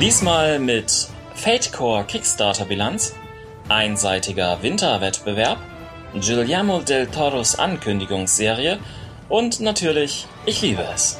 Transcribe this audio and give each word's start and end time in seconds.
Diesmal 0.00 0.60
mit 0.60 1.08
Fatecore 1.34 2.04
Kickstarter 2.04 2.66
Bilanz, 2.66 3.16
einseitiger 3.68 4.62
Winterwettbewerb, 4.62 5.58
Guillermo 6.14 6.78
del 6.82 7.08
Toros 7.08 7.58
Ankündigungsserie 7.58 8.78
und 9.28 9.58
natürlich 9.58 10.28
Ich 10.46 10.62
liebe 10.62 10.84
es. 10.94 11.18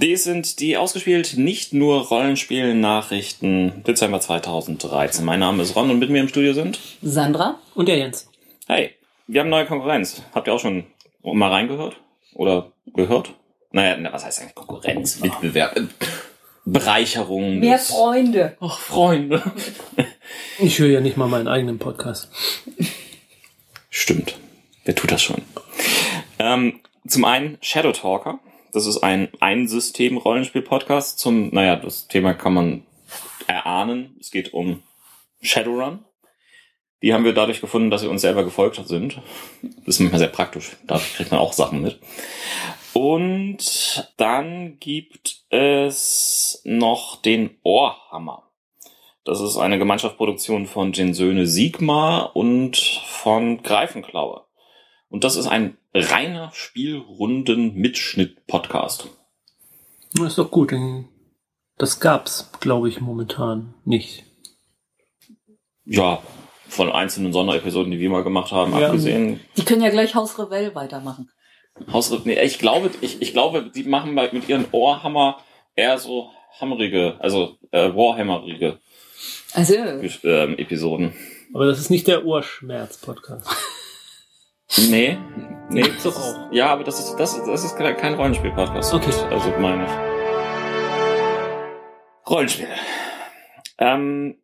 Dies 0.00 0.24
sind 0.24 0.60
die 0.60 0.76
ausgespielt 0.76 1.36
nicht 1.36 1.72
nur 1.72 2.06
Rollenspiel-Nachrichten 2.08 3.84
Dezember 3.84 4.20
2013. 4.20 5.24
Mein 5.24 5.40
Name 5.40 5.62
ist 5.62 5.76
Ron 5.76 5.90
und 5.90 5.98
mit 5.98 6.10
mir 6.10 6.20
im 6.20 6.28
Studio 6.28 6.52
sind 6.52 6.78
Sandra 7.00 7.58
und 7.74 7.88
der 7.88 7.98
Jens. 7.98 8.28
Hey, 8.66 8.90
wir 9.26 9.40
haben 9.40 9.50
neue 9.50 9.66
Konkurrenz. 9.66 10.22
Habt 10.34 10.48
ihr 10.48 10.54
auch 10.54 10.60
schon 10.60 10.84
mal 11.22 11.50
reingehört? 11.50 11.96
Oder 12.34 12.72
gehört? 12.94 13.34
Naja, 13.70 13.96
was 14.12 14.24
heißt 14.24 14.40
eigentlich 14.40 14.54
Konkurrenz? 14.54 15.22
Wettbewerb. 15.22 15.80
Bereicherung. 16.64 17.60
Mehr 17.60 17.78
Freunde. 17.78 18.56
Ach, 18.60 18.78
Freunde. 18.78 19.42
Ich 20.58 20.78
höre 20.78 20.88
ja 20.88 21.00
nicht 21.00 21.16
mal 21.16 21.28
meinen 21.28 21.48
eigenen 21.48 21.78
Podcast. 21.78 22.28
Stimmt. 23.90 24.36
Wer 24.84 24.94
tut 24.94 25.12
das 25.12 25.22
schon? 25.22 25.42
Ähm, 26.38 26.80
zum 27.06 27.24
einen 27.24 27.58
Shadow 27.60 27.92
Talker. 27.92 28.38
Das 28.74 28.86
ist 28.86 29.04
ein 29.04 29.28
Ein-System-Rollenspiel-Podcast 29.38 31.20
zum, 31.20 31.50
naja, 31.54 31.76
das 31.76 32.08
Thema 32.08 32.34
kann 32.34 32.54
man 32.54 32.82
erahnen. 33.46 34.16
Es 34.18 34.32
geht 34.32 34.52
um 34.52 34.82
Shadowrun. 35.40 36.04
Die 37.00 37.14
haben 37.14 37.24
wir 37.24 37.34
dadurch 37.34 37.60
gefunden, 37.60 37.90
dass 37.90 38.00
sie 38.00 38.08
uns 38.08 38.22
selber 38.22 38.42
gefolgt 38.42 38.84
sind. 38.88 39.20
Das 39.62 39.94
ist 39.94 40.00
manchmal 40.00 40.18
sehr 40.18 40.26
praktisch. 40.26 40.72
Da 40.88 40.98
kriegt 40.98 41.30
man 41.30 41.38
auch 41.38 41.52
Sachen 41.52 41.82
mit. 41.82 42.00
Und 42.94 44.12
dann 44.16 44.80
gibt 44.80 45.44
es 45.50 46.60
noch 46.64 47.22
den 47.22 47.56
Ohrhammer. 47.62 48.50
Das 49.22 49.40
ist 49.40 49.56
eine 49.56 49.78
Gemeinschaftsproduktion 49.78 50.66
von 50.66 50.90
Gensöhne 50.90 51.46
Sigmar 51.46 52.34
und 52.34 52.76
von 53.06 53.62
Greifenklaue. 53.62 54.43
Und 55.08 55.24
das 55.24 55.36
ist 55.36 55.46
ein 55.46 55.76
reiner 55.92 56.50
Spielrunden-Mitschnitt-Podcast. 56.52 59.08
Das 60.14 60.26
ist 60.26 60.38
doch 60.38 60.50
gut. 60.50 60.72
Das 61.78 62.00
gab's, 62.00 62.50
glaube 62.60 62.88
ich, 62.88 63.00
momentan 63.00 63.74
nicht. 63.84 64.24
Ja, 65.84 66.22
von 66.68 66.90
einzelnen 66.90 67.32
Sonderepisoden, 67.32 67.92
die 67.92 68.00
wir 68.00 68.10
mal 68.10 68.24
gemacht 68.24 68.52
haben, 68.52 68.78
ja. 68.78 68.86
abgesehen. 68.86 69.40
Die 69.56 69.64
können 69.64 69.82
ja 69.82 69.90
gleich 69.90 70.14
Haus 70.14 70.38
Revell 70.38 70.74
weitermachen. 70.74 71.30
Haus 71.92 72.12
nee, 72.24 72.40
ich 72.40 72.58
glaube, 72.58 72.90
ich, 73.00 73.20
ich 73.20 73.32
glaube, 73.32 73.70
die 73.74 73.84
machen 73.84 74.14
mit 74.14 74.48
ihren 74.48 74.66
Ohrhammer 74.70 75.40
eher 75.74 75.98
so 75.98 76.30
hammerige, 76.60 77.16
also 77.18 77.56
äh, 77.72 77.92
Warhammerige 77.94 78.78
also. 79.52 79.74
äh, 79.74 80.52
Episoden. 80.54 81.12
Aber 81.52 81.66
das 81.66 81.78
ist 81.78 81.90
nicht 81.90 82.06
der 82.06 82.24
Ohrschmerz-Podcast. 82.24 83.48
Nee, 84.88 85.18
nee, 85.70 85.82
das 85.82 86.02
doch 86.02 86.16
auch. 86.16 86.52
Ja, 86.52 86.66
aber 86.66 86.84
das 86.84 86.98
ist, 86.98 87.16
das, 87.16 87.42
das 87.44 87.64
ist 87.64 87.76
kein 87.76 88.14
Rollenspiel-Podcast. 88.14 88.94
Okay. 88.94 89.12
Also 89.30 89.50
meine 89.58 89.84
ich. 89.84 89.90
Rollenspiel. 92.28 92.68
Ähm, 93.78 94.38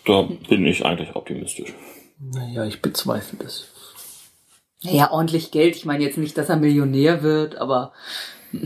Da 0.06 0.22
bin 0.22 0.66
ich 0.66 0.86
eigentlich 0.86 1.16
optimistisch. 1.16 1.74
Naja, 2.20 2.66
ich 2.66 2.82
bezweifle 2.82 3.40
das. 3.40 3.66
Naja, 4.84 5.12
ordentlich 5.12 5.52
Geld. 5.52 5.76
Ich 5.76 5.86
meine 5.86 6.04
jetzt 6.04 6.18
nicht, 6.18 6.38
dass 6.38 6.50
er 6.50 6.56
Millionär 6.56 7.24
wird, 7.24 7.56
aber 7.56 7.92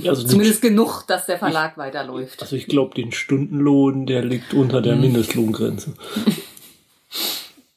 also 0.05 0.23
zumindest 0.27 0.61
genug, 0.61 1.03
dass 1.07 1.25
der 1.25 1.39
Verlag 1.39 1.71
ich, 1.71 1.77
weiterläuft. 1.77 2.41
Also 2.41 2.55
ich 2.55 2.67
glaube, 2.67 2.93
den 2.95 3.11
Stundenlohn, 3.11 4.05
der 4.05 4.23
liegt 4.23 4.53
unter 4.53 4.81
der 4.81 4.93
hm. 4.93 5.01
Mindestlohngrenze. 5.01 5.93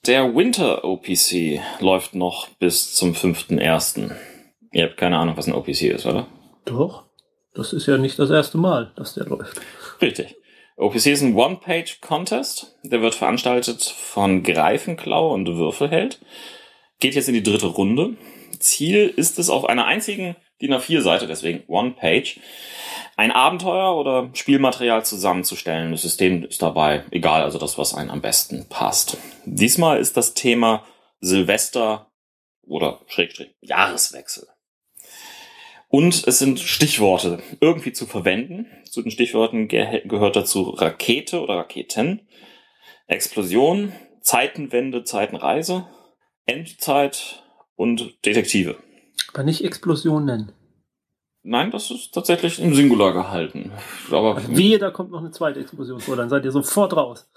Der 0.07 0.35
Winter 0.35 0.85
OPC 0.85 1.61
läuft 1.81 2.15
noch 2.15 2.49
bis 2.59 2.95
zum 2.95 3.13
5.1. 3.13 4.11
Ihr 4.73 4.85
habt 4.85 4.99
keine 4.99 5.17
Ahnung, 5.17 5.37
was 5.39 5.47
ein 5.47 5.55
OPC 5.55 5.83
ist, 5.85 6.05
oder? 6.05 6.27
Doch. 6.67 7.04
Das 7.55 7.73
ist 7.73 7.87
ja 7.87 7.97
nicht 7.97 8.19
das 8.19 8.31
erste 8.31 8.59
Mal, 8.59 8.93
dass 8.97 9.15
der 9.15 9.27
läuft. 9.27 9.61
Richtig. 10.03 10.37
OPC 10.77 11.07
ist 11.07 11.23
ein 11.23 11.37
One-Page-Contest. 11.37 12.77
Der 12.83 13.01
wird 13.01 13.15
veranstaltet 13.15 13.83
von 13.83 14.43
Greifenklau 14.43 15.33
und 15.33 15.47
Würfelheld. 15.47 16.21
Geht 16.99 17.15
jetzt 17.15 17.29
in 17.29 17.35
die 17.35 17.45
dritte 17.45 17.67
Runde. 17.67 18.17
Ziel 18.59 19.13
ist 19.15 19.39
es 19.39 19.51
auf 19.51 19.67
einer 19.67 19.87
einzigen 19.87 20.37
DIN 20.61 20.75
A4-Seite, 20.75 21.27
deswegen 21.27 21.65
One-Page, 21.69 22.41
ein 23.17 23.31
Abenteuer 23.31 23.97
oder 23.97 24.31
Spielmaterial 24.33 25.05
zusammenzustellen. 25.05 25.93
Das 25.93 26.03
System 26.03 26.45
ist 26.45 26.63
dabei 26.63 27.05
egal, 27.11 27.43
also 27.43 27.59
das, 27.59 27.79
was 27.79 27.95
einem 27.95 28.11
am 28.11 28.21
besten 28.21 28.67
passt. 28.69 29.17
Diesmal 29.45 29.99
ist 29.99 30.17
das 30.17 30.35
Thema 30.35 30.85
Silvester 31.21 32.11
oder 32.63 33.01
Schrägstrich 33.07 33.55
Jahreswechsel. 33.61 34.49
Und 35.95 36.27
es 36.27 36.41
sind 36.41 36.59
Stichworte 36.59 37.39
irgendwie 37.61 37.93
zu 37.93 38.07
verwenden. 38.07 38.67
Zu 38.83 39.03
den 39.03 39.13
Stichworten 39.13 39.69
ge 39.69 40.03
gehört 40.09 40.35
dazu 40.35 40.71
Rakete 40.71 41.41
oder 41.41 41.59
Raketen, 41.59 42.23
Explosion, 43.07 43.93
Zeitenwende, 44.21 45.05
Zeitenreise, 45.05 45.87
Endzeit 46.47 47.45
und 47.77 48.13
Detektive. 48.27 48.75
Aber 49.33 49.45
nicht 49.45 49.65
Explosion 49.65 50.25
nennen. 50.25 50.51
Nein, 51.45 51.71
das 51.71 51.93
ist 51.93 52.13
tatsächlich 52.13 52.59
im 52.59 52.75
Singular 52.75 53.13
gehalten. 53.13 53.71
Aber 54.11 54.43
Wehe, 54.49 54.81
da 54.81 54.91
kommt 54.91 55.13
noch 55.13 55.21
eine 55.21 55.31
zweite 55.31 55.61
Explosion 55.61 56.01
vor, 56.01 56.17
dann 56.17 56.29
seid 56.29 56.45
ihr 56.45 56.51
sofort 56.51 56.97
raus. 56.97 57.31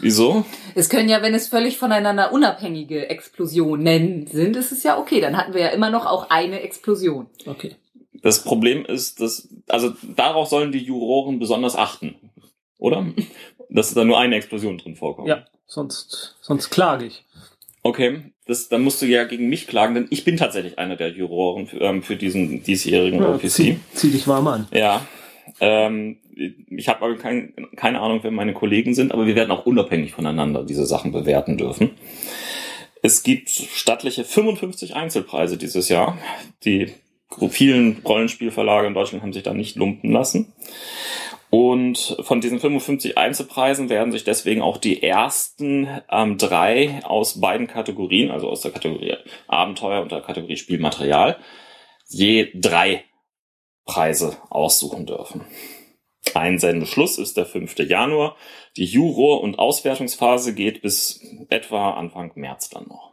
wieso? 0.00 0.44
Es 0.76 0.88
können 0.88 1.08
ja, 1.08 1.22
wenn 1.22 1.34
es 1.34 1.48
völlig 1.48 1.76
voneinander 1.76 2.32
unabhängige 2.32 3.10
Explosionen 3.10 4.28
sind, 4.28 4.54
ist 4.54 4.70
es 4.70 4.84
ja 4.84 4.96
okay. 4.96 5.20
Dann 5.20 5.36
hatten 5.36 5.54
wir 5.54 5.62
ja 5.62 5.68
immer 5.70 5.90
noch 5.90 6.06
auch 6.06 6.30
eine 6.30 6.60
Explosion. 6.60 7.26
Okay. 7.46 7.74
Das 8.22 8.42
Problem 8.42 8.84
ist, 8.84 9.20
dass, 9.20 9.48
also 9.68 9.92
darauf 10.16 10.48
sollen 10.48 10.72
die 10.72 10.78
Juroren 10.78 11.38
besonders 11.38 11.76
achten. 11.76 12.14
Oder? 12.78 13.06
Dass 13.70 13.94
da 13.94 14.04
nur 14.04 14.18
eine 14.18 14.36
Explosion 14.36 14.78
drin 14.78 14.96
vorkommt. 14.96 15.28
Ja, 15.28 15.44
sonst, 15.66 16.36
sonst 16.40 16.70
klage 16.70 17.06
ich. 17.06 17.24
Okay, 17.82 18.32
das, 18.46 18.68
dann 18.68 18.82
musst 18.82 19.00
du 19.00 19.06
ja 19.06 19.24
gegen 19.24 19.48
mich 19.48 19.66
klagen, 19.66 19.94
denn 19.94 20.06
ich 20.10 20.24
bin 20.24 20.36
tatsächlich 20.36 20.78
einer 20.78 20.96
der 20.96 21.10
Juroren 21.10 21.66
für, 21.66 21.80
ähm, 21.80 22.02
für 22.02 22.16
diesen 22.16 22.62
diesjährigen 22.62 23.20
Ja, 23.20 23.34
OPC. 23.34 23.50
zieh, 23.50 23.80
zieh 23.94 24.10
dich 24.10 24.26
warm 24.26 24.48
an. 24.48 24.68
Ja. 24.72 25.06
Ähm, 25.60 26.18
ich 26.68 26.88
habe 26.88 27.04
aber 27.04 27.16
kein, 27.16 27.54
keine 27.76 28.00
Ahnung, 28.00 28.20
wer 28.22 28.30
meine 28.30 28.52
Kollegen 28.52 28.94
sind, 28.94 29.12
aber 29.12 29.26
wir 29.26 29.34
werden 29.36 29.50
auch 29.50 29.66
unabhängig 29.66 30.12
voneinander 30.12 30.64
diese 30.64 30.84
Sachen 30.84 31.12
bewerten 31.12 31.56
dürfen. 31.56 31.92
Es 33.02 33.22
gibt 33.22 33.50
stattliche 33.50 34.24
55 34.24 34.96
Einzelpreise 34.96 35.56
dieses 35.56 35.88
Jahr. 35.88 36.18
Die 36.64 36.92
vielen 37.48 38.02
Rollenspielverlage 38.04 38.86
in 38.86 38.94
Deutschland 38.94 39.22
haben 39.22 39.32
sich 39.32 39.42
da 39.42 39.54
nicht 39.54 39.76
lumpen 39.76 40.12
lassen. 40.12 40.52
Und 41.50 42.16
von 42.20 42.40
diesen 42.40 42.58
55 42.58 43.16
Einzelpreisen 43.16 43.88
werden 43.88 44.12
sich 44.12 44.24
deswegen 44.24 44.62
auch 44.62 44.78
die 44.78 45.02
ersten 45.02 45.88
ähm, 46.10 46.38
drei 46.38 47.00
aus 47.04 47.40
beiden 47.40 47.66
Kategorien, 47.66 48.30
also 48.30 48.48
aus 48.48 48.62
der 48.62 48.72
Kategorie 48.72 49.14
Abenteuer 49.46 50.02
und 50.02 50.10
der 50.10 50.22
Kategorie 50.22 50.56
Spielmaterial, 50.56 51.38
je 52.08 52.50
drei 52.54 53.04
Preise 53.84 54.36
aussuchen 54.50 55.06
dürfen. 55.06 55.46
Einsendeschluss 56.34 57.18
ist 57.18 57.36
der 57.36 57.46
5. 57.46 57.78
Januar. 57.78 58.36
Die 58.76 58.84
Juror- 58.84 59.42
und 59.42 59.58
Auswertungsphase 59.58 60.54
geht 60.54 60.82
bis 60.82 61.20
etwa 61.48 61.92
Anfang 61.92 62.32
März 62.34 62.68
dann 62.68 62.88
noch. 62.88 63.12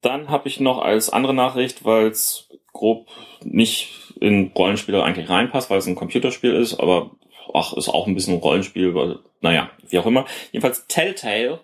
Dann 0.00 0.28
habe 0.28 0.48
ich 0.48 0.60
noch 0.60 0.78
als 0.78 1.10
andere 1.10 1.34
Nachricht, 1.34 1.84
weil 1.84 2.06
es 2.06 2.48
grob 2.74 3.08
nicht 3.42 4.12
in 4.20 4.52
Rollenspiele 4.54 5.02
eigentlich 5.02 5.30
reinpasst, 5.30 5.70
weil 5.70 5.78
es 5.78 5.86
ein 5.86 5.94
Computerspiel 5.94 6.54
ist, 6.54 6.78
aber 6.78 7.12
ach, 7.54 7.72
ist 7.72 7.88
auch 7.88 8.06
ein 8.06 8.14
bisschen 8.14 8.34
ein 8.34 8.40
Rollenspiel, 8.40 8.94
weil, 8.94 9.20
naja, 9.40 9.70
wie 9.88 9.98
auch 9.98 10.06
immer. 10.06 10.26
Jedenfalls 10.52 10.86
Telltale 10.86 11.60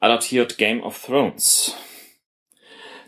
adaptiert 0.00 0.56
Game 0.56 0.82
of 0.82 1.04
Thrones. 1.04 1.76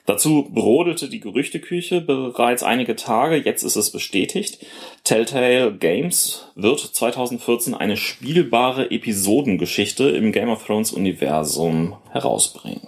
Dazu 0.06 0.49
brodelte 0.49 1.08
die 1.08 1.19
Gerüchteküche 1.19 2.00
bereits 2.00 2.62
einige 2.62 2.94
Tage, 2.94 3.37
jetzt 3.37 3.64
ist 3.64 3.75
es 3.75 3.91
bestätigt. 3.91 4.64
Telltale 5.03 5.76
Games 5.76 6.47
wird 6.55 6.79
2014 6.79 7.75
eine 7.75 7.97
spielbare 7.97 8.93
Episodengeschichte 8.93 10.08
im 10.11 10.31
Game 10.31 10.49
of 10.49 10.64
Thrones 10.64 10.93
Universum 10.93 11.97
herausbringen. 12.11 12.87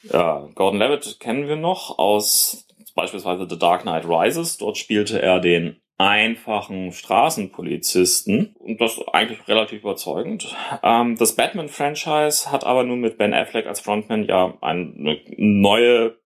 Ja, 0.02 0.48
Gordon-Levitt 0.54 1.20
kennen 1.20 1.48
wir 1.48 1.56
noch 1.56 1.98
aus 1.98 2.66
beispielsweise 2.94 3.46
The 3.48 3.58
Dark 3.58 3.82
Knight 3.82 4.04
Rises. 4.04 4.58
Dort 4.58 4.76
spielte 4.76 5.22
er 5.22 5.40
den 5.40 5.80
einfachen 5.96 6.92
Straßenpolizisten 6.92 8.56
und 8.58 8.80
das 8.80 9.00
eigentlich 9.12 9.46
relativ 9.46 9.80
überzeugend. 9.80 10.54
Ähm, 10.82 11.16
das 11.16 11.36
Batman-Franchise 11.36 12.50
hat 12.50 12.64
aber 12.64 12.82
nun 12.82 13.00
mit 13.00 13.18
Ben 13.18 13.32
Affleck 13.32 13.66
als 13.66 13.80
Frontman 13.80 14.24
ja 14.24 14.58
eine 14.60 15.18
neue 15.36 16.18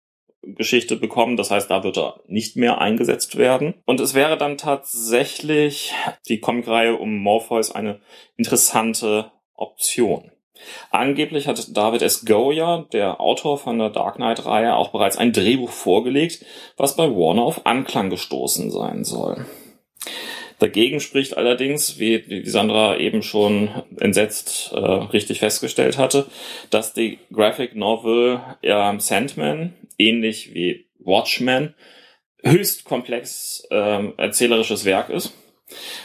Geschichte 0.54 0.96
bekommen. 0.96 1.36
Das 1.36 1.50
heißt, 1.50 1.70
da 1.70 1.82
wird 1.82 1.98
er 1.98 2.20
nicht 2.26 2.56
mehr 2.56 2.78
eingesetzt 2.78 3.36
werden. 3.36 3.74
Und 3.84 4.00
es 4.00 4.14
wäre 4.14 4.36
dann 4.36 4.56
tatsächlich 4.56 5.92
die 6.28 6.40
Comicreihe 6.40 6.94
um 6.94 7.18
Morpheus 7.18 7.70
eine 7.70 8.00
interessante 8.36 9.32
Option. 9.54 10.30
Angeblich 10.90 11.48
hat 11.48 11.76
David 11.76 12.02
S. 12.02 12.24
Goya, 12.24 12.86
der 12.92 13.20
Autor 13.20 13.58
von 13.58 13.78
der 13.78 13.90
Dark 13.90 14.16
Knight-Reihe, 14.16 14.74
auch 14.74 14.88
bereits 14.88 15.18
ein 15.18 15.32
Drehbuch 15.32 15.70
vorgelegt, 15.70 16.44
was 16.76 16.96
bei 16.96 17.08
Warner 17.08 17.42
auf 17.42 17.66
Anklang 17.66 18.10
gestoßen 18.10 18.70
sein 18.70 19.04
soll. 19.04 19.44
Dagegen 20.58 21.00
spricht 21.00 21.36
allerdings, 21.36 21.98
wie, 21.98 22.28
wie 22.28 22.48
Sandra 22.48 22.96
eben 22.96 23.22
schon 23.22 23.68
entsetzt 24.00 24.72
äh, 24.72 24.78
richtig 24.78 25.40
festgestellt 25.40 25.98
hatte, 25.98 26.26
dass 26.70 26.94
die 26.94 27.18
Graphic 27.32 27.74
Novel 27.76 28.40
äh, 28.62 28.98
Sandman, 28.98 29.74
ähnlich 29.98 30.54
wie 30.54 30.86
Watchmen, 30.98 31.74
höchst 32.42 32.84
komplex 32.84 33.66
äh, 33.70 34.08
erzählerisches 34.16 34.84
Werk 34.84 35.10
ist 35.10 35.32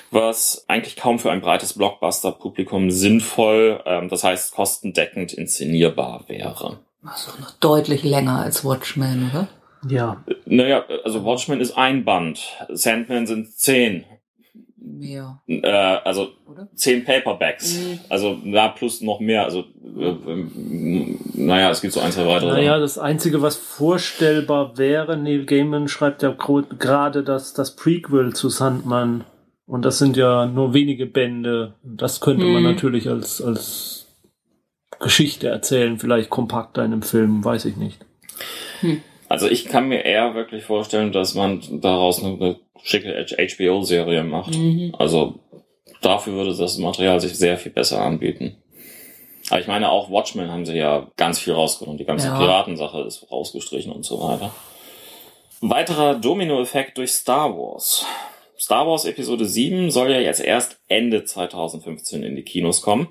was 0.10 0.66
eigentlich 0.68 0.96
kaum 0.96 1.20
für 1.20 1.32
ein 1.32 1.42
breites 1.42 1.74
Blockbuster-Publikum 1.74 2.92
sinnvoll, 2.92 3.82
ähm, 3.86 4.10
das 4.10 4.24
heißt 4.24 4.54
kostendeckend 4.54 5.34
inszenierbar 5.34 6.26
wäre. 6.28 6.80
Das 7.04 7.20
ist 7.20 7.28
doch 7.30 7.40
noch 7.40 7.52
deutlich 7.60 8.04
länger 8.04 8.40
als 8.40 8.64
Watchmen, 8.64 9.30
oder? 9.32 9.48
Ja. 9.88 10.24
Naja, 10.46 10.84
also 11.04 11.24
Watchmen 11.26 11.60
ist 11.60 11.76
ein 11.78 12.04
Band, 12.06 12.40
Sandman 12.70 13.26
sind 13.26 13.52
zehn. 13.58 14.06
Mehr, 14.84 15.40
Äh, 15.48 15.68
also 15.68 16.30
oder? 16.50 16.68
zehn 16.74 17.04
Paperbacks. 17.06 17.78
Mhm. 17.78 18.00
Also 18.10 18.38
na 18.44 18.70
plus 18.70 19.02
noch 19.02 19.20
mehr. 19.20 19.44
Also 19.44 19.60
äh, 19.96 20.06
ähm, 20.28 21.20
naja, 21.36 21.70
es 21.70 21.82
gibt 21.82 21.94
so 21.94 22.00
ein, 22.00 22.12
zwei 22.12 22.26
weitere. 22.26 22.50
Naja, 22.52 22.80
das 22.80 22.98
Einzige, 22.98 23.42
was 23.44 23.58
vorstellbar 23.58 24.78
wäre, 24.80 25.18
Neil 25.18 25.46
Gaiman 25.46 25.88
schreibt 25.88 26.24
ja 26.24 26.32
gerade 26.32 27.24
das, 27.24 27.54
das 27.54 27.76
Prequel 27.76 28.34
zu 28.34 28.50
Sandman. 28.50 29.24
Und 29.68 29.86
das 29.86 30.00
sind 30.00 30.18
ja 30.18 30.48
nur 30.48 30.74
wenige 30.74 31.06
Bände. 31.06 31.76
Das 31.84 32.20
könnte 32.20 32.46
man 32.46 32.64
Hm. 32.64 32.72
natürlich 32.72 33.08
als, 33.08 33.42
als 33.42 34.08
Geschichte 35.00 35.48
erzählen, 35.48 36.00
vielleicht 36.00 36.30
kompakter 36.32 36.84
in 36.84 36.92
einem 36.92 37.02
Film, 37.04 37.46
weiß 37.46 37.66
ich 37.66 37.78
nicht. 37.78 38.00
Also 39.30 39.48
ich 39.48 39.66
kann 39.66 39.88
mir 39.88 40.04
eher 40.04 40.34
wirklich 40.36 40.64
vorstellen, 40.66 41.12
dass 41.12 41.36
man 41.36 41.62
daraus 41.82 42.24
eine 42.24 42.58
schicke 42.84 43.26
HBO-Serie 43.28 44.24
macht. 44.24 44.56
Mhm. 44.56 44.94
Also 44.98 45.40
dafür 46.02 46.34
würde 46.34 46.56
das 46.56 46.78
Material 46.78 47.20
sich 47.20 47.38
sehr 47.38 47.58
viel 47.58 47.72
besser 47.72 48.02
anbieten. 48.02 48.58
Aber 49.50 49.60
ich 49.60 49.68
meine, 49.68 49.90
auch 49.90 50.10
Watchmen 50.10 50.50
haben 50.50 50.66
sie 50.66 50.78
ja 50.78 51.12
ganz 51.18 51.40
viel 51.40 51.54
rausgenommen. 51.54 51.98
Die 51.98 52.06
ganze 52.06 52.28
ja. 52.28 52.38
Piratensache 52.38 53.02
ist 53.02 53.30
rausgestrichen 53.32 53.92
und 53.92 54.06
so 54.06 54.22
weiter. 54.22 54.54
Weiterer 55.62 56.16
Dominoeffekt 56.16 56.98
durch 56.98 57.12
Star 57.12 57.56
Wars. 57.56 58.06
Star 58.58 58.88
Wars 58.88 59.06
Episode 59.06 59.46
7 59.46 59.92
soll 59.92 60.12
ja 60.12 60.20
jetzt 60.20 60.40
erst 60.40 60.80
Ende 60.88 61.24
2015 61.24 62.24
in 62.24 62.36
die 62.36 62.44
Kinos 62.44 62.82
kommen. 62.82 63.10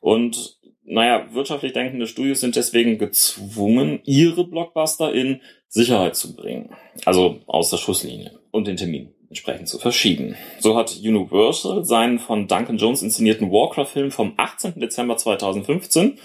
Und 0.00 0.58
naja, 0.84 1.26
wirtschaftlich 1.32 1.72
denkende 1.72 2.06
Studios 2.06 2.40
sind 2.40 2.56
deswegen 2.56 2.98
gezwungen, 2.98 4.00
ihre 4.04 4.44
Blockbuster 4.44 5.12
in 5.12 5.40
Sicherheit 5.68 6.16
zu 6.16 6.34
bringen. 6.36 6.74
Also 7.04 7.40
aus 7.46 7.70
der 7.70 7.76
Schusslinie 7.78 8.41
und 8.52 8.68
den 8.68 8.76
Termin 8.76 9.12
entsprechend 9.28 9.66
zu 9.66 9.78
verschieben. 9.78 10.36
So 10.60 10.76
hat 10.76 10.96
Universal 11.02 11.84
seinen 11.84 12.20
von 12.20 12.46
Duncan 12.46 12.76
Jones 12.76 13.02
inszenierten 13.02 13.50
Warcraft-Film 13.50 14.12
vom 14.12 14.34
18. 14.36 14.78
Dezember 14.78 15.16
2015 15.16 16.18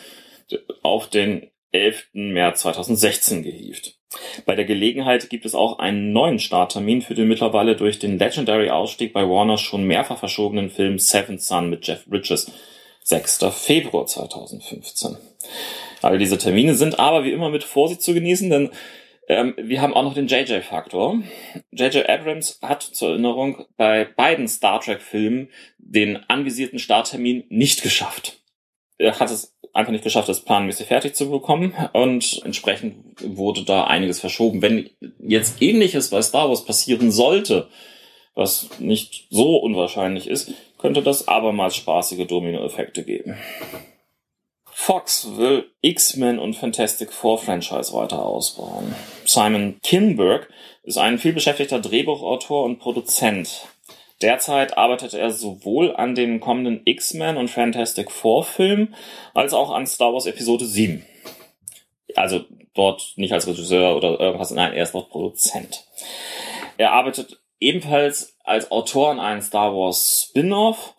auf 0.84 1.10
den 1.10 1.50
11. 1.72 2.10
März 2.13 2.62
2016 2.62 3.43
gehievt. 3.43 3.98
Bei 4.46 4.55
der 4.55 4.65
Gelegenheit 4.65 5.29
gibt 5.29 5.46
es 5.46 5.55
auch 5.55 5.79
einen 5.79 6.13
neuen 6.13 6.39
Starttermin 6.39 7.01
für 7.01 7.13
den 7.13 7.27
mittlerweile 7.27 7.75
durch 7.75 8.00
den 8.00 8.19
Legendary 8.19 8.69
Ausstieg 8.69 9.13
bei 9.13 9.27
Warner 9.27 9.57
schon 9.57 9.84
mehrfach 9.84 10.17
verschobenen 10.17 10.69
Film 10.69 11.00
Seventh 11.00 11.41
Son 11.41 11.69
mit 11.69 11.88
Jeff 11.88 12.05
Bridges. 12.05 12.51
6. 13.03 13.46
Februar 13.51 14.05
2015. 14.05 15.17
All 16.01 16.17
diese 16.17 16.38
Termine 16.38 16.75
sind 16.75 17.00
aber 17.00 17.24
wie 17.24 17.31
immer 17.31 17.50
mit 17.50 17.63
Vorsicht 17.63 18.01
zu 18.01 18.13
genießen, 18.13 18.50
denn 18.50 18.69
ähm, 19.27 19.53
wir 19.57 19.81
haben 19.81 19.93
auch 19.93 20.03
noch 20.03 20.13
den 20.13 20.27
JJ-Faktor. 20.27 21.22
JJ 21.72 22.00
Abrams 22.07 22.60
hat 22.62 22.81
zur 22.84 23.10
Erinnerung 23.10 23.65
bei 23.75 24.05
beiden 24.05 24.48
Star 24.48 24.79
Trek-Filmen 24.79 25.50
den 25.77 26.17
anvisierten 26.29 26.79
Starttermin 26.79 27.43
nicht 27.50 27.84
geschafft. 27.84 28.39
Er 28.98 29.19
hat 29.19 29.29
es 29.29 29.55
einfach 29.74 29.91
nicht 29.91 30.03
geschafft, 30.03 30.29
das 30.29 30.43
planmäßig 30.43 30.88
fertig 30.88 31.13
zu 31.15 31.29
bekommen 31.29 31.74
und 31.93 32.41
entsprechend 32.43 32.96
wurde 33.22 33.63
da 33.63 33.84
einiges 33.84 34.19
verschoben. 34.19 34.62
Wenn 34.62 34.89
jetzt 35.19 35.62
ähnliches 35.62 36.10
bei 36.10 36.22
Star 36.22 36.50
Wars 36.50 36.65
passieren 36.65 37.12
sollte, 37.12 37.67
was 38.34 38.69
nicht 38.79 39.27
so 39.29 39.57
unwahrscheinlich 39.57 40.27
ist, 40.27 40.53
könnte 40.77 41.01
das 41.01 41.27
abermals 41.27 41.75
spaßige 41.75 42.25
Dominoeffekte 42.27 43.03
geben. 43.03 43.36
Fox 44.79 45.36
will 45.36 45.65
X-Men 45.81 46.38
und 46.39 46.55
Fantastic 46.55 47.12
Four 47.12 47.39
Franchise 47.39 47.91
weiter 47.93 48.24
ausbauen. 48.24 48.96
Simon 49.25 49.81
Kinberg 49.81 50.48
ist 50.84 50.98
ein 50.98 51.17
vielbeschäftigter 51.17 51.81
Drehbuchautor 51.81 52.63
und 52.63 52.77
Produzent. 52.77 53.67
Derzeit 54.22 54.77
arbeitet 54.77 55.13
er 55.13 55.31
sowohl 55.31 55.93
an 55.93 56.15
den 56.15 56.39
kommenden 56.39 56.84
X-Men 56.86 57.38
und 57.38 57.50
Fantastic 57.50 58.12
Four 58.12 58.46
Filmen 58.46 58.96
als 59.34 59.51
auch 59.53 59.72
an 59.72 59.88
Star 59.88 60.13
Wars 60.13 60.27
Episode 60.27 60.65
7. 60.65 61.03
Also 62.15 62.46
dort 62.74 63.13
nicht 63.17 63.34
als 63.34 63.48
Regisseur 63.48 63.98
oder 63.98 64.19
irgendwas, 64.19 64.51
nein, 64.51 64.74
er 64.74 64.84
ist 64.84 64.93
dort 64.93 65.10
Produzent. 65.10 65.86
Er 66.77 66.93
arbeitet 66.93 67.41
ebenfalls 67.60 68.38
als 68.43 68.72
Autor 68.72 69.10
an 69.10 69.19
einem 69.19 69.41
Star 69.41 69.74
Wars 69.74 70.27
Spin-off 70.29 70.93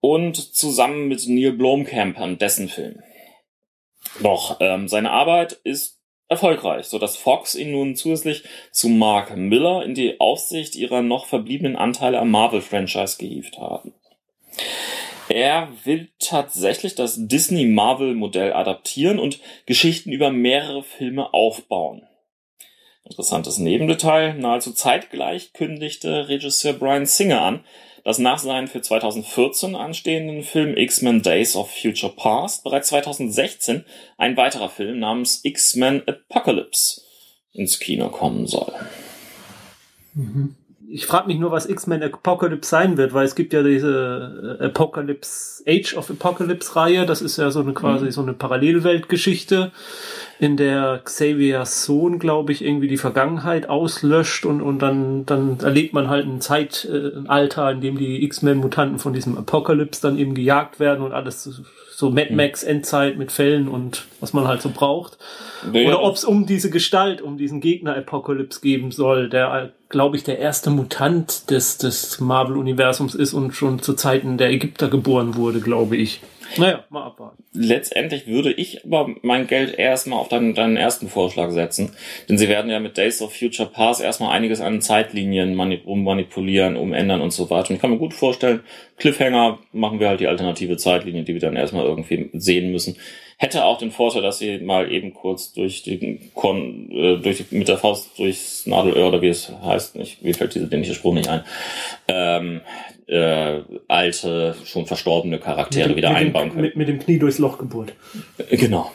und 0.00 0.36
zusammen 0.54 1.08
mit 1.08 1.26
Neil 1.26 1.52
Blomkamp 1.52 2.20
an 2.20 2.38
dessen 2.38 2.68
Film. 2.68 3.02
Doch 4.20 4.58
ähm, 4.60 4.88
seine 4.88 5.10
Arbeit 5.10 5.52
ist 5.64 6.00
erfolgreich, 6.28 6.86
so 6.86 6.98
dass 6.98 7.16
Fox 7.16 7.54
ihn 7.54 7.72
nun 7.72 7.96
zusätzlich 7.96 8.44
zu 8.70 8.88
Mark 8.88 9.36
Miller 9.36 9.84
in 9.84 9.94
die 9.94 10.20
Aufsicht 10.20 10.74
ihrer 10.74 11.02
noch 11.02 11.26
verbliebenen 11.26 11.76
Anteile 11.76 12.18
am 12.18 12.30
Marvel-Franchise 12.30 13.18
gehievt 13.18 13.58
haben. 13.58 13.94
Er 15.28 15.68
will 15.84 16.10
tatsächlich 16.18 16.94
das 16.94 17.16
Disney-Marvel-Modell 17.26 18.52
adaptieren 18.52 19.18
und 19.18 19.40
Geschichten 19.66 20.12
über 20.12 20.30
mehrere 20.30 20.82
Filme 20.82 21.32
aufbauen. 21.32 22.06
Interessantes 23.04 23.58
Nebendetail, 23.58 24.34
nahezu 24.34 24.72
zeitgleich 24.72 25.52
kündigte 25.52 26.28
Regisseur 26.28 26.72
Brian 26.72 27.06
Singer 27.06 27.42
an, 27.42 27.64
dass 28.04 28.18
nach 28.18 28.38
seinem 28.38 28.68
für 28.68 28.82
2014 28.82 29.74
anstehenden 29.74 30.42
Film 30.42 30.76
X-Men 30.76 31.22
Days 31.22 31.56
of 31.56 31.70
Future 31.70 32.12
Past 32.14 32.62
bereits 32.62 32.88
2016 32.88 33.84
ein 34.18 34.36
weiterer 34.36 34.68
Film 34.68 34.98
namens 35.00 35.40
X-Men 35.42 36.02
Apocalypse 36.06 37.00
ins 37.52 37.80
Kino 37.80 38.10
kommen 38.10 38.46
soll. 38.46 38.72
Mhm. 40.12 40.54
Ich 40.94 41.06
frage 41.06 41.26
mich 41.26 41.40
nur, 41.40 41.50
was 41.50 41.68
X-Men 41.68 42.04
Apocalypse 42.04 42.70
sein 42.70 42.96
wird, 42.96 43.14
weil 43.14 43.24
es 43.24 43.34
gibt 43.34 43.52
ja 43.52 43.64
diese 43.64 44.58
äh, 44.60 44.66
Apocalypse, 44.66 45.64
Age 45.66 45.96
of 45.96 46.08
Apocalypse 46.08 46.76
Reihe, 46.76 47.04
das 47.04 47.20
ist 47.20 47.36
ja 47.36 47.50
so 47.50 47.58
eine 47.58 47.72
quasi 47.72 48.04
mhm. 48.04 48.10
so 48.12 48.22
eine 48.22 48.32
Parallelweltgeschichte 48.32 49.72
in 50.38 50.56
der 50.56 51.00
Xaviers 51.02 51.84
Sohn, 51.84 52.20
glaube 52.20 52.52
ich, 52.52 52.64
irgendwie 52.64 52.86
die 52.86 52.96
Vergangenheit 52.96 53.68
auslöscht 53.68 54.46
und, 54.46 54.62
und 54.62 54.78
dann, 54.78 55.26
dann 55.26 55.58
erlebt 55.58 55.94
man 55.94 56.08
halt 56.08 56.28
ein 56.28 56.40
Zeitalter, 56.40 57.72
in 57.72 57.80
dem 57.80 57.98
die 57.98 58.22
X-Men-Mutanten 58.22 59.00
von 59.00 59.12
diesem 59.12 59.36
Apocalypse 59.36 60.00
dann 60.00 60.16
eben 60.16 60.36
gejagt 60.36 60.78
werden 60.78 61.04
und 61.04 61.10
alles 61.10 61.60
so 61.96 62.10
Mad 62.10 62.30
hm. 62.30 62.36
Max 62.36 62.62
Endzeit 62.62 63.16
mit 63.16 63.32
Fällen 63.32 63.68
und 63.68 64.04
was 64.20 64.32
man 64.32 64.46
halt 64.48 64.62
so 64.62 64.70
braucht. 64.70 65.18
Ja. 65.72 65.86
Oder 65.86 66.02
ob 66.02 66.16
es 66.16 66.24
um 66.24 66.46
diese 66.46 66.70
Gestalt, 66.70 67.22
um 67.22 67.38
diesen 67.38 67.60
Gegner 67.60 67.96
Apocalypse 67.96 68.60
geben 68.60 68.90
soll, 68.90 69.28
der, 69.28 69.72
glaube 69.88 70.16
ich, 70.16 70.24
der 70.24 70.38
erste 70.38 70.70
Mutant 70.70 71.50
des, 71.50 71.78
des 71.78 72.20
Marvel-Universums 72.20 73.14
ist 73.14 73.32
und 73.32 73.52
schon 73.52 73.80
zu 73.80 73.94
Zeiten 73.94 74.36
der 74.36 74.50
Ägypter 74.50 74.88
geboren 74.88 75.36
wurde, 75.36 75.60
glaube 75.60 75.96
ich. 75.96 76.20
Naja, 76.56 76.84
mal 76.90 77.04
abwarten. 77.04 77.42
Letztendlich 77.52 78.26
würde 78.26 78.52
ich 78.52 78.84
aber 78.84 79.14
mein 79.22 79.46
Geld 79.46 79.78
erstmal 79.78 80.18
auf 80.18 80.28
deinen, 80.28 80.54
deinen 80.54 80.76
ersten 80.76 81.08
Vorschlag 81.08 81.50
setzen. 81.50 81.92
Denn 82.28 82.38
sie 82.38 82.48
werden 82.48 82.70
ja 82.70 82.80
mit 82.80 82.96
Days 82.96 83.22
of 83.22 83.34
Future 83.34 83.68
Past 83.68 84.02
erstmal 84.02 84.36
einiges 84.36 84.60
an 84.60 84.80
Zeitlinien 84.80 85.58
ummanipulieren, 85.84 86.76
umändern 86.76 87.20
und 87.20 87.32
so 87.32 87.50
weiter. 87.50 87.70
Und 87.70 87.76
ich 87.76 87.80
kann 87.80 87.90
mir 87.90 87.98
gut 87.98 88.14
vorstellen, 88.14 88.60
Cliffhanger 88.98 89.58
machen 89.72 90.00
wir 90.00 90.08
halt 90.08 90.20
die 90.20 90.28
alternative 90.28 90.76
Zeitlinie, 90.76 91.24
die 91.24 91.34
wir 91.34 91.40
dann 91.40 91.56
erstmal 91.56 91.84
irgendwie 91.84 92.30
sehen 92.32 92.70
müssen. 92.70 92.96
Hätte 93.36 93.64
auch 93.64 93.78
den 93.78 93.90
Vorteil, 93.90 94.22
dass 94.22 94.38
sie 94.38 94.58
mal 94.58 94.90
eben 94.90 95.12
kurz 95.12 95.52
durch 95.52 95.82
die 95.82 96.30
Kon, 96.34 96.90
äh, 96.90 97.16
durch 97.18 97.38
die, 97.38 97.56
mit 97.56 97.68
der 97.68 97.78
Faust 97.78 98.18
durchs 98.18 98.66
Nadelöhr 98.66 99.08
oder 99.08 99.22
wie 99.22 99.28
es 99.28 99.52
heißt, 99.64 99.96
nicht, 99.96 100.22
wie 100.22 100.32
fällt 100.32 100.54
dieser 100.54 100.66
dänische 100.66 100.94
Spruch 100.94 101.14
nicht 101.14 101.28
ein, 101.28 101.42
ähm, 102.08 102.60
äh, 103.06 103.60
alte, 103.88 104.54
schon 104.64 104.86
verstorbene 104.86 105.38
Charaktere 105.38 105.88
mit, 105.88 105.96
wieder 105.96 106.10
mit 106.10 106.18
einbauen 106.18 106.50
können. 106.50 106.62
Mit, 106.62 106.76
mit 106.76 106.88
dem 106.88 106.98
Knie 107.00 107.18
durchs 107.18 107.38
Loch 107.38 107.58
gebohrt. 107.58 107.92
Äh, 108.38 108.56
genau. 108.56 108.90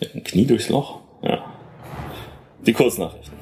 Mit 0.00 0.14
dem 0.14 0.24
Knie 0.24 0.46
durchs 0.46 0.68
Loch? 0.68 1.00
Ja. 1.22 1.44
Die 2.66 2.72
Kurznachrichten. 2.72 3.38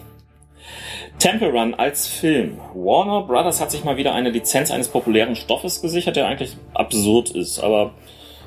Temple 1.18 1.50
Run 1.50 1.74
als 1.74 2.06
Film. 2.06 2.58
Warner 2.74 3.22
Brothers 3.22 3.60
hat 3.60 3.70
sich 3.72 3.82
mal 3.82 3.96
wieder 3.96 4.14
eine 4.14 4.30
Lizenz 4.30 4.70
eines 4.70 4.88
populären 4.88 5.34
Stoffes 5.34 5.82
gesichert, 5.82 6.16
der 6.16 6.26
eigentlich 6.26 6.56
absurd 6.74 7.30
ist, 7.30 7.58
aber 7.58 7.94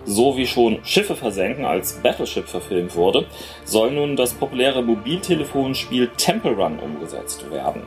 so 0.05 0.37
wie 0.37 0.47
schon 0.47 0.79
Schiffe 0.83 1.15
versenken 1.15 1.65
als 1.65 1.93
Battleship 2.01 2.47
verfilmt 2.47 2.95
wurde, 2.95 3.25
soll 3.65 3.91
nun 3.91 4.15
das 4.15 4.33
populäre 4.33 4.81
Mobiltelefonspiel 4.81 6.09
Temple 6.17 6.51
Run 6.51 6.79
umgesetzt 6.79 7.49
werden. 7.51 7.83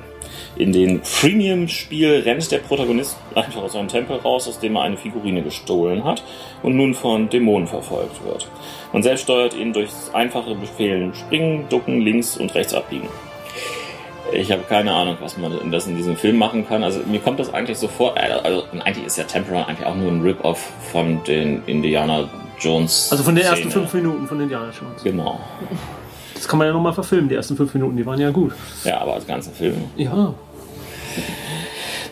In 0.57 0.73
dem 0.73 1.03
Freemium-Spiel 1.03 2.23
rennt 2.25 2.51
der 2.51 2.59
Protagonist 2.59 3.17
einfach 3.35 3.63
aus 3.63 3.75
einem 3.75 3.89
Tempel 3.89 4.17
raus, 4.19 4.49
aus 4.49 4.61
dem 4.61 4.77
er 4.77 4.83
eine 4.83 4.97
Figurine 4.97 5.43
gestohlen 5.43 6.05
hat 6.05 6.23
und 6.63 6.77
nun 6.77 6.95
von 6.95 7.29
Dämonen 7.29 7.67
verfolgt 7.67 8.25
wird. 8.25 8.49
Man 8.93 9.03
selbst 9.03 9.23
steuert 9.23 9.55
ihn 9.55 9.73
durch 9.73 9.91
einfache 10.13 10.55
Befehlen 10.55 11.15
springen, 11.15 11.67
ducken, 11.69 12.01
links 12.01 12.37
und 12.37 12.55
rechts 12.55 12.75
abbiegen. 12.75 13.09
Ich 14.35 14.51
habe 14.51 14.63
keine 14.69 14.93
Ahnung, 14.93 15.17
was 15.21 15.39
man 15.39 15.59
in, 15.59 15.71
das 15.71 15.87
in 15.87 15.97
diesem 15.97 16.17
Film 16.17 16.37
machen 16.37 16.67
kann. 16.67 16.83
Also 16.83 17.01
mir 17.07 17.21
kommt 17.21 17.39
das 17.39 17.53
eigentlich 17.53 17.79
so 17.79 17.89
vor, 17.89 18.17
äh, 18.17 18.33
also 18.43 18.65
eigentlich 18.85 19.07
ist 19.07 19.17
ja 19.17 19.25
Temple 19.25 19.65
eigentlich 19.67 19.87
auch 19.87 19.95
nur 19.95 20.11
ein 20.11 20.23
Rip-Off 20.23 20.73
von 20.93 21.23
den 21.25 21.63
Indiana 21.67 22.29
Jones. 22.61 23.09
Also 23.11 23.25
von 23.25 23.35
den 23.35 23.45
ersten 23.45 23.71
fünf 23.71 23.93
Minuten 23.95 24.27
von 24.27 24.41
Indiana 24.41 24.67
Jones. 24.67 25.03
Genau. 25.03 25.41
Das 26.35 26.49
kann 26.49 26.59
man 26.59 26.67
ja 26.67 26.73
nochmal 26.73 26.93
verfilmen, 26.93 27.29
die 27.29 27.35
ersten 27.37 27.57
fünf 27.57 27.73
Minuten, 27.75 27.97
die 27.97 28.05
waren 28.05 28.21
ja 28.21 28.31
gut. 28.31 28.53
Ja, 28.85 29.01
aber 29.01 29.15
als 29.15 29.27
ganzer 29.27 29.53
Film. 29.53 29.77
Ja. 29.97 30.35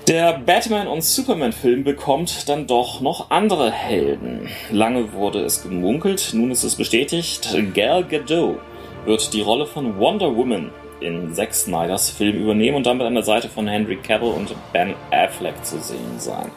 Der 0.09 0.39
Batman- 0.39 0.89
und 0.89 1.05
Superman-Film 1.05 1.85
bekommt 1.85 2.49
dann 2.49 2.67
doch 2.67 3.01
noch 3.01 3.31
andere 3.31 3.71
Helden. 3.71 4.49
Lange 4.71 5.13
wurde 5.13 5.41
es 5.41 5.63
gemunkelt, 5.63 6.31
nun 6.35 6.51
ist 6.51 6.65
es 6.65 6.75
bestätigt. 6.75 7.57
Gal 7.75 8.05
Gadot 8.05 8.59
wird 9.05 9.33
die 9.33 9.41
Rolle 9.41 9.67
von 9.67 9.99
Wonder 9.99 10.35
Woman 10.35 10.71
in 11.01 11.35
Zack 11.35 11.55
Snyders 11.55 12.11
Film 12.11 12.37
übernehmen 12.37 12.77
und 12.77 12.87
damit 12.87 13.07
an 13.07 13.15
der 13.15 13.25
Seite 13.25 13.49
von 13.49 13.67
Henry 13.67 13.97
Cavill 13.97 14.31
und 14.31 14.55
Ben 14.73 14.95
Affleck 15.11 15.65
zu 15.65 15.79
sehen 15.81 16.19
sein. 16.19 16.51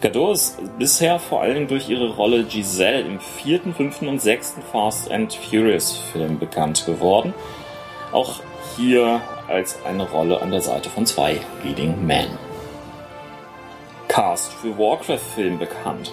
Gadot 0.00 0.34
ist 0.34 0.58
bisher 0.78 1.18
vor 1.18 1.42
allem 1.42 1.66
durch 1.68 1.88
ihre 1.88 2.10
Rolle 2.10 2.44
Giselle 2.44 3.00
im 3.00 3.18
vierten, 3.18 3.74
fünften 3.74 4.08
und 4.08 4.20
sechsten 4.20 4.62
Fast 4.62 5.10
and 5.10 5.32
Furious 5.32 5.96
Film 6.12 6.38
bekannt 6.38 6.84
geworden. 6.86 7.34
Auch 8.12 8.40
hier 8.76 9.20
als 9.48 9.78
eine 9.84 10.08
Rolle 10.08 10.40
an 10.40 10.50
der 10.50 10.60
Seite 10.60 10.90
von 10.90 11.06
zwei 11.06 11.40
Leading 11.64 12.06
Men. 12.06 12.28
Cast 14.08 14.52
für 14.52 14.76
Warcraft-Film 14.78 15.58
bekannt. 15.58 16.12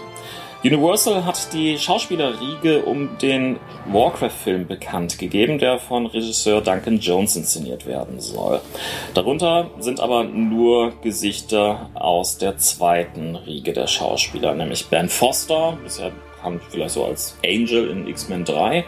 Universal 0.65 1.25
hat 1.25 1.53
die 1.53 1.77
Schauspielerriege 1.77 2.85
um 2.85 3.19
den 3.19 3.59
Warcraft-Film 3.85 4.65
bekannt 4.65 5.19
gegeben, 5.19 5.59
der 5.59 5.77
von 5.77 6.07
Regisseur 6.07 6.59
Duncan 6.59 6.97
Jones 6.97 7.35
inszeniert 7.35 7.85
werden 7.85 8.19
soll. 8.19 8.61
Darunter 9.13 9.69
sind 9.77 9.99
aber 9.99 10.23
nur 10.23 10.93
Gesichter 11.03 11.91
aus 11.93 12.39
der 12.39 12.57
zweiten 12.57 13.35
Riege 13.35 13.73
der 13.73 13.85
Schauspieler, 13.85 14.55
nämlich 14.55 14.87
Ben 14.87 15.07
Foster, 15.07 15.77
bisher 15.83 16.11
bekannt 16.33 16.63
vielleicht 16.71 16.95
so 16.95 17.05
als 17.05 17.37
Angel 17.45 17.87
in 17.91 18.07
X-Men 18.07 18.43
3, 18.43 18.85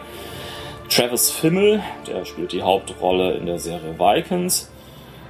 Travis 0.88 1.30
Fimmel, 1.30 1.80
der 2.08 2.24
spielt 2.24 2.50
die 2.50 2.62
Hauptrolle 2.62 3.34
in 3.34 3.46
der 3.46 3.60
Serie 3.60 3.96
Vikings, 3.96 4.68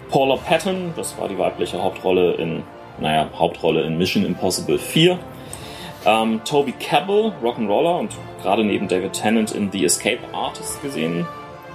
Paula 0.09 0.37
Patton, 0.37 0.95
das 0.97 1.19
war 1.19 1.29
die 1.29 1.37
weibliche 1.37 1.83
Hauptrolle 1.83 2.37
in, 2.37 2.63
naja, 2.99 3.29
Hauptrolle 3.39 3.83
in 3.83 3.99
Mission 3.99 4.25
Impossible 4.25 4.79
4, 4.79 5.19
ähm, 6.05 6.41
Toby 6.45 6.73
Cabell, 6.73 7.33
Rock'n'Roller 7.43 7.99
und 7.99 8.11
gerade 8.43 8.65
neben 8.65 8.89
David 8.89 9.13
Tennant 9.13 9.53
in 9.53 9.71
The 9.71 9.85
Escape 9.85 10.21
Artist 10.33 10.83
gesehen 10.83 11.27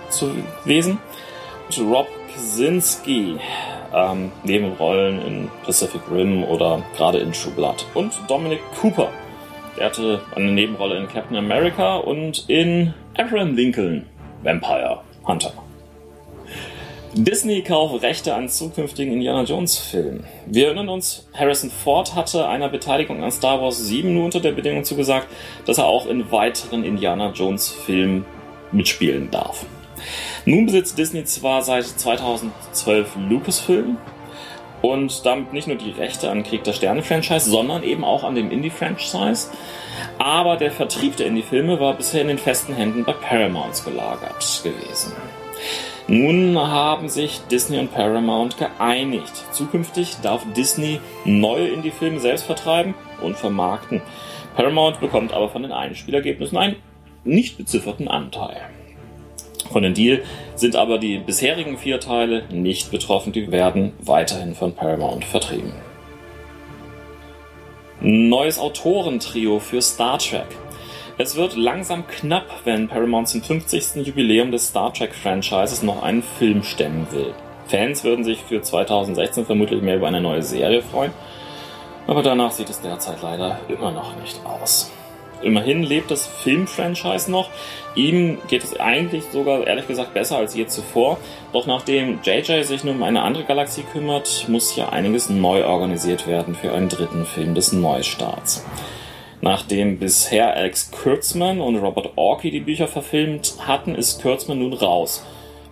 zu 0.10 0.32
gewesen. 0.64 1.00
Und 1.68 1.94
Rob 1.94 2.08
Kaczynski, 2.34 3.38
ähm, 3.94 4.32
Nebenrollen 4.44 5.26
in 5.26 5.52
Pacific 5.66 6.02
Rim 6.12 6.44
oder 6.44 6.84
gerade 6.96 7.20
in 7.20 7.32
True 7.32 7.54
Blood. 7.54 7.86
Und 7.94 8.14
Dominic 8.28 8.62
Cooper, 8.80 9.10
der 9.78 9.86
hatte 9.86 10.22
eine 10.36 10.52
Nebenrolle 10.52 10.98
in 10.98 11.08
Captain 11.08 11.38
America 11.38 11.98
und 11.98 12.50
in 12.50 12.94
Abraham 13.18 13.56
Lincoln, 13.56 14.08
Vampire 14.44 15.02
Hunter. 15.26 15.54
Disney 17.16 17.62
kauft 17.62 18.02
Rechte 18.02 18.34
an 18.34 18.50
zukünftigen 18.50 19.14
Indiana 19.14 19.44
Jones 19.44 19.78
Filmen. 19.78 20.24
Wir 20.48 20.66
erinnern 20.66 20.90
uns, 20.90 21.28
Harrison 21.32 21.70
Ford 21.70 22.16
hatte 22.16 22.48
einer 22.48 22.70
Beteiligung 22.70 23.24
an 23.24 23.32
Star 23.32 23.62
Wars 23.62 23.78
7 23.78 24.12
nur 24.12 24.26
unter 24.26 24.40
der 24.40 24.52
Bedingung 24.52 24.84
zugesagt, 24.84 25.28
dass 25.68 25.78
er 25.78 25.86
auch 25.86 26.08
in 26.08 26.32
weiteren 26.32 26.84
Indiana 26.84 27.32
Jones 27.32 27.70
Filmen 27.70 28.26
mitspielen 28.72 29.30
darf. 29.30 29.64
Nun 30.46 30.66
besitzt 30.66 30.98
Disney 30.98 31.24
zwar 31.24 31.62
seit 31.62 31.86
2012 31.86 33.16
Lucasfilm 33.30 33.98
und 34.82 35.24
damit 35.24 35.54
nicht 35.54 35.68
nur 35.68 35.78
die 35.78 35.92
Rechte 35.92 36.32
an 36.32 36.42
Krieg 36.42 36.64
der 36.64 36.74
Sterne 36.74 37.04
Franchise, 37.04 37.48
sondern 37.48 37.84
eben 37.84 38.04
auch 38.04 38.24
an 38.24 38.34
dem 38.34 38.50
Indie 38.50 38.72
Franchise. 38.72 39.52
Aber 40.18 40.58
der 40.58 40.72
Vertrieb 40.72 41.16
der 41.18 41.28
Indie-Filme 41.28 41.80
war 41.80 41.94
bisher 41.94 42.22
in 42.22 42.30
den 42.30 42.40
festen 42.40 42.74
Händen 42.74 43.04
bei 43.04 43.14
Paramount 43.14 43.86
gelagert 43.86 44.62
gewesen. 44.64 45.14
Nun 46.08 46.58
haben 46.58 47.08
sich 47.08 47.40
Disney 47.50 47.80
und 47.80 47.94
Paramount 47.94 48.58
geeinigt. 48.58 49.32
Zukünftig 49.52 50.18
darf 50.22 50.46
Disney 50.56 51.00
neue 51.24 51.70
Indie-Filme 51.70 52.20
selbst 52.20 52.44
vertreiben 52.44 52.94
und 53.22 53.38
vermarkten. 53.38 54.02
Paramount 54.56 55.00
bekommt 55.00 55.34
aber 55.34 55.50
von 55.50 55.64
den 55.64 55.72
Einspielergebnissen 55.72 56.58
einen 56.58 56.76
nicht 57.24 57.58
bezifferten 57.58 58.10
Anteil. 58.10 58.58
Von 59.72 59.84
dem 59.84 59.94
Deal 59.94 60.24
sind 60.56 60.76
aber 60.76 61.00
die 61.00 61.20
bisherigen 61.20 61.78
vier 61.78 62.00
Teile 62.00 62.44
nicht 62.52 62.92
betroffen, 62.92 63.32
die 63.32 63.50
werden 63.52 63.94
weiterhin 64.02 64.56
von 64.56 64.76
Paramount 64.76 65.24
vertrieben. 65.24 65.72
Neues 68.02 68.60
Autorentrio 68.60 69.60
für 69.60 69.82
Star 69.82 70.20
Trek. 70.20 70.48
Es 71.16 71.36
wird 71.36 71.56
langsam 71.56 72.08
knapp, 72.08 72.48
wenn 72.64 72.88
Paramount 72.88 73.28
zum 73.28 73.44
50. 73.44 74.04
Jubiläum 74.08 74.52
des 74.52 74.70
Star 74.70 74.92
Trek 74.92 75.14
Franchises 75.14 75.84
noch 75.84 76.02
einen 76.02 76.24
Film 76.24 76.64
stemmen 76.64 77.06
will. 77.12 77.36
Fans 77.68 78.04
würden 78.04 78.26
sich 78.26 78.40
für 78.40 78.64
2016 78.64 79.46
vermutlich 79.46 79.84
mehr 79.84 79.98
über 79.98 80.08
eine 80.08 80.22
neue 80.22 80.42
Serie 80.42 80.82
freuen, 80.82 81.12
aber 82.08 82.24
danach 82.24 82.52
sieht 82.52 82.70
es 82.72 82.82
derzeit 82.82 83.22
leider 83.22 83.60
immer 83.70 83.92
noch 83.92 84.20
nicht 84.20 84.44
aus. 84.44 84.92
Immerhin 85.44 85.84
lebt 85.84 86.10
das 86.10 86.26
Filmfranchise 86.26 87.30
noch. 87.30 87.50
Ihm 87.96 88.40
geht 88.48 88.64
es 88.64 88.80
eigentlich 88.80 89.26
sogar 89.26 89.68
ehrlich 89.68 89.88
gesagt 89.88 90.16
besser 90.16 90.38
als 90.38 90.56
je 90.56 90.66
zuvor. 90.66 91.20
Doch 91.52 91.68
nachdem 91.68 92.22
JJ 92.24 92.64
sich 92.64 92.84
nun 92.84 92.96
um 92.96 93.04
eine 93.04 93.22
andere 93.22 93.44
Galaxie 93.44 93.84
kümmert, 93.84 94.46
muss 94.48 94.72
hier 94.72 94.92
einiges 94.94 95.30
neu 95.30 95.66
organisiert 95.66 96.28
werden 96.28 96.56
für 96.56 96.74
einen 96.74 96.90
dritten 96.90 97.26
Film 97.26 97.54
des 97.54 97.74
Neustarts. 97.74 98.66
Nachdem 99.44 100.00
bisher 100.00 100.56
Alex 100.56 100.90
Kurtzman 100.90 101.60
und 101.60 101.76
Robert 101.76 102.14
Orkey 102.16 102.50
die 102.50 102.62
Bücher 102.62 102.88
verfilmt 102.88 103.56
hatten, 103.68 103.94
ist 103.94 104.22
Kurtzman 104.22 104.60
nun 104.60 104.72
raus. 104.72 105.22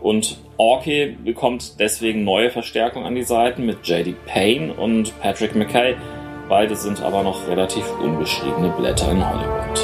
Und 0.02 0.42
Orkey 0.58 1.16
bekommt 1.24 1.80
deswegen 1.80 2.26
neue 2.26 2.50
Verstärkung 2.50 3.06
an 3.06 3.16
die 3.16 3.24
Seiten 3.24 3.66
mit 3.66 3.88
J.D. 3.88 4.16
Payne 4.26 4.74
und 4.74 5.18
Patrick 5.22 5.56
McKay. 5.56 5.96
Beide 6.50 6.76
sind 6.76 7.02
aber 7.02 7.24
noch 7.24 7.48
relativ 7.48 7.90
unbeschriebene 7.98 8.76
Blätter 8.78 9.10
in 9.10 9.26
Hollywood. 9.26 9.80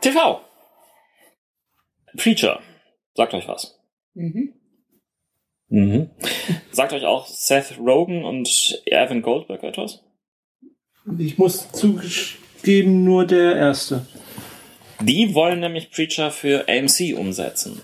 TV. 0.00 0.42
Preacher. 2.16 2.60
Sagt 3.14 3.34
euch 3.34 3.48
was. 3.48 3.80
Mhm. 4.14 4.54
Mhm. 5.70 6.10
Sagt 6.70 6.92
euch 6.92 7.04
auch 7.04 7.26
Seth 7.26 7.80
Rogen 7.80 8.24
und 8.24 8.80
Evan 8.86 9.22
Goldberg 9.22 9.64
etwas? 9.64 10.03
Ich 11.18 11.38
muss 11.38 11.70
zugeben, 11.72 13.04
nur 13.04 13.26
der 13.26 13.56
erste. 13.56 14.06
Die 15.00 15.34
wollen 15.34 15.60
nämlich 15.60 15.90
Preacher 15.90 16.30
für 16.30 16.66
AMC 16.68 17.16
umsetzen. 17.16 17.82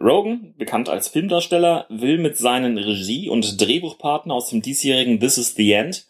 Rogan, 0.00 0.54
bekannt 0.56 0.88
als 0.88 1.08
Filmdarsteller, 1.08 1.86
will 1.88 2.18
mit 2.18 2.36
seinen 2.36 2.78
Regie- 2.78 3.28
und 3.28 3.60
Drehbuchpartner 3.60 4.34
aus 4.34 4.50
dem 4.50 4.62
diesjährigen 4.62 5.18
This 5.18 5.38
is 5.38 5.54
the 5.56 5.72
End 5.72 6.06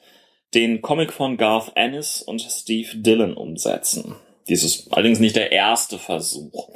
den 0.54 0.80
Comic 0.80 1.12
von 1.12 1.36
Garth 1.36 1.72
Ennis 1.74 2.22
und 2.22 2.40
Steve 2.40 2.96
Dillon 2.96 3.34
umsetzen. 3.34 4.14
Dies 4.48 4.64
ist 4.64 4.92
allerdings 4.92 5.20
nicht 5.20 5.36
der 5.36 5.52
erste 5.52 5.98
Versuch. 5.98 6.68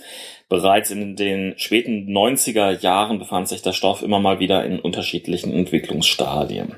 Bereits 0.49 0.91
in 0.91 1.17
den 1.17 1.55
späten 1.57 2.15
90er 2.15 2.79
Jahren 2.81 3.19
befand 3.19 3.49
sich 3.49 3.63
der 3.63 3.73
Stoff 3.73 4.03
immer 4.03 4.21
mal 4.21 4.39
wieder 4.39 4.65
in 4.67 4.81
unterschiedlichen 4.81 5.51
Entwicklungsstadien. 5.51 6.75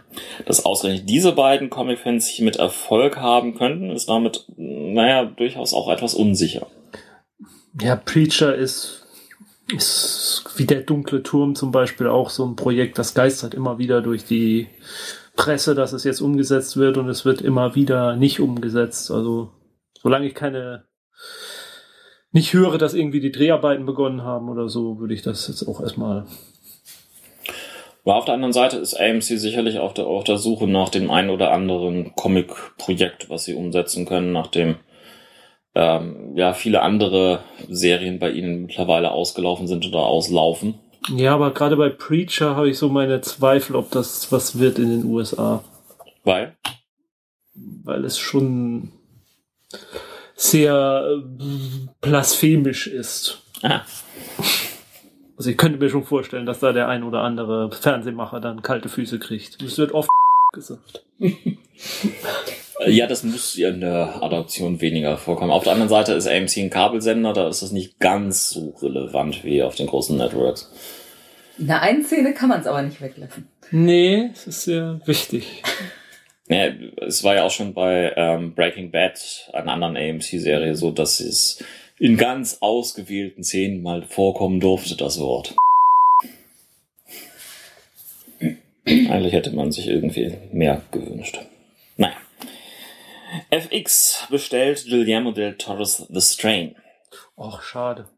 Dass 0.46 0.64
ausgerechnet 0.64 1.08
diese 1.08 1.32
beiden 1.32 1.70
Comic-Fans 1.70 2.28
hier 2.28 2.44
mit 2.44 2.56
Erfolg 2.56 3.16
haben 3.16 3.56
könnten, 3.56 3.90
ist 3.90 4.08
damit, 4.08 4.44
naja, 4.56 5.24
durchaus 5.24 5.74
auch 5.74 5.88
etwas 5.88 6.14
unsicher. 6.14 6.68
Ja, 7.80 7.96
Preacher 7.96 8.54
ist, 8.54 9.08
ist 9.74 10.44
wie 10.56 10.66
der 10.66 10.82
dunkle 10.82 11.24
Turm 11.24 11.56
zum 11.56 11.72
Beispiel 11.72 12.06
auch 12.06 12.30
so 12.30 12.46
ein 12.46 12.54
Projekt, 12.54 12.96
das 12.98 13.14
geistert 13.14 13.54
immer 13.54 13.78
wieder 13.78 14.02
durch 14.02 14.24
die 14.24 14.68
Presse, 15.34 15.74
dass 15.74 15.92
es 15.92 16.04
jetzt 16.04 16.20
umgesetzt 16.20 16.76
wird 16.76 16.96
und 16.96 17.08
es 17.08 17.24
wird 17.24 17.40
immer 17.40 17.74
wieder 17.74 18.14
nicht 18.14 18.38
umgesetzt. 18.38 19.10
Also 19.10 19.50
solange 20.04 20.26
ich 20.26 20.34
keine 20.34 20.84
nicht 22.30 22.52
höre, 22.52 22.78
dass 22.78 22.94
irgendwie 22.94 23.20
die 23.20 23.32
Dreharbeiten 23.32 23.86
begonnen 23.86 24.22
haben 24.22 24.48
oder 24.48 24.68
so, 24.68 24.98
würde 24.98 25.14
ich 25.14 25.22
das 25.22 25.48
jetzt 25.48 25.66
auch 25.66 25.80
erstmal. 25.80 26.26
Aber 28.04 28.16
auf 28.16 28.24
der 28.26 28.34
anderen 28.34 28.52
Seite 28.52 28.76
ist 28.76 28.94
AMC 28.94 29.22
sicherlich 29.22 29.78
auf 29.78 29.94
der, 29.94 30.06
auf 30.06 30.24
der 30.24 30.36
Suche 30.36 30.66
nach 30.66 30.90
dem 30.90 31.10
einen 31.10 31.30
oder 31.30 31.52
anderen 31.52 32.14
Comic-Projekt, 32.14 33.30
was 33.30 33.44
sie 33.44 33.54
umsetzen 33.54 34.04
können, 34.04 34.32
nachdem 34.32 34.76
ähm, 35.74 36.36
ja 36.36 36.52
viele 36.52 36.82
andere 36.82 37.40
Serien 37.68 38.18
bei 38.18 38.30
ihnen 38.30 38.66
mittlerweile 38.66 39.12
ausgelaufen 39.12 39.66
sind 39.66 39.86
oder 39.86 40.00
auslaufen. 40.00 40.74
Ja, 41.16 41.34
aber 41.34 41.54
gerade 41.54 41.76
bei 41.76 41.88
Preacher 41.88 42.56
habe 42.56 42.68
ich 42.68 42.78
so 42.78 42.88
meine 42.90 43.22
Zweifel, 43.22 43.76
ob 43.76 43.90
das 43.90 44.30
was 44.30 44.58
wird 44.58 44.78
in 44.78 44.90
den 44.90 45.04
USA. 45.04 45.64
Weil? 46.24 46.56
Weil 47.54 48.04
es 48.04 48.18
schon 48.18 48.90
sehr 50.36 51.08
äh, 51.08 51.88
blasphemisch 52.00 52.86
ist. 52.86 53.42
Aha. 53.62 53.84
Also 55.36 55.50
ich 55.50 55.56
könnte 55.56 55.78
mir 55.78 55.90
schon 55.90 56.04
vorstellen, 56.04 56.46
dass 56.46 56.60
da 56.60 56.72
der 56.72 56.88
ein 56.88 57.02
oder 57.02 57.20
andere 57.20 57.70
Fernsehmacher 57.72 58.40
dann 58.40 58.62
kalte 58.62 58.88
Füße 58.88 59.18
kriegt. 59.18 59.60
Das 59.62 59.78
wird 59.78 59.92
oft 59.92 60.08
gesagt. 60.52 61.04
Ja, 62.86 63.06
das 63.06 63.24
muss 63.24 63.56
in 63.56 63.80
der 63.80 64.22
Adaption 64.22 64.80
weniger 64.80 65.16
vorkommen. 65.16 65.50
Auf 65.50 65.64
der 65.64 65.72
anderen 65.72 65.88
Seite 65.88 66.12
ist 66.12 66.28
AMC 66.28 66.56
ein 66.58 66.70
Kabelsender, 66.70 67.32
da 67.32 67.48
ist 67.48 67.62
das 67.62 67.72
nicht 67.72 67.98
ganz 67.98 68.50
so 68.50 68.74
relevant 68.80 69.44
wie 69.44 69.62
auf 69.62 69.74
den 69.74 69.86
großen 69.86 70.16
Networks. 70.16 70.70
In 71.58 71.68
der 71.68 71.82
einen 71.82 72.04
Szene 72.04 72.34
kann 72.34 72.48
man 72.48 72.60
es 72.60 72.66
aber 72.66 72.82
nicht 72.82 73.00
weglassen. 73.00 73.48
Nee, 73.70 74.30
es 74.32 74.46
ist 74.46 74.62
sehr 74.62 75.00
wichtig. 75.04 75.62
Ja, 76.48 76.66
es 77.06 77.24
war 77.24 77.36
ja 77.36 77.44
auch 77.44 77.50
schon 77.50 77.72
bei 77.72 78.12
ähm, 78.16 78.54
Breaking 78.54 78.90
Bad, 78.90 79.48
einer 79.52 79.72
anderen 79.72 79.96
AMC-Serie, 79.96 80.74
so, 80.76 80.90
dass 80.90 81.20
es 81.20 81.64
in 81.98 82.16
ganz 82.16 82.58
ausgewählten 82.60 83.44
Szenen 83.44 83.82
mal 83.82 84.02
vorkommen 84.02 84.60
durfte, 84.60 84.96
das 84.96 85.18
Wort. 85.20 85.54
Eigentlich 88.84 89.32
hätte 89.32 89.52
man 89.52 89.72
sich 89.72 89.88
irgendwie 89.88 90.36
mehr 90.52 90.82
gewünscht. 90.90 91.38
Naja. 91.96 92.16
FX 93.50 94.26
bestellt 94.28 94.84
Guillermo 94.84 95.32
del 95.32 95.56
Toro's 95.56 96.06
The 96.10 96.20
Strain. 96.20 96.76
Och, 97.36 97.62
schade. 97.62 98.08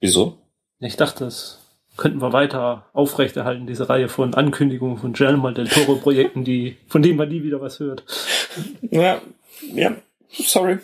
Wieso? 0.00 0.36
Ich 0.80 0.96
dachte, 0.96 1.24
das 1.24 1.58
könnten 1.96 2.20
wir 2.22 2.32
weiter 2.32 2.86
aufrechterhalten, 2.92 3.66
diese 3.66 3.88
Reihe 3.88 4.08
von 4.08 4.34
Ankündigungen 4.34 4.98
von 4.98 5.12
Guillermo 5.12 5.50
del 5.50 5.68
Toro 5.68 5.96
Projekten, 5.96 6.44
die, 6.44 6.76
von 6.88 7.02
denen 7.02 7.16
man 7.16 7.28
nie 7.28 7.42
wieder 7.42 7.60
was 7.60 7.80
hört. 7.80 8.04
Ja, 8.90 9.20
ja, 9.74 9.94
sorry. 10.30 10.78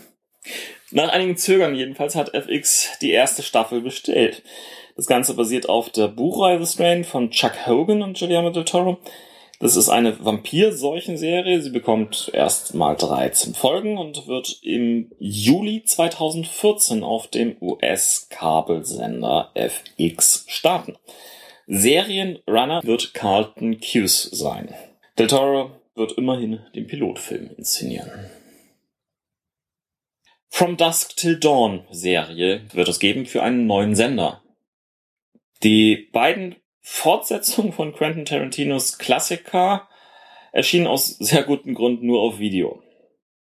Nach 0.91 1.09
einigen 1.09 1.37
Zögern 1.37 1.75
jedenfalls 1.75 2.15
hat 2.15 2.35
FX 2.35 2.99
die 3.01 3.11
erste 3.11 3.43
Staffel 3.43 3.81
bestellt. 3.81 4.43
Das 4.97 5.07
Ganze 5.07 5.35
basiert 5.35 5.69
auf 5.69 5.91
der 5.91 6.09
Buchreihe 6.09 6.65
The 6.65 6.73
Strain 6.73 7.05
von 7.05 7.31
Chuck 7.31 7.67
Hogan 7.67 8.03
und 8.03 8.19
Guillermo 8.19 8.51
del 8.51 8.65
Toro. 8.65 8.99
Das 9.59 9.75
ist 9.77 9.89
eine 9.89 10.23
Vampir-Seuchenserie. 10.23 11.63
Sie 11.63 11.71
bekommt 11.71 12.31
erst 12.35 12.75
mal 12.75 12.95
13 12.95 13.55
Folgen 13.55 13.97
und 13.97 14.27
wird 14.27 14.59
im 14.63 15.11
Juli 15.19 15.83
2014 15.83 17.03
auf 17.03 17.29
dem 17.29 17.57
US-Kabelsender 17.63 19.53
FX 19.55 20.45
starten. 20.49 20.99
Serienrunner 21.67 22.83
wird 22.85 23.15
Carlton 23.15 23.81
Cuse 23.81 24.37
sein. 24.37 24.75
Del 25.19 25.27
Toro 25.27 25.71
wird 25.95 26.13
immerhin 26.13 26.61
den 26.75 26.87
Pilotfilm 26.87 27.51
inszenieren. 27.57 28.31
From 30.51 30.77
Dusk 30.77 31.17
Till 31.17 31.41
Dawn 31.41 31.87
Serie 31.91 32.63
wird 32.73 32.89
es 32.89 32.99
geben 32.99 33.25
für 33.25 33.43
einen 33.43 33.67
neuen 33.67 33.95
Sender. 33.95 34.43
Die 35.63 36.09
beiden 36.13 36.57
Fortsetzungen 36.89 37.73
von 37.73 37.93
Quentin 37.93 38.25
Tarantinos 38.25 38.97
Klassiker 38.97 39.89
erschienen 40.53 40.87
aus 40.87 41.09
sehr 41.19 41.43
guten 41.43 41.75
Gründen 41.75 42.07
nur 42.07 42.23
auf 42.23 42.39
Video. 42.39 42.81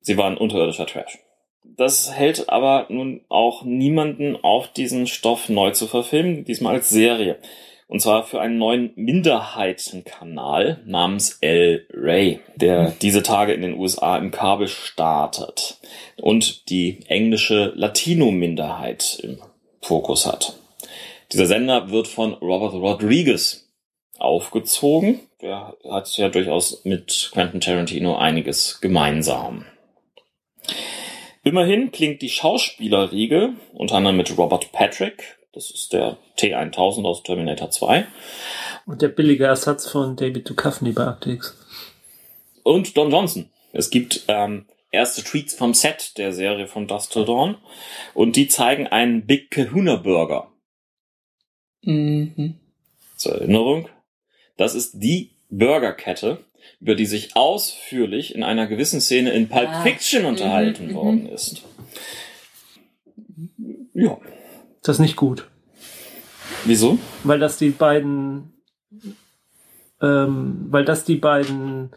Sie 0.00 0.16
waren 0.16 0.36
unterirdischer 0.36 0.86
Trash. 0.86 1.20
Das 1.62 2.12
hält 2.12 2.48
aber 2.48 2.86
nun 2.88 3.20
auch 3.28 3.62
niemanden 3.62 4.36
auf, 4.42 4.72
diesen 4.72 5.06
Stoff 5.06 5.48
neu 5.48 5.70
zu 5.70 5.86
verfilmen, 5.86 6.44
diesmal 6.46 6.74
als 6.74 6.88
Serie. 6.88 7.38
Und 7.86 8.02
zwar 8.02 8.24
für 8.24 8.40
einen 8.40 8.58
neuen 8.58 8.90
Minderheitenkanal 8.96 10.82
namens 10.84 11.38
El 11.40 11.86
Ray, 11.92 12.40
der 12.56 12.90
diese 13.00 13.22
Tage 13.22 13.52
in 13.52 13.62
den 13.62 13.78
USA 13.78 14.18
im 14.18 14.32
Kabel 14.32 14.66
startet 14.66 15.78
und 16.16 16.68
die 16.70 17.04
englische 17.06 17.72
Latino-Minderheit 17.76 19.20
im 19.22 19.38
Fokus 19.80 20.26
hat. 20.26 20.58
Dieser 21.32 21.46
Sender 21.46 21.90
wird 21.90 22.08
von 22.08 22.34
Robert 22.34 22.74
Rodriguez 22.74 23.68
aufgezogen. 24.18 25.20
Der 25.42 25.76
hat 25.88 26.16
ja 26.16 26.28
durchaus 26.28 26.84
mit 26.84 27.30
Quentin 27.32 27.60
Tarantino 27.60 28.16
einiges 28.16 28.80
gemeinsam. 28.80 29.66
Immerhin 31.44 31.92
klingt 31.92 32.22
die 32.22 32.30
Schauspielerriege, 32.30 33.54
unter 33.72 33.96
anderem 33.96 34.16
mit 34.16 34.36
Robert 34.36 34.72
Patrick, 34.72 35.38
das 35.52 35.70
ist 35.70 35.92
der 35.92 36.18
T1000 36.38 37.04
aus 37.04 37.22
Terminator 37.22 37.70
2. 37.70 38.06
Und 38.86 39.02
der 39.02 39.08
billige 39.08 39.46
Ersatz 39.46 39.88
von 39.88 40.16
David 40.16 40.48
Duchovny 40.48 40.92
bei 40.92 41.06
Actix. 41.06 41.56
Und 42.62 42.96
Don 42.96 43.10
Johnson. 43.10 43.50
Es 43.72 43.90
gibt 43.90 44.24
ähm, 44.28 44.66
erste 44.90 45.22
Tweets 45.22 45.54
vom 45.54 45.74
Set 45.74 46.18
der 46.18 46.32
Serie 46.32 46.66
von 46.66 46.86
Dust 46.86 47.12
Till 47.12 47.24
Dawn 47.24 47.56
und 48.14 48.36
die 48.36 48.48
zeigen 48.48 48.86
einen 48.86 49.26
Big 49.26 49.50
Kahuna 49.50 49.96
Burger. 49.96 50.50
Mhm. 51.82 52.54
Zur 53.16 53.34
Erinnerung, 53.36 53.88
das 54.56 54.74
ist 54.74 55.02
die 55.02 55.30
Burgerkette, 55.50 56.38
über 56.80 56.94
die 56.94 57.06
sich 57.06 57.36
ausführlich 57.36 58.34
in 58.34 58.42
einer 58.42 58.66
gewissen 58.66 59.00
Szene 59.00 59.30
in 59.30 59.48
Pulp 59.48 59.68
Ah. 59.68 59.82
Fiction 59.82 60.24
unterhalten 60.24 60.88
Mhm, 60.88 60.94
worden 60.94 61.28
ist. 61.28 61.62
Ja. 63.94 64.18
Das 64.82 64.96
ist 64.96 65.00
nicht 65.00 65.16
gut. 65.16 65.48
Wieso? 66.64 66.98
Weil 67.24 67.38
das 67.38 67.58
die 67.58 67.70
beiden, 67.70 68.52
ähm, 70.00 70.66
weil 70.70 70.84
das 70.84 71.04
die 71.04 71.16
beiden 71.16 71.90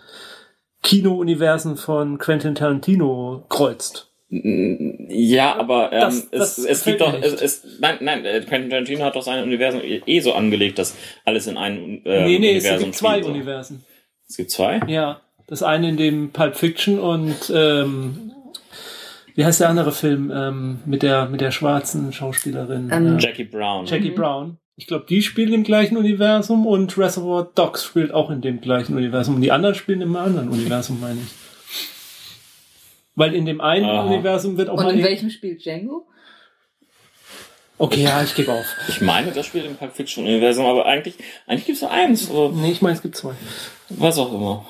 Kino-Universen 0.83 1.77
von 1.77 2.17
Quentin 2.17 2.55
Tarantino 2.55 3.45
kreuzt. 3.49 4.10
Ja, 4.33 5.57
aber 5.57 5.91
ähm, 5.91 5.99
Das- 5.99 6.29
das 6.29 6.57
es, 6.57 6.65
es 6.65 6.83
gibt 6.85 7.01
doch, 7.01 7.13
es, 7.21 7.33
es, 7.33 7.63
nein, 7.81 7.97
nein, 7.99 8.23
äh, 8.25 8.39
Quentin 8.41 8.69
Tarantino 8.69 9.03
hat 9.03 9.15
doch 9.15 9.23
sein 9.23 9.43
Universum 9.43 9.81
eh 9.81 10.01
eh 10.05 10.19
so 10.21 10.33
angelegt, 10.33 10.79
dass 10.79 10.95
alles 11.25 11.47
in 11.47 11.57
einem 11.57 12.01
äh, 12.05 12.25
nee, 12.27 12.39
nee, 12.39 12.55
es 12.55 12.63
Universum 12.63 12.85
gibt 12.85 12.95
zwei 12.95 13.11
spielt, 13.15 13.25
so. 13.25 13.31
Universen. 13.31 13.83
Es 14.29 14.37
gibt 14.37 14.51
zwei? 14.51 14.79
Ja, 14.87 15.19
das 15.47 15.63
eine 15.63 15.89
in 15.89 15.97
dem 15.97 16.29
Pulp 16.31 16.55
Fiction 16.55 16.97
und 16.97 17.51
ähm, 17.53 18.31
wie 19.35 19.43
heißt 19.43 19.59
der 19.59 19.67
andere 19.69 19.91
Film 19.91 20.31
ähm, 20.33 20.79
mit 20.85 21.03
der 21.03 21.25
mit 21.27 21.41
der 21.41 21.51
schwarzen 21.51 22.13
Schauspielerin 22.13 22.89
Ähm, 22.89 23.17
äh, 23.17 23.21
Jackie 23.21 23.43
Brown. 23.43 23.85
Jackie 23.85 24.11
Brown. 24.11 24.57
Ich 24.77 24.87
glaube, 24.87 25.05
die 25.09 25.21
spielen 25.21 25.51
im 25.53 25.63
gleichen 25.63 25.97
Universum 25.97 26.65
und 26.65 26.97
Reservoir 26.97 27.51
Dogs 27.53 27.83
spielt 27.83 28.13
auch 28.13 28.31
in 28.31 28.39
dem 28.39 28.61
gleichen 28.61 28.95
Universum. 28.95 29.35
Und 29.35 29.41
die 29.41 29.51
anderen 29.51 29.75
spielen 29.75 30.01
im 30.01 30.15
anderen 30.15 30.47
Universum, 30.49 30.99
meine 31.01 31.19
ich. 31.19 31.50
Weil 33.21 33.35
in 33.35 33.45
dem 33.45 33.61
einen 33.61 33.85
Aha. 33.85 34.01
Universum 34.07 34.57
wird 34.57 34.67
auch 34.69 34.77
Und 34.77 34.83
mal 34.85 34.89
in 34.93 34.97
die- 34.97 35.03
welchem 35.03 35.29
spielt 35.29 35.63
Django? 35.63 36.07
Okay, 37.77 38.01
ja, 38.01 38.23
ich 38.23 38.33
gebe 38.33 38.51
auf. 38.51 38.65
Ich 38.87 38.99
meine, 38.99 39.31
das 39.31 39.45
spielt 39.45 39.65
im 39.65 39.75
Pulp 39.75 39.93
Fiction 39.93 40.25
Universum, 40.25 40.65
aber 40.65 40.87
eigentlich, 40.87 41.13
eigentlich 41.45 41.65
gibt's 41.67 41.81
nur 41.81 41.91
eins, 41.91 42.31
oder 42.31 42.51
Nee, 42.55 42.71
ich 42.71 42.81
meine, 42.81 42.95
es 42.95 43.01
gibt 43.03 43.15
zwei. 43.15 43.33
was 43.89 44.17
auch 44.17 44.33
immer. 44.33 44.65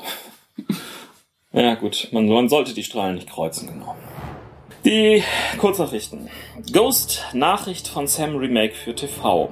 Ja, 1.54 1.76
gut, 1.76 2.10
man, 2.12 2.28
man 2.28 2.50
sollte 2.50 2.74
die 2.74 2.84
Strahlen 2.84 3.16
nicht 3.16 3.30
kreuzen, 3.30 3.68
genau. 3.70 3.96
Die 4.84 5.24
Kurznachrichten. 5.58 6.28
Ghost, 6.74 7.24
Nachricht 7.34 7.88
von 7.88 8.08
Sam 8.08 8.36
Remake 8.36 8.74
für 8.76 8.94
TV. 8.94 9.50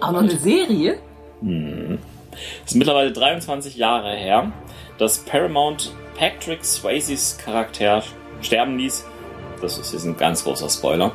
Auch 0.00 0.12
noch 0.12 0.20
eine 0.20 0.38
Serie? 0.38 0.98
Hm. 1.40 1.98
Es 2.64 2.72
ist 2.72 2.76
mittlerweile 2.76 3.10
23 3.12 3.74
Jahre 3.74 4.14
her, 4.14 4.52
dass 4.98 5.18
Paramount 5.18 5.90
Patrick 6.16 6.64
Swayzes 6.64 7.38
Charakter 7.38 8.04
sterben 8.40 8.78
ließ. 8.78 9.04
Das 9.60 9.78
ist 9.78 9.92
jetzt 9.92 10.04
ein 10.04 10.16
ganz 10.16 10.44
großer 10.44 10.68
Spoiler. 10.68 11.12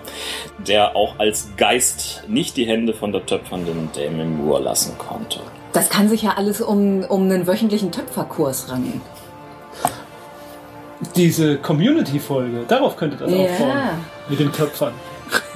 Der 0.68 0.96
auch 0.96 1.20
als 1.20 1.50
Geist 1.58 2.24
nicht 2.28 2.58
die 2.58 2.66
Hände 2.66 2.94
von 2.94 3.12
der 3.12 3.26
töpfernden 3.26 3.90
Dame 3.96 4.26
Moore 4.26 4.64
lassen 4.64 4.98
konnte. 4.98 5.40
Das 5.74 5.90
kann 5.90 6.10
sich 6.10 6.24
ja 6.24 6.34
alles 6.36 6.62
um, 6.62 7.04
um 7.04 7.24
einen 7.24 7.48
wöchentlichen 7.48 7.92
Töpferkurs 7.92 8.70
rangen. 8.70 9.02
Diese 11.16 11.58
Community-Folge, 11.58 12.66
darauf 12.68 12.96
könnte 12.96 13.18
das 13.18 13.32
aufbauen. 13.32 13.70
Ja. 13.70 13.94
Mit 14.30 14.40
den 14.40 14.52
Töpfern. 14.52 14.94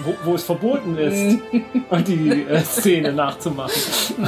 Wo, 0.03 0.13
wo 0.23 0.35
es 0.35 0.43
verboten 0.43 0.97
ist, 0.97 1.37
die 2.07 2.43
äh, 2.43 2.63
Szene 2.63 3.11
nachzumachen. 3.11 3.73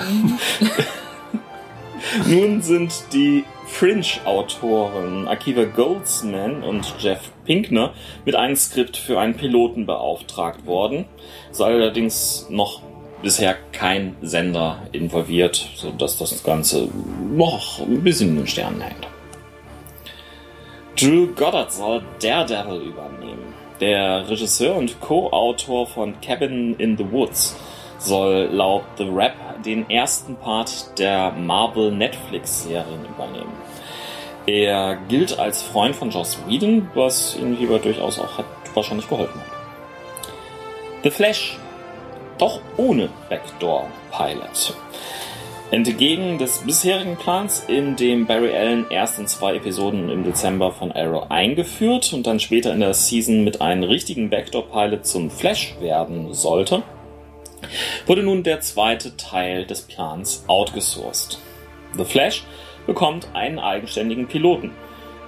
Nun 2.28 2.62
sind 2.62 2.93
die 3.13 3.45
Fringe-Autoren 3.67 5.27
Akiva 5.27 5.65
Goldsman 5.65 6.63
und 6.63 6.95
Jeff 6.99 7.32
Pinkner 7.45 7.93
mit 8.25 8.36
einem 8.36 8.56
Skript 8.56 8.97
für 8.97 9.19
einen 9.19 9.36
Piloten 9.36 9.86
beauftragt 9.86 10.65
worden. 10.65 11.06
Ist 11.51 11.62
allerdings 11.62 12.47
noch 12.49 12.82
bisher 13.21 13.56
kein 13.73 14.15
Sender 14.21 14.80
involviert, 14.93 15.69
sodass 15.75 16.17
das 16.17 16.43
Ganze 16.43 16.89
noch 17.32 17.80
ein 17.80 18.03
bisschen 18.03 18.30
in 18.30 18.38
den 18.38 18.47
Sternen 18.47 18.82
hängt. 18.82 19.08
Drew 20.99 21.27
Goddard 21.36 21.71
soll 21.71 22.01
Daredevil 22.19 22.82
übernehmen. 22.82 23.53
Der 23.80 24.27
Regisseur 24.27 24.75
und 24.75 24.99
Co-Autor 24.99 25.86
von 25.86 26.19
Cabin 26.21 26.75
in 26.80 26.97
the 26.97 27.06
Woods 27.12 27.56
soll 27.99 28.49
laut 28.51 28.84
The 28.97 29.08
Rap 29.08 29.36
den 29.67 29.89
ersten 29.89 30.38
Part 30.38 30.97
der 30.97 31.32
Marvel 31.34 31.91
Netflix-Serien 31.91 33.06
übernehmen. 33.06 33.51
Er 34.45 34.97
gilt 35.10 35.38
als 35.38 35.62
Freund 35.62 35.93
von 35.93 36.10
Joss 36.10 36.38
Whedon, 36.47 36.89
was 36.95 37.38
ihm 37.38 37.56
hierbei 37.58 37.80
durchaus 37.80 38.17
auch 38.17 38.38
hat 38.38 38.45
wahrscheinlich 38.73 39.10
geholfen 39.10 39.41
hat. 39.41 39.47
The 41.03 41.10
Flash, 41.10 41.58
doch 42.38 42.62
ohne 42.77 43.10
Backdoor-Pilot. 43.30 44.73
Entgegen 45.69 46.38
des 46.38 46.60
bisherigen 46.60 47.17
Plans, 47.17 47.65
in 47.67 47.97
dem 47.97 48.25
Barry 48.25 48.56
Allen 48.56 48.86
erst 48.89 49.19
in 49.19 49.27
zwei 49.27 49.56
Episoden 49.56 50.10
im 50.10 50.23
Dezember 50.23 50.71
von 50.71 50.93
Arrow 50.93 51.30
eingeführt 51.30 52.13
und 52.13 52.25
dann 52.25 52.39
später 52.39 52.71
in 52.71 52.80
der 52.80 52.93
Season 52.93 53.43
mit 53.43 53.60
einem 53.60 53.84
richtigen 53.84 54.30
Backdoor-Pilot 54.30 55.06
zum 55.06 55.30
Flash 55.30 55.75
werden 55.82 56.34
sollte, 56.34 56.84
wurde 58.05 58.23
nun 58.23 58.43
der 58.43 58.61
zweite 58.61 59.17
Teil 59.17 59.65
des 59.65 59.81
Plans 59.81 60.43
outgesourced. 60.47 61.39
The 61.97 62.05
Flash 62.05 62.43
bekommt 62.85 63.29
einen 63.33 63.59
eigenständigen 63.59 64.27
Piloten. 64.27 64.71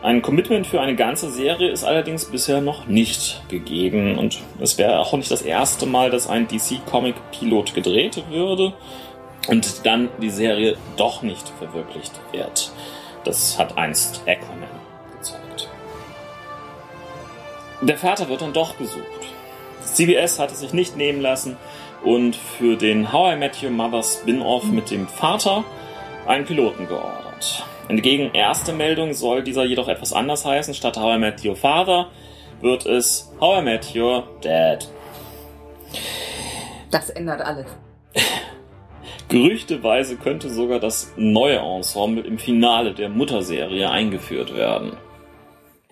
Ein 0.01 0.21
Commitment 0.21 0.65
für 0.65 0.79
eine 0.79 0.95
ganze 0.95 1.29
Serie 1.29 1.71
ist 1.71 1.83
allerdings 1.83 2.25
bisher 2.25 2.61
noch 2.61 2.87
nicht 2.87 3.41
gegeben 3.49 4.17
und 4.17 4.39
es 4.61 4.77
wäre 4.77 4.99
auch 4.99 5.11
nicht 5.13 5.29
das 5.29 5.41
erste 5.41 5.85
Mal, 5.85 6.09
dass 6.09 6.29
ein 6.29 6.47
DC-Comic-Pilot 6.47 7.73
gedreht 7.73 8.23
würde 8.29 8.73
und 9.49 9.85
dann 9.85 10.07
die 10.21 10.29
Serie 10.29 10.77
doch 10.95 11.21
nicht 11.21 11.49
verwirklicht 11.57 12.13
wird. 12.31 12.71
Das 13.25 13.59
hat 13.59 13.77
einst 13.77 14.21
Aquaman 14.25 14.69
gezeigt. 15.17 15.67
Der 17.81 17.97
Vater 17.97 18.29
wird 18.29 18.41
dann 18.41 18.53
doch 18.53 18.77
gesucht. 18.77 19.03
CBS 19.83 20.39
hat 20.39 20.51
es 20.51 20.61
sich 20.61 20.71
nicht 20.71 20.95
nehmen 20.95 21.19
lassen 21.19 21.57
und 22.03 22.35
für 22.35 22.75
den 22.75 23.11
How 23.11 23.33
I 23.33 23.37
Met 23.37 23.61
Your 23.63 23.71
Mother 23.71 24.03
Spin-off 24.03 24.65
mit 24.65 24.91
dem 24.91 25.07
Vater 25.07 25.63
einen 26.25 26.45
Piloten 26.45 26.87
geordert. 26.87 27.65
Entgegen 27.87 28.31
erster 28.33 28.73
Meldung 28.73 29.13
soll 29.13 29.43
dieser 29.43 29.65
jedoch 29.65 29.87
etwas 29.87 30.13
anders 30.13 30.45
heißen. 30.45 30.73
Statt 30.73 30.97
How 30.97 31.15
I 31.15 31.19
Met 31.19 31.43
Your 31.43 31.55
Father 31.55 32.07
wird 32.61 32.85
es 32.85 33.31
How 33.39 33.61
I 33.61 33.63
Met 33.63 33.95
Your 33.95 34.27
Dad. 34.41 34.87
Das 36.91 37.09
ändert 37.09 37.41
alles. 37.41 37.65
Gerüchteweise 39.29 40.17
könnte 40.17 40.49
sogar 40.49 40.79
das 40.79 41.13
neue 41.15 41.57
Ensemble 41.57 42.23
im 42.23 42.37
Finale 42.37 42.93
der 42.93 43.09
Mutterserie 43.09 43.89
eingeführt 43.89 44.55
werden. 44.55 44.97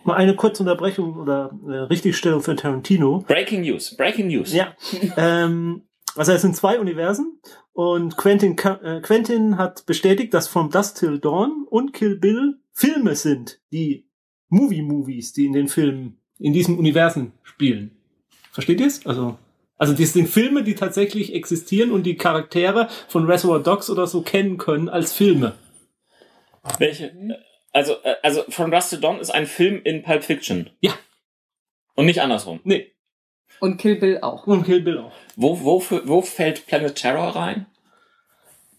Mal 0.03 0.15
eine 0.15 0.35
kurze 0.35 0.63
Unterbrechung 0.63 1.17
oder 1.17 1.51
äh, 1.67 1.73
Richtigstellung 1.73 2.41
für 2.41 2.55
Tarantino. 2.55 3.25
Breaking 3.27 3.61
News, 3.61 3.95
Breaking 3.97 4.27
News. 4.27 4.53
Ja. 4.53 4.73
ähm, 5.17 5.86
also 6.17 6.31
es 6.31 6.41
sind 6.41 6.55
zwei 6.55 6.79
Universen 6.79 7.39
und 7.73 8.17
Quentin, 8.17 8.57
äh, 8.57 9.01
Quentin 9.01 9.57
hat 9.57 9.85
bestätigt, 9.85 10.33
dass 10.33 10.47
From 10.47 10.69
Dusk 10.69 10.97
Till 10.97 11.19
Dawn 11.19 11.65
und 11.69 11.93
Kill 11.93 12.17
Bill 12.17 12.59
Filme 12.73 13.15
sind, 13.15 13.59
die 13.71 14.07
Movie-Movies, 14.49 15.33
die 15.33 15.45
in 15.45 15.53
den 15.53 15.67
Filmen, 15.67 16.19
in 16.39 16.53
diesem 16.53 16.77
Universen 16.77 17.33
spielen. 17.43 17.97
Versteht 18.51 18.79
ihr 18.79 18.87
es? 18.87 19.05
Also, 19.05 19.37
also 19.77 19.93
das 19.93 20.13
sind 20.13 20.27
Filme, 20.27 20.63
die 20.63 20.75
tatsächlich 20.75 21.33
existieren 21.33 21.91
und 21.91 22.03
die 22.03 22.17
Charaktere 22.17 22.87
von 23.07 23.25
Reservoir 23.25 23.61
Dogs 23.61 23.89
oder 23.89 24.07
so 24.07 24.21
kennen 24.21 24.57
können 24.57 24.89
als 24.89 25.13
Filme. 25.13 25.53
Welche? 26.79 27.13
Also, 27.73 27.93
äh, 28.03 28.15
also 28.23 28.43
From 28.49 28.71
Dusk 28.71 28.89
Till 28.89 28.99
Dawn 28.99 29.19
ist 29.19 29.29
ein 29.29 29.45
Film 29.45 29.81
in 29.83 30.03
Pulp 30.03 30.23
Fiction. 30.23 30.69
Ja. 30.81 30.93
Und 31.95 32.05
nicht 32.05 32.21
andersrum. 32.21 32.59
Nee, 32.63 32.91
Und 33.59 33.77
Kill 33.77 33.95
Bill 33.95 34.19
auch. 34.21 34.45
und 34.47 34.63
Kill 34.65 34.81
Bill 34.81 34.99
auch. 34.99 35.11
Wo, 35.35 35.59
wo, 35.61 35.83
wo 36.05 36.21
fällt 36.21 36.67
Planet 36.67 36.95
Terror 36.95 37.35
rein? 37.35 37.65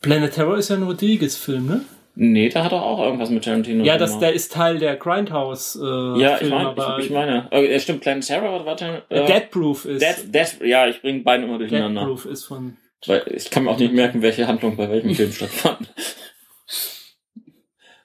Planet 0.01 0.33
Terror 0.33 0.57
ist 0.59 0.71
ja 0.71 0.77
ein 0.77 0.83
Rodriguez-Film, 0.85 1.67
ne? 1.67 1.85
Nee, 2.21 2.49
da 2.49 2.65
hat 2.65 2.73
er 2.73 2.83
auch 2.83 2.99
irgendwas 3.01 3.31
mit 3.31 3.45
Tarantino 3.45 3.85
Ja, 3.85 3.97
das, 3.97 4.11
gemacht. 4.11 4.23
der 4.23 4.33
ist 4.33 4.53
Teil 4.53 4.79
der 4.79 4.97
Grindhouse 4.97 5.77
äh, 5.81 6.21
Ja, 6.21 6.41
ich 6.41 6.53
aber 6.53 6.99
ich, 6.99 7.07
ich 7.07 7.11
meine. 7.13 7.47
Äh, 7.53 7.79
stimmt, 7.79 8.01
Planet 8.01 8.27
Terror, 8.27 8.67
warte. 8.67 9.03
Äh, 9.09 9.25
Dead 9.27 9.51
Proof 9.51 9.85
ist 9.85 10.03
Dead, 10.03 10.35
Dead, 10.35 10.67
ja, 10.69 10.89
ich 10.89 11.01
bringe 11.01 11.21
beide 11.21 11.45
immer 11.45 11.59
Dead 11.59 11.71
durcheinander. 11.71 12.05
Proof 12.05 12.27
ist 12.27 12.45
von 12.45 12.77
Weil 13.07 13.23
ich 13.33 13.51
kann 13.51 13.65
mir 13.65 13.71
auch 13.71 13.79
nicht 13.79 13.93
merken, 13.95 14.21
welche 14.23 14.49
Handlung 14.49 14.77
bei 14.77 14.91
welchem 14.91 15.15
Film 15.15 15.33
stattfand. 15.33 15.93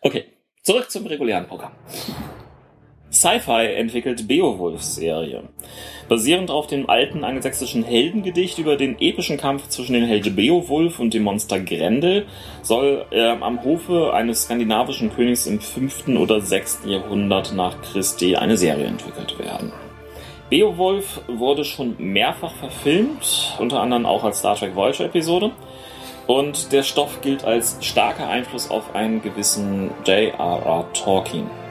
Okay, 0.05 0.25
zurück 0.63 0.91
zum 0.91 1.07
regulären 1.07 1.47
Programm. 1.47 1.71
Sci-Fi 3.13 3.75
entwickelt 3.75 4.27
Beowulfs 4.27 4.95
Serie. 4.95 5.43
Basierend 6.09 6.49
auf 6.49 6.65
dem 6.65 6.89
alten 6.89 7.23
angelsächsischen 7.23 7.83
Heldengedicht 7.83 8.57
über 8.57 8.75
den 8.75 8.99
epischen 8.99 9.37
Kampf 9.37 9.69
zwischen 9.69 9.93
dem 9.93 10.05
Held 10.05 10.35
Beowulf 10.35 10.99
und 10.99 11.13
dem 11.13 11.23
Monster 11.23 11.59
Grendel 11.59 12.25
soll 12.63 13.05
äh, 13.11 13.29
am 13.29 13.63
Hofe 13.63 14.13
eines 14.13 14.43
skandinavischen 14.43 15.13
Königs 15.13 15.45
im 15.45 15.61
5. 15.61 16.07
oder 16.19 16.41
6. 16.41 16.81
Jahrhundert 16.87 17.53
nach 17.53 17.79
Christi 17.83 18.35
eine 18.35 18.57
Serie 18.57 18.85
entwickelt 18.85 19.37
werden. 19.37 19.71
Beowulf 20.49 21.21
wurde 21.27 21.63
schon 21.65 21.95
mehrfach 21.99 22.53
verfilmt, 22.55 23.55
unter 23.59 23.79
anderem 23.79 24.05
auch 24.07 24.23
als 24.23 24.39
Star 24.39 24.55
Trek 24.55 24.75
Voyager 24.75 25.05
Episode. 25.05 25.51
Und 26.25 26.71
der 26.71 26.83
Stoff 26.83 27.21
gilt 27.21 27.43
als 27.43 27.77
starker 27.81 28.29
Einfluss 28.29 28.71
auf 28.71 28.95
einen 28.95 29.21
gewissen 29.21 29.91
J.R.R. 30.05 30.85
Tolkien. 30.93 31.62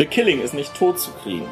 The 0.00 0.06
Killing 0.06 0.40
ist 0.40 0.54
nicht 0.54 0.74
tot 0.74 0.98
zu 0.98 1.10
kriegen. 1.22 1.46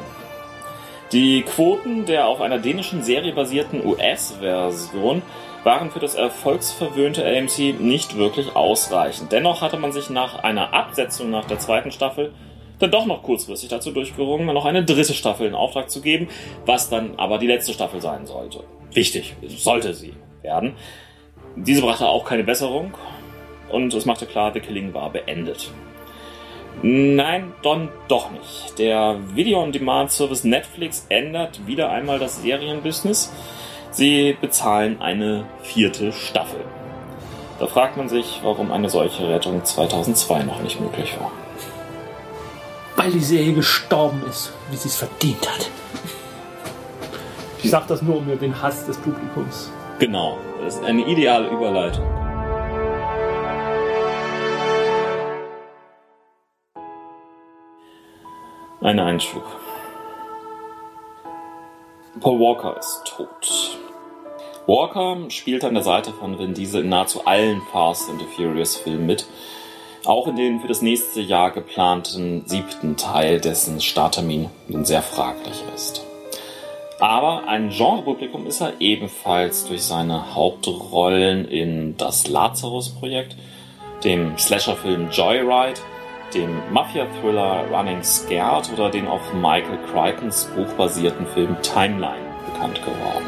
Die 1.12 1.42
Quoten 1.42 2.06
der 2.06 2.28
auf 2.28 2.40
einer 2.40 2.58
dänischen 2.58 3.02
Serie 3.02 3.34
basierten 3.34 3.84
US-Version 3.84 5.20
waren 5.64 5.90
für 5.90 5.98
das 5.98 6.14
erfolgsverwöhnte 6.14 7.26
AMC 7.26 7.78
nicht 7.78 8.16
wirklich 8.16 8.56
ausreichend. 8.56 9.32
Dennoch 9.32 9.61
hatte 9.61 9.76
man 9.76 9.92
sich 9.92 10.08
nach 10.08 10.44
einer 10.44 10.72
Absetzung 10.72 11.28
nach 11.28 11.44
der 11.44 11.58
zweiten 11.58 11.92
Staffel 11.92 12.32
dann 12.78 12.90
doch 12.90 13.04
noch 13.04 13.22
kurzfristig 13.22 13.68
dazu 13.68 13.90
durchgerungen, 13.90 14.46
noch 14.46 14.64
eine 14.64 14.82
dritte 14.82 15.12
Staffel 15.12 15.46
in 15.46 15.54
Auftrag 15.54 15.90
zu 15.90 16.00
geben, 16.00 16.28
was 16.64 16.88
dann 16.88 17.16
aber 17.18 17.37
die 17.37 17.48
letzte 17.48 17.74
Staffel 17.74 18.00
sein 18.00 18.24
sollte. 18.24 18.64
Wichtig, 18.94 19.37
sollte 19.46 19.92
sie 19.92 20.14
werden. 20.40 20.72
Diese 21.54 21.82
brachte 21.82 22.08
auch 22.08 22.24
keine 22.24 22.44
Besserung 22.44 22.94
und 23.70 23.92
es 23.92 24.06
machte 24.06 24.24
klar, 24.24 24.54
The 24.54 24.61
Killing 24.61 24.94
war 24.94 25.11
beendet. 25.11 25.70
Nein, 26.83 27.52
Don 27.62 27.88
doch 28.07 28.31
nicht. 28.31 28.78
Der 28.78 29.16
Video-on-Demand-Service 29.35 30.44
Netflix 30.44 31.07
ändert 31.09 31.66
wieder 31.66 31.90
einmal 31.90 32.18
das 32.18 32.40
Serienbusiness. 32.42 33.33
Sie 33.90 34.37
bezahlen 34.40 35.00
eine 35.00 35.44
vierte 35.62 36.12
Staffel. 36.12 36.61
Da 37.59 37.66
fragt 37.66 37.96
man 37.96 38.09
sich, 38.09 38.40
warum 38.44 38.70
eine 38.70 38.88
solche 38.88 39.28
Rettung 39.28 39.64
2002 39.64 40.44
noch 40.44 40.62
nicht 40.62 40.81
möglich 40.81 41.16
war. 41.18 41.33
Weil 42.94 43.11
die 43.11 43.20
Serie 43.20 43.54
gestorben 43.54 44.22
ist, 44.28 44.52
wie 44.70 44.76
sie 44.76 44.88
es 44.88 44.96
verdient 44.96 45.50
hat. 45.50 45.68
Ich 47.62 47.70
sag 47.70 47.88
das 47.88 48.02
nur 48.02 48.18
um 48.18 48.26
mir 48.26 48.37
den 48.37 48.62
Hass 48.62 48.87
des 48.87 48.96
Publikums. 48.98 49.72
Genau, 49.98 50.38
das 50.62 50.76
ist 50.76 50.85
eine 50.85 51.04
ideale 51.09 51.48
Überleitung. 51.48 52.07
Ein 58.80 59.00
Einschub. 59.00 59.42
Paul 62.20 62.38
Walker 62.38 62.76
ist 62.78 63.02
tot. 63.06 63.76
Walker 64.68 65.28
spielt 65.30 65.64
an 65.64 65.74
der 65.74 65.82
Seite 65.82 66.12
von 66.12 66.38
Vin 66.38 66.54
Diesel 66.54 66.84
in 66.84 66.90
nahezu 66.90 67.26
allen 67.26 67.60
Fast 67.72 68.08
and 68.08 68.20
the 68.20 68.26
Furious 68.36 68.76
Filmen 68.76 69.06
mit, 69.06 69.26
auch 70.04 70.28
in 70.28 70.36
den 70.36 70.60
für 70.60 70.68
das 70.68 70.80
nächste 70.80 71.20
Jahr 71.20 71.50
geplanten 71.50 72.44
siebten 72.46 72.96
Teil, 72.96 73.40
dessen 73.40 73.80
Starttermin 73.80 74.48
nun 74.68 74.84
sehr 74.84 75.02
fraglich 75.02 75.60
ist. 75.74 76.04
Aber 77.00 77.48
ein 77.48 77.70
Genrepublikum 77.70 78.46
ist 78.46 78.60
er 78.60 78.80
ebenfalls 78.80 79.66
durch 79.66 79.82
seine 79.82 80.36
Hauptrollen 80.36 81.48
in 81.48 81.96
das 81.96 82.28
Lazarus-Projekt, 82.28 83.34
dem 84.04 84.38
Slasher-Film 84.38 85.10
Joyride, 85.10 85.80
dem 86.34 86.60
Mafia-Thriller 86.72 87.64
Running 87.70 88.02
Scared 88.02 88.70
oder 88.72 88.90
den 88.90 89.06
auf 89.06 89.32
Michael 89.32 89.78
Crichtons 89.90 90.44
Buch 90.54 90.72
basierten 90.76 91.26
Film 91.26 91.56
Timeline 91.62 92.26
bekannt 92.46 92.80
geworden. 92.82 93.26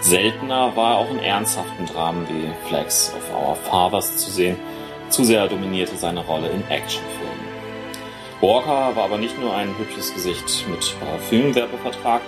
Seltener 0.00 0.74
war 0.74 0.94
er 0.94 0.98
auch 0.98 1.10
in 1.10 1.20
ernsthaften 1.20 1.86
Dramen 1.86 2.26
wie 2.28 2.50
Flags 2.68 3.14
of 3.16 3.34
Our 3.34 3.54
Fathers 3.56 4.16
zu 4.16 4.30
sehen, 4.30 4.56
zu 5.10 5.24
sehr 5.24 5.46
dominierte 5.46 5.96
seine 5.96 6.20
Rolle 6.20 6.48
in 6.48 6.62
Actionfilmen. 6.68 7.52
Walker 8.40 8.96
war 8.96 9.04
aber 9.04 9.18
nicht 9.18 9.38
nur 9.38 9.54
ein 9.54 9.76
hübsches 9.78 10.12
Gesicht 10.12 10.66
mit 10.68 10.96
Parfümwerbevertrag, 10.98 12.22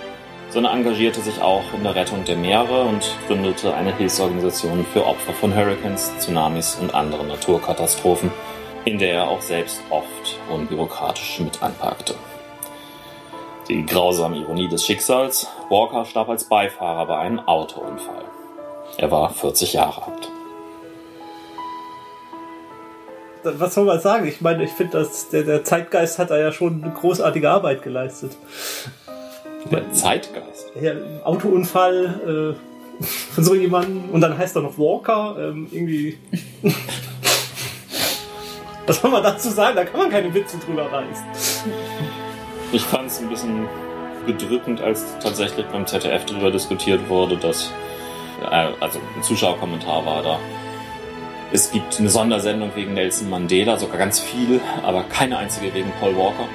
sondern 0.49 0.77
engagierte 0.77 1.19
sich 1.19 1.41
auch 1.41 1.73
in 1.73 1.83
der 1.83 1.95
Rettung 1.95 2.23
der 2.23 2.37
Meere 2.37 2.83
und 2.83 3.03
gründete 3.27 3.73
eine 3.73 3.93
Hilfsorganisation 3.97 4.85
für 4.93 5.05
Opfer 5.05 5.33
von 5.33 5.53
Hurricanes, 5.53 6.13
Tsunamis 6.19 6.75
und 6.79 6.93
anderen 6.93 7.27
Naturkatastrophen, 7.27 8.31
in 8.85 8.99
der 8.99 9.15
er 9.15 9.27
auch 9.27 9.41
selbst 9.41 9.81
oft 9.89 10.39
unbürokratisch 10.49 11.39
mit 11.39 11.61
anpackte. 11.61 12.13
Die 13.67 13.83
grausame 13.83 14.37
Ironie 14.37 14.69
des 14.69 14.85
Schicksals, 14.85 15.47
Walker 15.69 16.05
starb 16.05 16.29
als 16.29 16.43
Beifahrer 16.43 17.07
bei 17.07 17.17
einem 17.17 17.39
Autounfall. 17.39 18.25
Er 18.97 19.09
war 19.09 19.33
40 19.33 19.73
Jahre 19.73 20.03
alt. 20.03 20.29
Was 23.43 23.73
soll 23.73 23.85
man 23.85 23.99
sagen? 23.99 24.27
Ich 24.27 24.41
meine, 24.41 24.63
ich 24.63 24.71
finde, 24.71 24.99
dass 24.99 25.29
der, 25.29 25.43
der 25.43 25.63
Zeitgeist 25.63 26.17
hat 26.19 26.29
da 26.31 26.37
ja 26.37 26.51
schon 26.51 26.83
eine 26.83 26.93
großartige 26.93 27.49
Arbeit 27.49 27.81
geleistet. 27.81 28.37
Der 29.71 29.91
Zeitgeist. 29.91 30.71
Ja, 30.79 30.93
Autounfall 31.23 32.55
äh, 33.01 33.03
von 33.33 33.43
so 33.43 33.55
jemandem 33.55 34.09
und 34.11 34.21
dann 34.21 34.37
heißt 34.37 34.55
er 34.55 34.61
noch 34.61 34.77
Walker. 34.77 35.35
Ähm, 35.39 35.67
irgendwie. 35.71 36.17
Was 38.87 39.01
soll 39.01 39.11
man 39.11 39.23
dazu 39.23 39.49
sagen? 39.49 39.75
Da 39.75 39.83
kann 39.85 39.99
man 39.99 40.09
keine 40.09 40.33
Witze 40.33 40.57
drüber 40.57 40.91
reißen. 40.91 41.25
Ich 42.71 42.83
fand 42.83 43.07
es 43.07 43.19
ein 43.19 43.29
bisschen 43.29 43.67
bedrückend, 44.25 44.81
als 44.81 45.05
tatsächlich 45.19 45.65
beim 45.67 45.85
ZDF 45.85 46.25
darüber 46.25 46.51
diskutiert 46.51 47.07
wurde, 47.09 47.37
dass, 47.37 47.71
äh, 48.51 48.67
also 48.79 48.99
ein 49.15 49.23
Zuschauerkommentar 49.23 50.05
war 50.05 50.21
da. 50.23 50.39
Es 51.51 51.71
gibt 51.71 51.99
eine 51.99 52.09
Sondersendung 52.09 52.71
wegen 52.75 52.93
Nelson 52.95 53.29
Mandela, 53.29 53.77
sogar 53.77 53.97
ganz 53.97 54.19
viel, 54.19 54.59
aber 54.83 55.03
keine 55.03 55.37
einzige 55.37 55.73
wegen 55.73 55.91
Paul 55.99 56.15
Walker. 56.17 56.47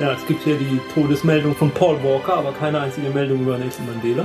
Ja, 0.00 0.12
es 0.12 0.26
gibt 0.26 0.42
hier 0.42 0.56
die 0.56 0.80
Todesmeldung 0.92 1.54
von 1.54 1.70
Paul 1.70 1.96
Walker, 2.02 2.34
aber 2.38 2.52
keine 2.52 2.80
einzige 2.80 3.08
Meldung 3.10 3.40
über 3.42 3.56
Nelson 3.56 3.86
Mandela. 3.86 4.24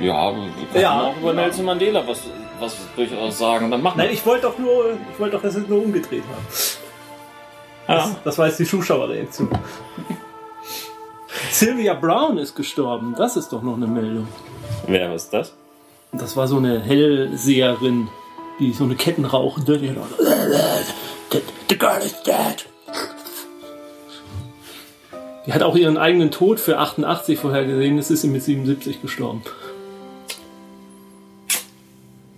Ja, 0.00 0.30
wir 0.32 0.42
können 0.72 0.82
Ja, 0.82 1.00
auch 1.00 1.16
über 1.16 1.34
ja. 1.34 1.40
Nelson 1.40 1.64
Mandela 1.64 2.06
was, 2.06 2.22
was 2.60 2.76
durchaus 2.96 3.38
sagen. 3.38 3.70
Dann 3.70 3.82
machen 3.82 3.98
Nein, 3.98 4.10
ich 4.12 4.24
wollte 4.26 4.42
doch 4.42 4.58
nur, 4.58 4.96
ich 5.12 5.18
wollte 5.18 5.36
doch, 5.36 5.42
dass 5.42 5.54
wir 5.54 5.62
es 5.62 5.68
nur 5.68 5.82
umgedreht 5.82 6.22
haben. 6.24 6.46
Das, 7.86 8.10
das 8.22 8.38
war 8.38 8.46
jetzt 8.46 8.58
die 8.58 8.66
Zuschauerreaktion. 8.66 9.48
Sylvia 11.50 11.94
Brown 11.94 12.38
ist 12.38 12.54
gestorben. 12.54 13.14
Das 13.16 13.36
ist 13.36 13.48
doch 13.50 13.62
noch 13.62 13.76
eine 13.76 13.86
Meldung. 13.86 14.28
Wer 14.86 15.14
ist 15.14 15.30
das? 15.30 15.54
Das 16.12 16.36
war 16.36 16.48
so 16.48 16.58
eine 16.58 16.80
Hellseherin, 16.80 18.08
die 18.60 18.72
so 18.72 18.84
eine 18.84 18.94
Kettenrauchende. 18.94 19.78
Die 19.78 19.90
hat 19.90 19.96
the, 21.30 21.40
the 21.68 21.78
girl 21.78 21.98
is 21.98 22.22
dead. 22.22 22.66
Die 25.46 25.52
hat 25.52 25.62
auch 25.62 25.76
ihren 25.76 25.96
eigenen 25.96 26.30
Tod 26.30 26.60
für 26.60 26.78
88 26.78 27.38
vorhergesehen. 27.38 27.96
Jetzt 27.96 28.10
ist 28.10 28.22
sie 28.22 28.28
mit 28.28 28.42
77 28.42 29.00
gestorben. 29.00 29.42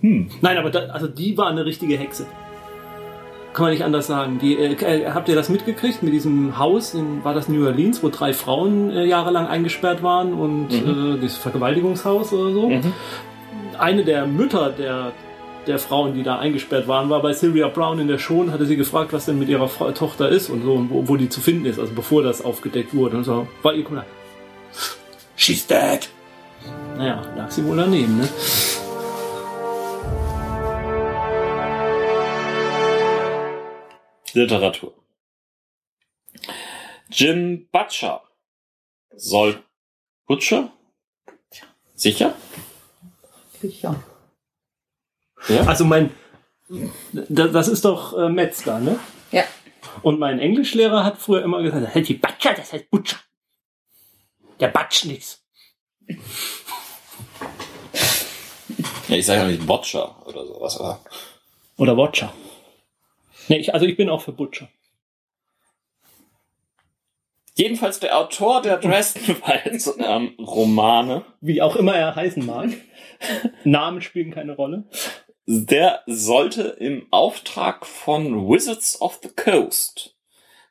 Hm. 0.01 0.29
Nein, 0.41 0.57
aber 0.57 0.69
da, 0.69 0.79
also 0.87 1.07
die 1.07 1.37
war 1.37 1.47
eine 1.47 1.65
richtige 1.65 1.97
Hexe. 1.97 2.25
Kann 3.53 3.65
man 3.65 3.73
nicht 3.73 3.83
anders 3.83 4.07
sagen. 4.07 4.39
Die, 4.39 4.55
äh, 4.57 5.11
habt 5.11 5.27
ihr 5.27 5.35
das 5.35 5.49
mitgekriegt 5.49 6.03
mit 6.03 6.13
diesem 6.13 6.57
Haus? 6.57 6.93
In, 6.93 7.23
war 7.23 7.33
das 7.33 7.49
New 7.49 7.65
Orleans, 7.65 8.01
wo 8.01 8.09
drei 8.09 8.33
Frauen 8.33 8.91
äh, 8.91 9.05
jahrelang 9.05 9.47
eingesperrt 9.47 10.01
waren 10.03 10.33
und 10.33 10.69
mhm. 10.69 11.17
äh, 11.17 11.21
das 11.21 11.35
Vergewaltigungshaus 11.35 12.31
oder 12.31 12.53
so? 12.53 12.69
Mhm. 12.69 12.93
Eine 13.77 14.05
der 14.05 14.25
Mütter 14.25 14.69
der, 14.69 15.11
der 15.67 15.79
Frauen, 15.79 16.13
die 16.13 16.23
da 16.23 16.39
eingesperrt 16.39 16.87
waren, 16.87 17.09
war 17.09 17.21
bei 17.21 17.33
Sylvia 17.33 17.67
Brown 17.67 17.99
in 17.99 18.07
der 18.07 18.19
Show 18.19 18.39
und 18.39 18.53
hatte 18.53 18.65
sie 18.65 18.77
gefragt, 18.77 19.11
was 19.11 19.25
denn 19.25 19.37
mit 19.37 19.49
ihrer 19.49 19.67
Frau, 19.67 19.91
Tochter 19.91 20.29
ist 20.29 20.49
und 20.49 20.63
so 20.63 20.73
und 20.73 20.89
wo, 20.89 21.07
wo, 21.09 21.17
die 21.17 21.27
zu 21.27 21.41
finden 21.41 21.65
ist, 21.65 21.77
also 21.77 21.93
bevor 21.93 22.23
das 22.23 22.43
aufgedeckt 22.43 22.93
wurde. 22.93 23.17
Und 23.17 23.25
so 23.25 23.47
war 23.63 23.73
ihr 23.73 23.83
Kommentar. 23.83 24.07
She's 25.35 25.67
dead. 25.67 26.09
Naja, 26.97 27.21
lag 27.35 27.51
sie 27.51 27.65
wohl 27.65 27.75
daneben, 27.75 28.17
ne? 28.17 28.29
Literatur. 34.33 34.93
Jim 37.09 37.67
Butcher 37.71 38.23
soll 39.15 39.63
Butcher? 40.25 40.71
Sicher? 41.95 42.33
Sicher. 43.59 44.01
Ja? 45.47 45.61
Also 45.67 45.85
mein, 45.85 46.11
das 47.11 47.67
ist 47.67 47.85
doch 47.85 48.17
äh, 48.17 48.29
Metzger, 48.29 48.79
ne? 48.79 48.99
Ja. 49.31 49.43
Und 50.01 50.19
mein 50.19 50.39
Englischlehrer 50.39 51.03
hat 51.03 51.17
früher 51.17 51.43
immer 51.43 51.61
gesagt, 51.61 51.85
das 51.85 51.95
heißt 51.95 52.09
die 52.09 52.15
Butcher, 52.15 52.53
das 52.53 52.73
heißt 52.73 52.89
Butcher. 52.89 53.17
Der 54.59 54.69
Batsch 54.69 55.05
nichts. 55.05 55.43
Ja, 59.07 59.17
ich 59.17 59.25
sage 59.25 59.41
ja 59.41 59.47
nicht 59.47 59.65
Butcher 59.65 60.25
oder 60.25 60.45
sowas, 60.45 60.79
oder? 60.79 61.01
Oder 61.77 61.97
Watcher. 61.97 62.33
Nee, 63.47 63.57
ich, 63.57 63.73
also 63.73 63.85
ich 63.85 63.97
bin 63.97 64.09
auch 64.09 64.21
für 64.21 64.31
Butcher. 64.31 64.69
Jedenfalls 67.55 67.99
der 67.99 68.17
Autor 68.17 68.61
der 68.61 68.77
Dresden 68.79 69.35
Files 69.35 69.93
ähm, 69.99 70.35
Romane. 70.39 71.25
Wie 71.41 71.61
auch 71.61 71.75
immer 71.75 71.95
er 71.95 72.15
heißen 72.15 72.45
mag. 72.45 72.69
Namen 73.63 74.01
spielen 74.01 74.31
keine 74.31 74.55
Rolle. 74.55 74.85
Der 75.45 76.01
sollte 76.05 76.63
im 76.79 77.07
Auftrag 77.11 77.85
von 77.85 78.47
Wizards 78.47 79.01
of 79.01 79.19
the 79.21 79.29
Coast 79.29 80.15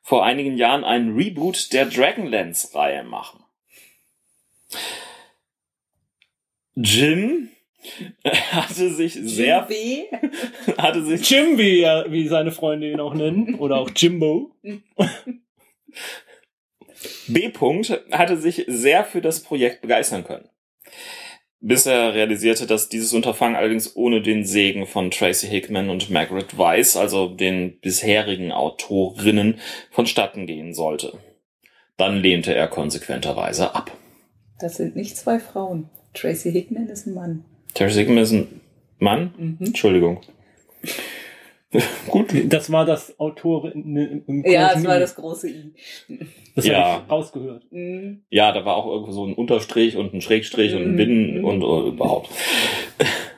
vor 0.01 0.25
einigen 0.25 0.57
Jahren 0.57 0.83
einen 0.83 1.15
Reboot 1.15 1.71
der 1.71 1.85
Dragonlance-Reihe 1.85 3.03
machen. 3.03 3.43
Jim 6.75 7.49
hatte 8.25 8.89
sich 8.89 9.13
sehr 9.13 9.67
Jimby. 9.69 10.07
hatte 10.77 11.03
sich 11.03 11.29
Jimby, 11.29 11.85
wie 12.09 12.27
seine 12.27 12.51
Freunde 12.51 12.91
ihn 12.91 12.99
auch 12.99 13.13
nennen, 13.13 13.55
oder 13.55 13.77
auch 13.77 13.89
Jimbo. 13.95 14.51
B. 17.27 17.47
-Punkt 17.47 18.11
hatte 18.11 18.37
sich 18.37 18.65
sehr 18.67 19.03
für 19.03 19.21
das 19.21 19.41
Projekt 19.41 19.81
begeistern 19.81 20.23
können. 20.23 20.49
Bis 21.63 21.85
er 21.85 22.15
realisierte, 22.15 22.65
dass 22.65 22.89
dieses 22.89 23.13
Unterfangen 23.13 23.55
allerdings 23.55 23.95
ohne 23.95 24.21
den 24.21 24.45
Segen 24.45 24.87
von 24.87 25.11
Tracy 25.11 25.47
Hickman 25.47 25.89
und 25.89 26.09
Margaret 26.09 26.57
Weiss, 26.57 26.97
also 26.97 27.27
den 27.27 27.79
bisherigen 27.79 28.51
Autorinnen, 28.51 29.59
vonstatten 29.91 30.47
gehen 30.47 30.73
sollte. 30.73 31.19
Dann 31.97 32.17
lehnte 32.17 32.55
er 32.55 32.67
konsequenterweise 32.67 33.75
ab. 33.75 33.91
Das 34.59 34.77
sind 34.77 34.95
nicht 34.95 35.17
zwei 35.17 35.39
Frauen. 35.39 35.89
Tracy 36.13 36.51
Hickman 36.51 36.87
ist 36.87 37.05
ein 37.05 37.13
Mann. 37.13 37.45
Tracy 37.73 37.99
Hickman 37.99 38.17
ist 38.19 38.31
ein 38.31 38.47
Mann? 38.99 39.33
Mhm. 39.37 39.57
Entschuldigung. 39.67 40.21
Gut. 42.09 42.27
Das 42.49 42.69
war 42.71 42.85
das 42.85 43.17
Autorin 43.17 44.23
im 44.27 44.43
Ja, 44.45 44.73
das 44.73 44.83
war 44.83 44.99
das 44.99 45.15
große 45.15 45.49
I. 45.49 45.71
Das 46.53 46.65
ja. 46.65 46.83
habe 46.95 47.03
ich 47.05 47.11
rausgehört. 47.11 47.63
Mhm. 47.71 48.23
Ja, 48.29 48.51
da 48.51 48.65
war 48.65 48.75
auch 48.75 48.87
irgendwo 48.91 49.13
so 49.13 49.25
ein 49.25 49.33
Unterstrich 49.33 49.95
und 49.95 50.13
ein 50.13 50.19
Schrägstrich 50.21 50.73
und 50.75 50.81
ein 50.83 50.95
Binnen 50.97 51.39
Mhm. 51.39 51.45
und 51.45 51.61
äh, 51.61 51.87
überhaupt. 51.89 52.29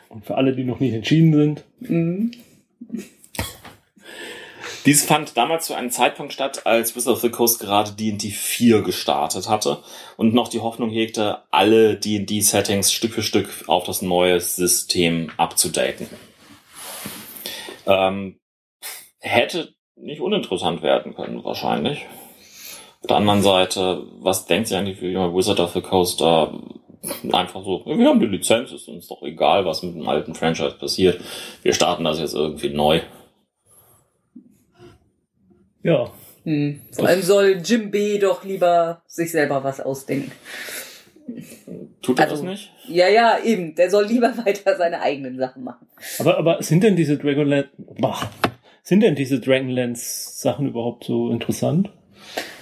Und 0.09 0.25
für 0.25 0.35
alle, 0.35 0.55
die 0.55 0.63
noch 0.63 0.79
nicht 0.79 0.93
entschieden 0.93 1.33
sind. 1.33 1.63
Mhm. 1.81 2.31
Dies 4.85 5.05
fand 5.05 5.37
damals 5.37 5.67
zu 5.67 5.75
einem 5.75 5.91
Zeitpunkt 5.91 6.33
statt, 6.33 6.65
als 6.65 6.95
Wizard 6.95 7.13
of 7.13 7.21
the 7.21 7.29
Coast 7.29 7.61
gerade 7.61 7.93
D&D 7.93 8.31
4 8.31 8.81
gestartet 8.81 9.47
hatte 9.47 9.77
und 10.17 10.33
noch 10.33 10.49
die 10.49 10.59
Hoffnung 10.59 10.89
hegte, 10.89 11.39
alle 11.51 11.95
D&D-Settings 11.95 12.91
Stück 12.91 13.13
für 13.13 13.23
Stück 13.23 13.47
auf 13.67 13.85
das 13.85 14.01
neue 14.01 14.41
System 14.41 15.31
abzudaten. 15.37 16.09
Ähm, 17.85 18.37
hätte 19.19 19.73
nicht 19.95 20.19
uninteressant 20.19 20.81
werden 20.81 21.15
können, 21.15 21.45
wahrscheinlich. 21.45 22.05
Auf 23.01 23.07
der 23.07 23.17
anderen 23.17 23.41
Seite, 23.41 24.05
was 24.19 24.47
denkt 24.47 24.67
sie 24.67 24.75
eigentlich, 24.75 25.01
man 25.01 25.33
Wizard 25.33 25.61
of 25.61 25.71
the 25.71 25.81
Coast 25.81 26.19
da 26.19 26.53
einfach 27.31 27.63
so, 27.63 27.83
wir 27.85 28.07
haben 28.07 28.19
die 28.19 28.25
Lizenz, 28.25 28.71
ist 28.71 28.89
uns 28.89 29.07
doch 29.07 29.21
egal, 29.23 29.65
was 29.65 29.83
mit 29.83 29.95
dem 29.95 30.07
alten 30.07 30.35
Franchise 30.35 30.75
passiert. 30.77 31.21
Wir 31.61 31.73
starten 31.73 32.03
das 32.03 32.19
jetzt 32.19 32.33
irgendwie 32.33 32.69
neu. 32.69 33.01
Ja. 35.83 36.09
Mhm. 36.45 36.81
Vor 36.91 37.07
allem 37.07 37.21
soll 37.21 37.61
Jim 37.63 37.91
B. 37.91 38.17
doch 38.19 38.43
lieber 38.43 39.01
sich 39.07 39.31
selber 39.31 39.63
was 39.63 39.79
ausdenken. 39.79 40.31
Tut 42.01 42.19
er 42.19 42.25
Also- 42.29 42.43
das 42.43 42.43
nicht? 42.43 42.71
Ja, 42.87 43.07
ja, 43.07 43.37
eben. 43.43 43.75
Der 43.75 43.89
soll 43.89 44.05
lieber 44.05 44.33
weiter 44.45 44.75
seine 44.77 45.01
eigenen 45.01 45.37
Sachen 45.37 45.63
machen. 45.63 45.87
Aber, 46.19 46.37
aber 46.37 46.61
sind 46.61 46.83
denn 46.83 46.95
diese 46.95 47.17
Dragonlance, 47.17 47.69
sind 48.83 49.01
denn 49.01 49.15
diese 49.15 49.39
Dragonlance 49.39 50.31
Sachen 50.41 50.67
überhaupt 50.67 51.05
so 51.05 51.29
interessant? 51.29 51.89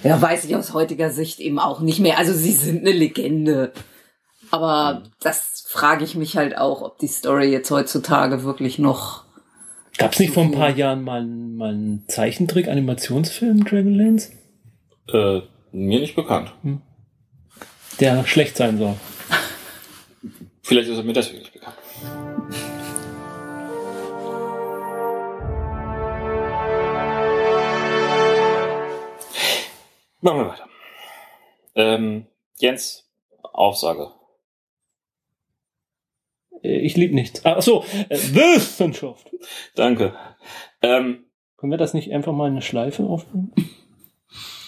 Ja, 0.04 0.20
weiß 0.20 0.44
ich 0.44 0.54
aus 0.56 0.74
heutiger 0.74 1.10
Sicht 1.10 1.40
eben 1.40 1.58
auch 1.58 1.80
nicht 1.80 2.00
mehr. 2.00 2.18
Also 2.18 2.32
sie 2.32 2.52
sind 2.52 2.80
eine 2.80 2.92
Legende. 2.92 3.72
Aber 4.50 5.02
das 5.20 5.64
frage 5.66 6.04
ich 6.04 6.14
mich 6.14 6.36
halt 6.36 6.56
auch, 6.58 6.82
ob 6.82 6.98
die 6.98 7.06
Story 7.08 7.46
jetzt 7.50 7.70
heutzutage 7.70 8.44
wirklich 8.44 8.78
noch. 8.78 9.24
Gab 9.98 10.12
es 10.14 10.18
nicht 10.20 10.32
vor 10.32 10.42
ein 10.44 10.52
paar 10.52 10.70
Jahren 10.70 11.02
mal, 11.02 11.20
einen- 11.20 11.56
mal 11.56 11.70
einen 11.70 12.04
Zeichentrick-Animationsfilm 12.08 13.64
Dragonlance, 13.64 14.32
Äh, 15.12 15.40
mir 15.72 16.00
nicht 16.00 16.16
bekannt. 16.16 16.52
der 18.00 18.24
schlecht 18.26 18.56
sein 18.56 18.78
soll? 18.78 18.94
Vielleicht 20.62 20.88
ist 20.88 20.96
er 20.96 21.02
mir 21.04 21.12
deswegen 21.12 21.40
nicht 21.40 21.52
bekannt. 21.52 21.76
Machen 30.20 30.38
wir 30.38 30.48
weiter. 30.48 30.68
Ähm, 31.74 32.26
Jens, 32.58 33.08
Aufsage. 33.42 34.12
Äh, 36.62 36.78
Ich 36.80 36.96
lieb 36.96 37.12
nichts. 37.12 37.42
Ach 37.44 37.62
so, 37.62 37.84
äh, 38.08 38.16
Wissenschaft. 38.18 39.30
Danke. 39.74 40.14
Ähm, 40.82 41.24
Können 41.56 41.72
wir 41.72 41.78
das 41.78 41.94
nicht 41.94 42.10
einfach 42.12 42.32
mal 42.32 42.46
in 42.48 42.52
eine 42.54 42.62
Schleife 42.62 43.04
aufnehmen? 43.04 43.52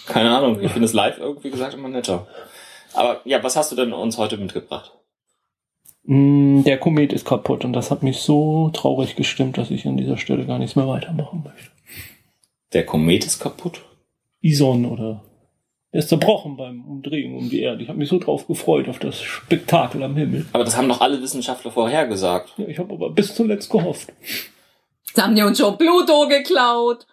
keine 0.07 0.35
Ahnung, 0.37 0.61
ich 0.61 0.71
finde 0.71 0.85
es 0.85 0.93
live 0.93 1.17
irgendwie 1.17 1.49
gesagt 1.49 1.73
immer 1.73 1.89
netter. 1.89 2.27
Aber 2.93 3.21
ja, 3.25 3.43
was 3.43 3.55
hast 3.55 3.71
du 3.71 3.75
denn 3.75 3.91
uns 3.91 4.17
heute 4.17 4.37
mitgebracht? 4.37 4.91
Mm, 6.03 6.61
Der 6.63 6.77
Komet 6.77 7.11
ist 7.11 7.25
kaputt 7.25 7.65
und 7.65 7.73
das 7.73 7.89
hat 7.91 8.03
mich 8.03 8.19
so 8.19 8.69
traurig 8.69 9.15
gestimmt, 9.15 9.57
dass 9.57 9.71
ich 9.71 9.85
an 9.87 9.97
dieser 9.97 10.17
Stelle 10.17 10.45
gar 10.45 10.59
nichts 10.59 10.75
mehr 10.75 10.87
weitermachen 10.87 11.43
möchte. 11.43 11.71
Der 12.73 12.85
Komet 12.85 13.25
ist 13.25 13.39
kaputt. 13.39 13.81
Ison 14.41 14.85
oder 14.85 15.23
der 15.95 15.99
ist 15.99 16.09
zerbrochen 16.09 16.57
beim 16.57 16.83
Umdrehen 16.83 17.37
um 17.37 17.49
die 17.49 17.61
Erde. 17.61 17.81
Ich 17.81 17.87
habe 17.87 17.97
mich 17.97 18.09
so 18.09 18.19
drauf 18.19 18.47
gefreut 18.47 18.89
auf 18.89 18.99
das 18.99 19.21
Spektakel 19.21 20.03
am 20.03 20.17
Himmel. 20.17 20.45
Aber 20.51 20.65
das 20.65 20.75
haben 20.75 20.89
doch 20.89 20.99
alle 20.99 21.21
Wissenschaftler 21.21 21.71
vorhergesagt. 21.71 22.51
Ja, 22.57 22.67
ich 22.67 22.79
habe 22.79 22.93
aber 22.93 23.11
bis 23.11 23.33
zuletzt 23.33 23.69
gehofft. 23.69 24.11
Jetzt 25.07 25.23
haben 25.23 25.37
die 25.37 25.41
uns 25.41 25.57
schon 25.57 25.77
Pluto 25.77 26.27
geklaut. 26.27 27.07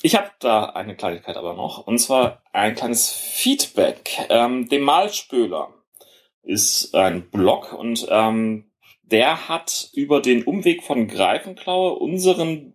Ich 0.00 0.14
habe 0.14 0.30
da 0.38 0.66
eine 0.66 0.94
Kleinigkeit 0.94 1.36
aber 1.36 1.54
noch. 1.54 1.84
Und 1.84 1.98
zwar 1.98 2.40
ein 2.52 2.76
kleines 2.76 3.10
Feedback. 3.10 4.28
Ähm, 4.28 4.68
dem 4.68 4.82
Malspöler 4.82 5.74
ist 6.44 6.94
ein 6.94 7.30
Blog 7.30 7.72
und 7.72 8.06
ähm, 8.10 8.70
der 9.02 9.48
hat 9.48 9.90
über 9.92 10.22
den 10.22 10.44
Umweg 10.44 10.84
von 10.84 11.08
Greifenklaue 11.08 11.94
unseren 11.94 12.74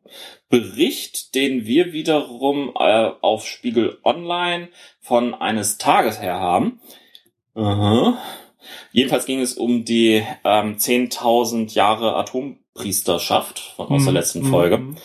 Bericht, 0.49 1.35
den 1.35 1.65
wir 1.65 1.91
wiederum 1.93 2.71
äh, 2.79 3.11
auf 3.21 3.45
Spiegel 3.47 3.97
Online 4.03 4.69
von 5.01 5.33
eines 5.33 5.77
Tages 5.77 6.21
her 6.21 6.39
haben. 6.39 6.79
Aha. 7.55 8.17
Jedenfalls 8.91 9.25
ging 9.25 9.39
es 9.41 9.53
um 9.53 9.85
die 9.85 10.23
ähm, 10.43 10.77
10.000 10.77 11.73
Jahre 11.73 12.15
Atompriesterschaft 12.15 13.59
von, 13.75 13.87
aus 13.87 14.03
der 14.03 14.11
Mhm. 14.11 14.17
letzten 14.17 14.43
Folge. 14.45 14.77
Mhm. 14.79 14.97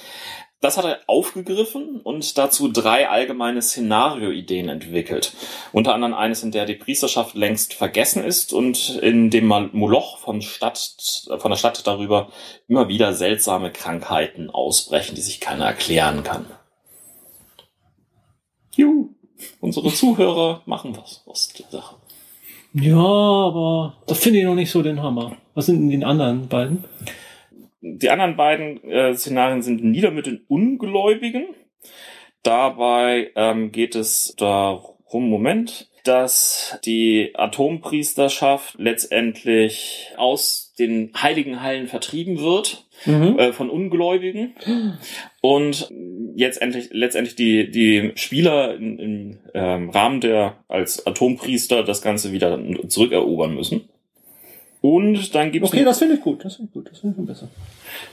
Das 0.62 0.76
hat 0.76 0.84
er 0.84 1.00
aufgegriffen 1.08 2.00
und 2.00 2.38
dazu 2.38 2.68
drei 2.68 3.08
allgemeine 3.08 3.60
Szenarioideen 3.60 4.68
entwickelt. 4.68 5.32
Unter 5.72 5.92
anderem 5.92 6.14
eines, 6.14 6.44
in 6.44 6.52
der 6.52 6.66
die 6.66 6.76
Priesterschaft 6.76 7.34
längst 7.34 7.74
vergessen 7.74 8.22
ist 8.22 8.52
und 8.52 8.90
in 9.02 9.28
dem 9.28 9.48
Moloch 9.48 10.18
von, 10.18 10.40
Stadt, 10.40 11.26
von 11.38 11.50
der 11.50 11.58
Stadt 11.58 11.84
darüber 11.84 12.30
immer 12.68 12.86
wieder 12.86 13.12
seltsame 13.12 13.72
Krankheiten 13.72 14.50
ausbrechen, 14.50 15.16
die 15.16 15.20
sich 15.20 15.40
keiner 15.40 15.66
erklären 15.66 16.22
kann. 16.22 16.46
Juhu, 18.76 19.16
unsere 19.60 19.92
Zuhörer 19.92 20.62
machen 20.66 20.96
was 20.96 21.24
aus 21.26 21.52
der 21.58 21.66
Sache. 21.70 21.96
Ja, 22.72 23.02
aber 23.02 23.96
das 24.06 24.18
finde 24.18 24.38
ich 24.38 24.44
noch 24.44 24.54
nicht 24.54 24.70
so 24.70 24.80
den 24.80 25.02
Hammer. 25.02 25.36
Was 25.54 25.66
sind 25.66 25.80
denn 25.80 26.00
die 26.00 26.06
anderen 26.06 26.46
beiden? 26.46 26.84
Die 27.82 28.10
anderen 28.10 28.36
beiden 28.36 28.82
äh, 28.84 29.14
Szenarien 29.14 29.60
sind 29.62 29.84
nieder 29.84 30.10
mit 30.10 30.26
den 30.26 30.44
Ungläubigen. 30.48 31.46
Dabei 32.42 33.30
ähm, 33.36 33.72
geht 33.72 33.94
es 33.94 34.34
darum, 34.36 35.28
Moment, 35.28 35.90
dass 36.04 36.78
die 36.84 37.32
Atompriesterschaft 37.34 38.76
letztendlich 38.78 40.08
aus 40.16 40.74
den 40.78 41.12
heiligen 41.20 41.62
Hallen 41.62 41.86
vertrieben 41.86 42.40
wird 42.40 42.86
Mhm. 43.06 43.38
äh, 43.38 43.52
von 43.52 43.70
Ungläubigen 43.70 44.54
und 45.40 45.90
jetzt 46.36 46.62
endlich, 46.62 46.90
letztendlich 46.92 47.34
die, 47.34 47.70
die 47.70 48.12
Spieler 48.14 48.76
im, 48.76 49.38
ähm, 49.54 49.90
Rahmen 49.90 50.20
der 50.20 50.62
als 50.68 51.06
Atompriester 51.06 51.82
das 51.82 52.02
Ganze 52.02 52.32
wieder 52.32 52.58
zurückerobern 52.88 53.54
müssen. 53.54 53.88
Und 54.82 55.34
dann 55.36 55.52
gibt 55.52 55.64
es 55.64 55.72
Okay, 55.72 55.84
das 55.84 56.00
finde 56.00 56.16
ich 56.16 56.20
gut. 56.20 56.44
Das 56.44 56.56
finde 56.56 56.68
ich 56.68 56.74
gut. 56.74 56.90
Das 56.90 56.98
finde 56.98 57.12
ich 57.12 57.16
schon 57.16 57.26
besser. 57.26 57.48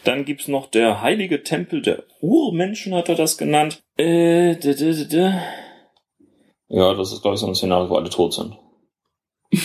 dann 0.04 0.24
gibt's 0.24 0.48
noch 0.48 0.68
der 0.68 1.02
heilige 1.02 1.42
Tempel 1.44 1.82
der 1.82 2.04
Urmenschen, 2.22 2.94
hat 2.94 3.10
er 3.10 3.16
das 3.16 3.38
genannt. 3.40 3.82
Äh, 3.98 4.56
d 4.56 4.72
-d 4.74 4.92
-d 4.94 5.10
-d. 5.10 5.42
Ja, 6.68 6.94
das 6.94 7.12
ist, 7.12 7.24
glaube 7.24 7.34
ich, 7.34 7.42
so 7.42 7.48
ein 7.48 7.56
Szenario, 7.56 7.90
wo 7.90 7.96
alle 7.96 8.12
tot 8.12 8.34
sind. 8.36 8.56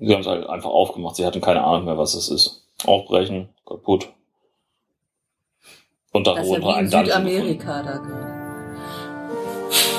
Sie 0.00 0.12
haben 0.14 0.22
es 0.22 0.26
halt 0.26 0.48
einfach 0.48 0.70
aufgemacht. 0.70 1.16
Sie 1.16 1.26
hatten 1.26 1.42
keine 1.42 1.62
Ahnung 1.62 1.84
mehr, 1.84 1.98
was 1.98 2.14
es 2.14 2.30
ist. 2.30 2.66
Aufbrechen, 2.86 3.50
kaputt. 3.66 4.08
Und 6.12 6.26
Das 6.26 6.38
ist 6.38 6.48
ja 6.50 6.54
ein 6.54 6.86
gefunden. 6.86 6.88
Südamerika 6.88 7.82
da 7.82 7.96
gerade. 7.98 8.38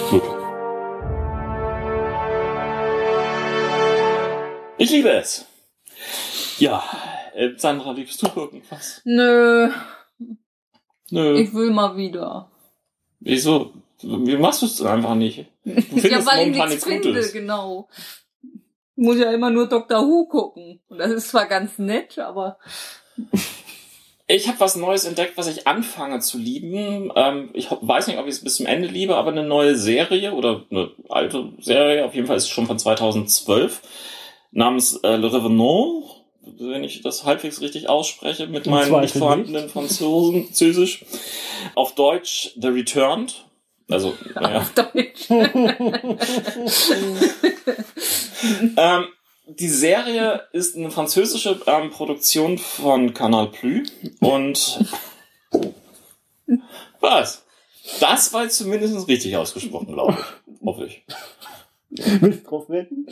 Gut. 0.09 0.23
Ich 4.79 4.89
liebe 4.89 5.09
es. 5.11 5.45
Ja, 6.59 6.83
äh, 7.33 7.49
Sandra, 7.57 7.91
liebst 7.91 8.21
du 8.21 8.27
irgendwas? 8.35 9.01
Nö, 9.05 9.69
Nö. 11.11 11.39
ich 11.39 11.53
will 11.53 11.71
mal 11.71 11.95
wieder. 11.97 12.49
Wieso? 13.19 13.73
Wie 14.01 14.37
machst 14.37 14.61
du 14.61 14.65
es 14.65 14.81
einfach 14.81 15.15
nicht? 15.15 15.45
Du 15.65 15.71
findest 15.81 16.05
ja, 16.05 16.25
weil 16.25 16.39
ich 16.41 16.47
momentan 16.47 16.69
nichts 16.69 16.69
nichts 16.69 16.83
finde, 16.85 17.09
Gutes. 17.09 17.33
genau. 17.33 17.89
Ich 18.43 19.03
muss 19.05 19.17
ja 19.17 19.31
immer 19.31 19.49
nur 19.49 19.67
Dr. 19.67 20.01
Who 20.05 20.25
gucken. 20.27 20.79
Und 20.89 20.97
das 20.99 21.11
ist 21.11 21.29
zwar 21.29 21.45
ganz 21.47 21.77
nett, 21.79 22.19
aber 22.19 22.57
Ich 24.27 24.47
habe 24.47 24.59
was 24.59 24.75
Neues 24.75 25.05
entdeckt, 25.05 25.37
was 25.37 25.47
ich 25.47 25.67
anfange 25.67 26.19
zu 26.19 26.37
lieben. 26.37 27.11
Ähm, 27.15 27.49
ich 27.53 27.69
weiß 27.71 28.07
nicht, 28.07 28.19
ob 28.19 28.25
ich 28.27 28.35
es 28.35 28.43
bis 28.43 28.57
zum 28.57 28.67
Ende 28.67 28.87
liebe, 28.87 29.15
aber 29.15 29.31
eine 29.31 29.43
neue 29.43 29.75
Serie 29.75 30.33
oder 30.33 30.65
eine 30.69 30.91
alte 31.09 31.51
Serie, 31.59 32.05
auf 32.05 32.13
jeden 32.13 32.27
Fall 32.27 32.37
ist 32.37 32.43
es 32.43 32.49
schon 32.49 32.67
von 32.67 32.77
2012, 32.77 33.81
namens 34.51 34.97
äh, 34.97 35.15
Le 35.15 35.33
Revenant, 35.33 36.18
wenn 36.57 36.83
ich 36.83 37.01
das 37.01 37.23
halbwegs 37.25 37.61
richtig 37.61 37.89
ausspreche, 37.89 38.47
mit 38.47 38.65
Im 38.65 38.73
meinem 38.73 38.99
nicht 39.01 39.15
vorhandenen 39.15 39.69
Franzosen- 39.69 40.45
Französisch. 40.45 41.05
Auf 41.75 41.95
Deutsch 41.95 42.51
The 42.59 42.67
Returned. 42.67 43.45
Also, 43.89 44.13
naja. 44.35 44.59
auf 44.59 44.73
Deutsch. 44.73 45.29
Ähm, 48.77 49.05
die 49.47 49.67
Serie 49.67 50.43
ist 50.53 50.75
eine 50.77 50.91
französische 50.91 51.59
ähm, 51.65 51.89
Produktion 51.89 52.57
von 52.57 53.13
Canal 53.13 53.47
Plus 53.47 53.91
und 54.19 54.79
was? 56.99 57.43
Das 57.99 58.31
war 58.33 58.43
jetzt 58.43 58.57
zumindest 58.57 59.07
richtig 59.07 59.35
ausgesprochen, 59.35 59.93
glaube 59.93 60.17
ich. 60.19 60.65
Hoffe 60.65 60.85
ich. 60.85 61.03
Willst 62.21 62.45
du 62.45 62.49
drauf 62.49 62.69
wetten? 62.69 63.07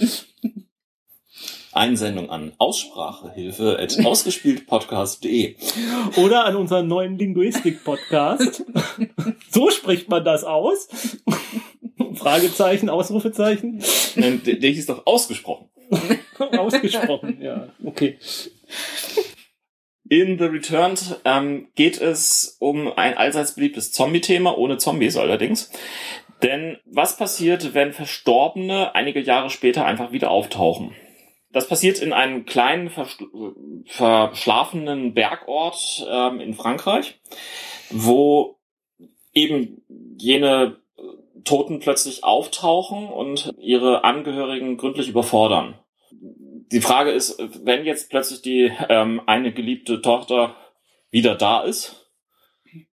Einsendung 1.78 2.30
an 2.30 2.54
Aussprachehilfe 2.58 3.78
at 3.80 3.98
ausgespieltpodcast.de. 4.06 5.56
Oder 6.18 6.46
an 6.46 6.56
unseren 6.56 6.88
neuen 6.88 7.18
Linguistik-Podcast. 7.18 8.66
so 9.52 9.70
spricht 9.70 10.10
man 10.10 10.26
das 10.26 10.44
aus. 10.44 10.88
Fragezeichen, 12.16 12.90
Ausrufezeichen. 12.90 13.82
Nein, 14.16 14.42
Der, 14.46 14.56
der 14.56 14.70
hieß 14.72 14.88
doch 14.88 15.06
ausgesprochen. 15.06 15.70
Ausgesprochen, 16.58 17.42
ja. 17.42 17.70
Okay. 17.84 18.18
In 20.10 20.38
The 20.38 20.46
Returned 20.46 21.20
ähm, 21.26 21.68
geht 21.76 22.00
es 22.00 22.58
um 22.60 22.92
ein 22.94 23.18
allseits 23.18 23.56
beliebtes 23.56 23.92
Zombie-Thema, 23.92 24.58
ohne 24.58 24.78
Zombies 24.78 25.18
allerdings. 25.18 25.72
Denn 26.44 26.78
was 26.86 27.18
passiert, 27.18 27.74
wenn 27.74 27.94
Verstorbene 27.94 28.96
einige 28.96 29.20
Jahre 29.20 29.50
später 29.50 29.86
einfach 29.86 30.12
wieder 30.12 30.30
auftauchen? 30.30 30.92
Das 31.52 31.68
passiert 31.68 32.00
in 32.00 32.14
einem 32.14 32.46
kleinen, 32.46 32.90
verschl- 32.90 33.86
verschlafenen 33.86 35.14
Bergort 35.14 36.06
ähm, 36.10 36.40
in 36.40 36.54
Frankreich, 36.54 37.20
wo 37.90 38.58
eben 39.34 39.82
jene 40.18 40.78
äh, 40.98 41.02
Toten 41.44 41.80
plötzlich 41.80 42.24
auftauchen 42.24 43.08
und 43.08 43.54
ihre 43.60 44.04
Angehörigen 44.04 44.78
gründlich 44.78 45.08
überfordern. 45.08 45.80
Die 46.72 46.82
Frage 46.82 47.12
ist, 47.12 47.38
wenn 47.64 47.86
jetzt 47.86 48.10
plötzlich 48.10 48.42
die 48.42 48.72
ähm, 48.90 49.22
eine 49.26 49.54
geliebte 49.54 50.02
Tochter 50.02 50.56
wieder 51.12 51.36
da 51.36 51.62
ist, 51.62 52.12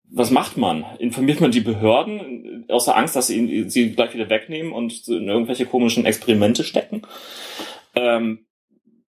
was 0.09 0.31
macht 0.31 0.57
man? 0.57 0.85
Informiert 1.01 1.41
man 1.41 1.51
die 1.51 1.61
Behörden 1.61 2.67
aus 2.69 2.85
der 2.85 2.97
Angst, 2.97 3.17
dass 3.17 3.27
sie 3.27 3.37
ihn, 3.37 3.69
sie 3.69 3.91
gleich 3.93 4.15
wieder 4.15 4.31
wegnehmen 4.31 4.73
und 4.73 5.09
in 5.09 5.27
irgendwelche 5.27 5.67
komischen 5.67 6.07
Experimente 6.07 6.63
stecken? 6.63 7.03
Ähm, 7.95 8.47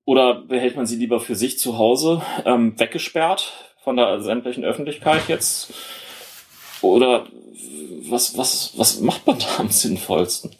oder 0.07 0.35
behält 0.35 0.77
man 0.77 0.87
sie 0.87 0.97
lieber 0.97 1.21
für 1.21 1.35
sich 1.35 1.59
zu 1.59 1.79
Hause 1.79 2.23
ähm, 2.45 2.79
weggesperrt 2.79 3.53
von 3.83 3.97
der 3.97 4.23
sämtlichen 4.23 4.65
Öffentlichkeit 4.65 5.29
jetzt? 5.29 5.75
Oder 6.81 7.27
was, 8.09 8.39
was, 8.39 8.73
was 8.77 9.01
macht 9.01 9.27
man 9.27 9.39
da 9.39 9.47
am 9.59 9.69
sinnvollsten? 9.69 10.53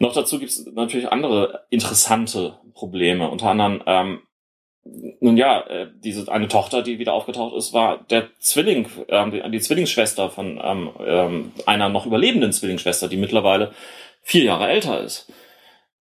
Noch 0.00 0.14
dazu 0.14 0.38
gibt 0.38 0.50
es 0.50 0.66
natürlich 0.66 1.12
andere 1.12 1.64
interessante 1.70 2.58
Probleme. 2.74 3.30
Unter 3.30 3.50
anderem, 3.50 3.82
ähm, 3.86 4.22
nun 5.20 5.36
ja, 5.36 5.60
äh, 5.68 5.88
diese 6.02 6.32
eine 6.32 6.48
Tochter, 6.48 6.82
die 6.82 6.98
wieder 6.98 7.12
aufgetaucht 7.12 7.54
ist, 7.54 7.72
war 7.72 7.98
der 8.10 8.30
Zwilling, 8.40 8.88
ähm, 9.08 9.30
die, 9.30 9.48
die 9.50 9.60
Zwillingsschwester 9.60 10.30
von 10.30 10.60
ähm, 10.62 10.90
ähm, 11.06 11.52
einer 11.66 11.88
noch 11.88 12.06
überlebenden 12.06 12.52
Zwillingsschwester, 12.52 13.06
die 13.08 13.18
mittlerweile 13.18 13.72
vier 14.22 14.44
Jahre 14.44 14.68
älter 14.68 15.00
ist 15.00 15.30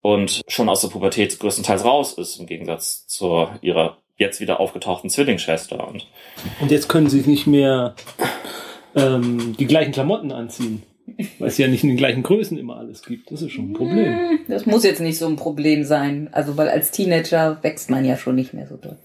und 0.03 0.43
schon 0.49 0.69
aus 0.69 0.81
der 0.81 0.89
Pubertät 0.89 1.39
größtenteils 1.39 1.85
raus 1.85 2.15
ist, 2.15 2.39
im 2.39 2.47
Gegensatz 2.47 3.07
zu 3.07 3.49
ihrer 3.61 3.99
jetzt 4.17 4.41
wieder 4.41 4.61
aufgetauchten 4.61 5.11
Zwillingsschwester. 5.11 5.87
Und 5.87 6.07
Und 6.61 6.71
jetzt 6.71 6.89
können 6.89 7.09
sie 7.09 7.21
nicht 7.21 7.47
mehr 7.47 7.95
ähm, 8.95 9.57
die 9.59 9.67
gleichen 9.67 9.93
Klamotten 9.93 10.33
anziehen. 10.33 10.83
Weil 11.39 11.49
es 11.49 11.57
ja 11.57 11.69
nicht 11.69 11.85
in 11.85 11.89
den 11.89 11.97
gleichen 11.97 12.23
Größen 12.23 12.59
immer 12.59 12.77
alles 12.77 13.03
gibt. 13.03 13.31
Das 13.31 13.41
ist 13.41 13.53
schon 13.53 13.71
ein 13.71 13.73
Problem. 13.73 14.41
Das 14.47 14.67
muss 14.67 14.85
jetzt 14.85 15.01
nicht 15.01 15.17
so 15.17 15.27
ein 15.27 15.37
Problem 15.37 15.85
sein. 15.85 16.29
Also, 16.33 16.59
weil 16.59 16.69
als 16.69 16.91
Teenager 16.91 17.59
wächst 17.63 17.89
man 17.89 18.05
ja 18.05 18.19
schon 18.19 18.35
nicht 18.35 18.53
mehr 18.53 18.67
so 18.67 18.77
doll. 18.77 18.99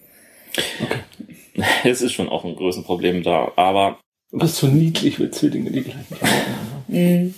es 1.85 2.01
ist 2.01 2.11
schon 2.11 2.27
auch 2.27 2.43
ein 2.43 2.55
Größenproblem 2.57 3.23
da. 3.23 3.53
Aber 3.55 3.99
Aber 4.33 4.43
es 4.43 4.51
ist 4.51 4.59
so 4.59 4.67
niedlich, 4.67 5.17
wenn 5.19 5.31
Zwillinge 5.31 5.71
die 5.71 5.83
gleichen 5.83 6.07
Klamotten 6.07 6.55
haben. 6.89 7.35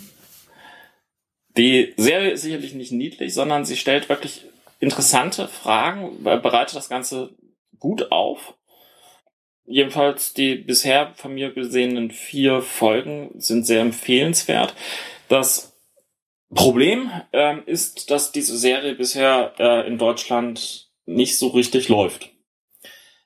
Die 1.58 1.94
Serie 1.98 2.32
ist 2.32 2.42
sicherlich 2.42 2.74
nicht 2.74 2.92
niedlich, 2.92 3.34
sondern 3.34 3.66
sie 3.66 3.78
stellt 3.78 4.10
wirklich 4.10 4.46
interessante 4.80 5.48
Fragen, 5.48 6.24
bereitet 6.24 6.76
das 6.76 6.90
Ganze 6.90 7.36
gut 7.80 8.12
auf. 8.12 8.56
Jedenfalls 9.66 10.34
die 10.34 10.56
bisher 10.56 11.14
von 11.16 11.34
mir 11.34 11.54
gesehenen 11.54 12.12
vier 12.12 12.62
Folgen 12.62 13.32
sind 13.36 13.66
sehr 13.66 13.82
empfehlenswert. 13.82 14.76
Das 15.28 15.76
Problem 16.54 17.10
ähm, 17.34 17.64
ist, 17.66 18.12
dass 18.12 18.32
diese 18.32 18.58
Serie 18.58 18.94
bisher 18.94 19.54
äh, 19.58 19.88
in 19.88 19.98
Deutschland 19.98 20.92
nicht 21.06 21.38
so 21.38 21.48
richtig 21.48 21.90
läuft. 21.90 22.30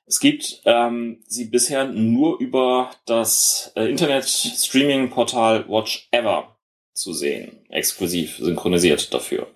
Es 0.06 0.18
gibt 0.18 0.62
ähm, 0.64 1.22
sie 1.26 1.44
bisher 1.44 1.84
nur 1.84 2.40
über 2.40 2.90
das 3.06 3.72
äh, 3.76 3.84
Internet-Streaming-Portal 3.84 5.68
Watch 5.68 6.08
Ever 6.10 6.49
zu 7.00 7.12
sehen, 7.12 7.64
exklusiv 7.70 8.36
synchronisiert 8.38 9.12
dafür. 9.12 9.46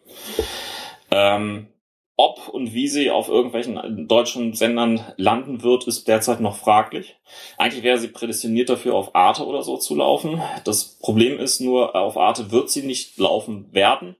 Ähm, 1.10 1.68
ob 2.16 2.48
und 2.48 2.72
wie 2.74 2.86
sie 2.86 3.10
auf 3.10 3.28
irgendwelchen 3.28 4.06
deutschen 4.06 4.54
Sendern 4.54 5.04
landen 5.16 5.62
wird, 5.64 5.88
ist 5.88 6.06
derzeit 6.06 6.40
noch 6.40 6.56
fraglich. 6.56 7.16
Eigentlich 7.58 7.82
wäre 7.82 7.98
sie 7.98 8.08
prädestiniert 8.08 8.68
dafür, 8.68 8.94
auf 8.94 9.16
Arte 9.16 9.44
oder 9.44 9.62
so 9.62 9.76
zu 9.78 9.96
laufen. 9.96 10.40
Das 10.64 10.96
Problem 11.00 11.40
ist 11.40 11.60
nur, 11.60 11.96
auf 11.96 12.16
Arte 12.16 12.52
wird 12.52 12.70
sie 12.70 12.82
nicht 12.82 13.18
laufen 13.18 13.72
werden, 13.72 14.14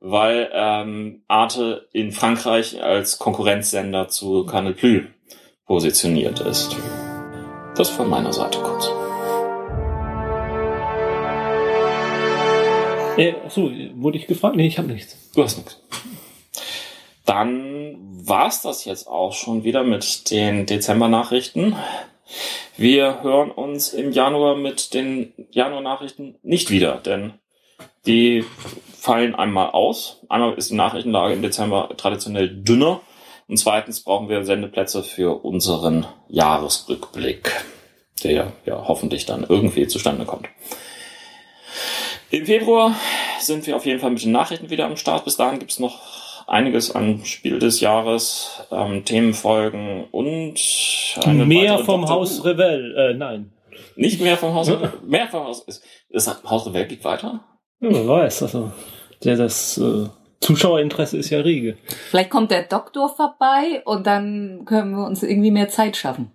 weil 0.00 0.50
ähm, 0.54 1.22
Arte 1.28 1.88
in 1.92 2.12
Frankreich 2.12 2.82
als 2.82 3.18
Konkurrenzsender 3.18 4.08
zu 4.08 4.46
Canal 4.46 4.72
Plus 4.72 5.02
positioniert 5.66 6.40
ist. 6.40 6.76
Das 7.76 7.90
von 7.90 8.08
meiner 8.08 8.32
Seite 8.32 8.58
kurz. 8.60 9.03
Äh, 13.16 13.34
achso, 13.44 13.70
wurde 13.94 14.18
ich 14.18 14.26
gefragt? 14.26 14.56
Nee, 14.56 14.66
ich 14.66 14.78
habe 14.78 14.88
nichts. 14.88 15.16
Du 15.34 15.42
hast 15.42 15.56
nichts. 15.56 15.80
Dann 17.24 17.96
war's 18.00 18.62
das 18.62 18.84
jetzt 18.84 19.06
auch 19.06 19.32
schon 19.32 19.64
wieder 19.64 19.84
mit 19.84 20.30
den 20.30 20.66
Dezember-Nachrichten. 20.66 21.76
Wir 22.76 23.22
hören 23.22 23.50
uns 23.50 23.92
im 23.92 24.10
Januar 24.10 24.56
mit 24.56 24.94
den 24.94 25.32
Januar-Nachrichten 25.50 26.36
nicht 26.42 26.70
wieder, 26.70 26.96
denn 26.96 27.34
die 28.04 28.44
fallen 28.98 29.34
einmal 29.34 29.70
aus. 29.70 30.20
Einmal 30.28 30.54
ist 30.54 30.70
die 30.70 30.74
Nachrichtenlage 30.74 31.34
im 31.34 31.42
Dezember 31.42 31.90
traditionell 31.96 32.48
dünner 32.48 33.00
und 33.46 33.58
zweitens 33.58 34.00
brauchen 34.00 34.28
wir 34.28 34.44
Sendeplätze 34.44 35.02
für 35.02 35.44
unseren 35.44 36.06
Jahresrückblick, 36.28 37.64
der 38.24 38.52
ja 38.66 38.88
hoffentlich 38.88 39.24
dann 39.24 39.46
irgendwie 39.48 39.86
zustande 39.86 40.24
kommt. 40.24 40.48
Im 42.30 42.46
Februar 42.46 42.94
sind 43.38 43.66
wir 43.66 43.76
auf 43.76 43.86
jeden 43.86 44.00
Fall 44.00 44.10
mit 44.10 44.24
den 44.24 44.32
Nachrichten 44.32 44.70
wieder 44.70 44.86
am 44.86 44.96
Start. 44.96 45.24
Bis 45.24 45.36
dahin 45.36 45.58
gibt's 45.58 45.78
noch 45.78 46.00
einiges 46.46 46.94
an 46.94 47.24
Spiel 47.24 47.58
des 47.58 47.80
Jahres, 47.80 48.62
ähm, 48.70 49.04
Themenfolgen 49.04 50.04
und 50.10 50.58
eine 51.24 51.46
Mehr 51.46 51.78
vom 51.78 52.02
Doctor 52.02 52.16
Haus. 52.16 52.44
Revell. 52.44 52.94
Äh, 52.96 53.14
nein. 53.14 53.52
Nicht 53.96 54.20
mehr 54.20 54.36
vom 54.36 54.54
Haus. 54.54 54.70
mehr 55.06 55.28
vom 55.28 55.44
Haus. 55.44 55.64
Ist, 55.64 55.84
ist 56.08 56.44
Haus 56.44 56.66
Rebell 56.66 56.86
geht 56.86 57.04
weiter? 57.04 57.40
Ja, 57.80 57.90
wer 57.90 58.08
weiß. 58.08 58.42
Also, 58.42 58.72
der, 59.22 59.36
das 59.36 59.78
äh, 59.78 60.06
Zuschauerinteresse 60.40 61.16
ist 61.16 61.30
ja 61.30 61.40
rege. 61.40 61.76
Vielleicht 62.10 62.30
kommt 62.30 62.50
der 62.50 62.64
Doktor 62.64 63.14
vorbei 63.14 63.82
und 63.84 64.06
dann 64.06 64.64
können 64.64 64.92
wir 64.96 65.06
uns 65.06 65.22
irgendwie 65.22 65.50
mehr 65.50 65.68
Zeit 65.68 65.96
schaffen. 65.96 66.30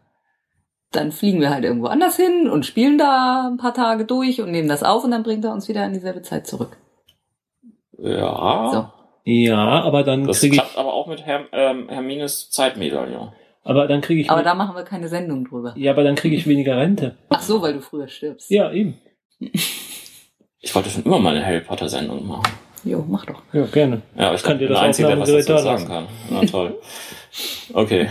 Dann 0.92 1.12
fliegen 1.12 1.40
wir 1.40 1.52
halt 1.52 1.64
irgendwo 1.64 1.88
anders 1.88 2.16
hin 2.16 2.50
und 2.50 2.66
spielen 2.66 2.98
da 2.98 3.48
ein 3.52 3.58
paar 3.58 3.74
Tage 3.76 4.06
durch 4.06 4.42
und 4.42 4.50
nehmen 4.52 4.68
das 4.68 4.84
auf 4.84 5.04
und 5.04 5.12
dann 5.12 5.24
bringt 5.24 5.46
er 5.46 5.54
uns 5.54 5.68
wieder 5.68 5.86
in 5.86 5.94
dieselbe 5.94 6.22
Zeit 6.24 6.48
zurück. 6.48 6.78
Ja. 7.98 8.70
So. 8.74 8.90
Ja, 9.26 9.82
aber 9.84 10.04
dann 10.04 10.26
Das 10.26 10.40
kriege 10.40 10.56
ich, 10.56 10.62
klappt 10.62 10.78
aber 10.78 10.94
auch 10.94 11.06
mit 11.08 11.26
Herm, 11.26 11.46
ähm, 11.52 11.90
Hermines 11.90 12.50
Zeitmedaillon. 12.50 13.32
aber 13.64 13.88
dann 13.88 14.02
kriege 14.02 14.22
ich, 14.22 14.32
Aber 14.32 14.42
da 14.42 14.56
machen 14.56 14.76
wir 14.76 14.84
keine 14.84 15.08
Sendung 15.10 15.46
drüber. 15.46 15.74
ja, 15.78 15.92
aber 15.92 16.04
dann 16.04 16.16
kriege 16.16 16.36
ich 16.36 16.48
weniger 16.48 16.78
Rente. 16.78 17.18
Ach 17.30 17.42
so, 17.42 17.62
weil 17.62 17.74
du 17.74 17.82
früher 17.82 18.08
stirbst. 18.08 18.50
Ja, 18.50 18.72
eben. 18.72 18.98
Ich 20.62 20.76
wollte 20.76 20.90
schon 20.90 21.04
immer 21.04 21.20
mal 21.20 21.34
eine 21.34 21.46
Harry 21.46 21.62
Potter 21.62 21.88
Sendung 21.88 22.28
machen. 22.28 22.44
Jo, 22.84 23.06
mach 23.08 23.26
doch. 23.26 23.42
Ja, 23.54 23.66
gerne. 23.66 24.02
Ja, 24.18 24.34
ich 24.34 24.44
Kann 24.44 24.60
dir 24.60 24.68
das 24.68 24.80
Einzige, 24.80 25.08
der 25.08 25.18
was 25.18 25.32
dazu 25.32 25.58
sagen 25.58 25.88
kann. 25.88 26.08
Na 26.30 26.42
toll. 26.46 26.78
Okay. 27.74 28.10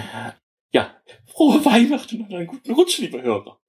Frohe 1.38 1.64
Weihnachten 1.64 2.22
und 2.22 2.34
einen 2.34 2.48
guten 2.48 2.72
Rutsch, 2.72 2.98
liebe 2.98 3.22
Hörer. 3.22 3.60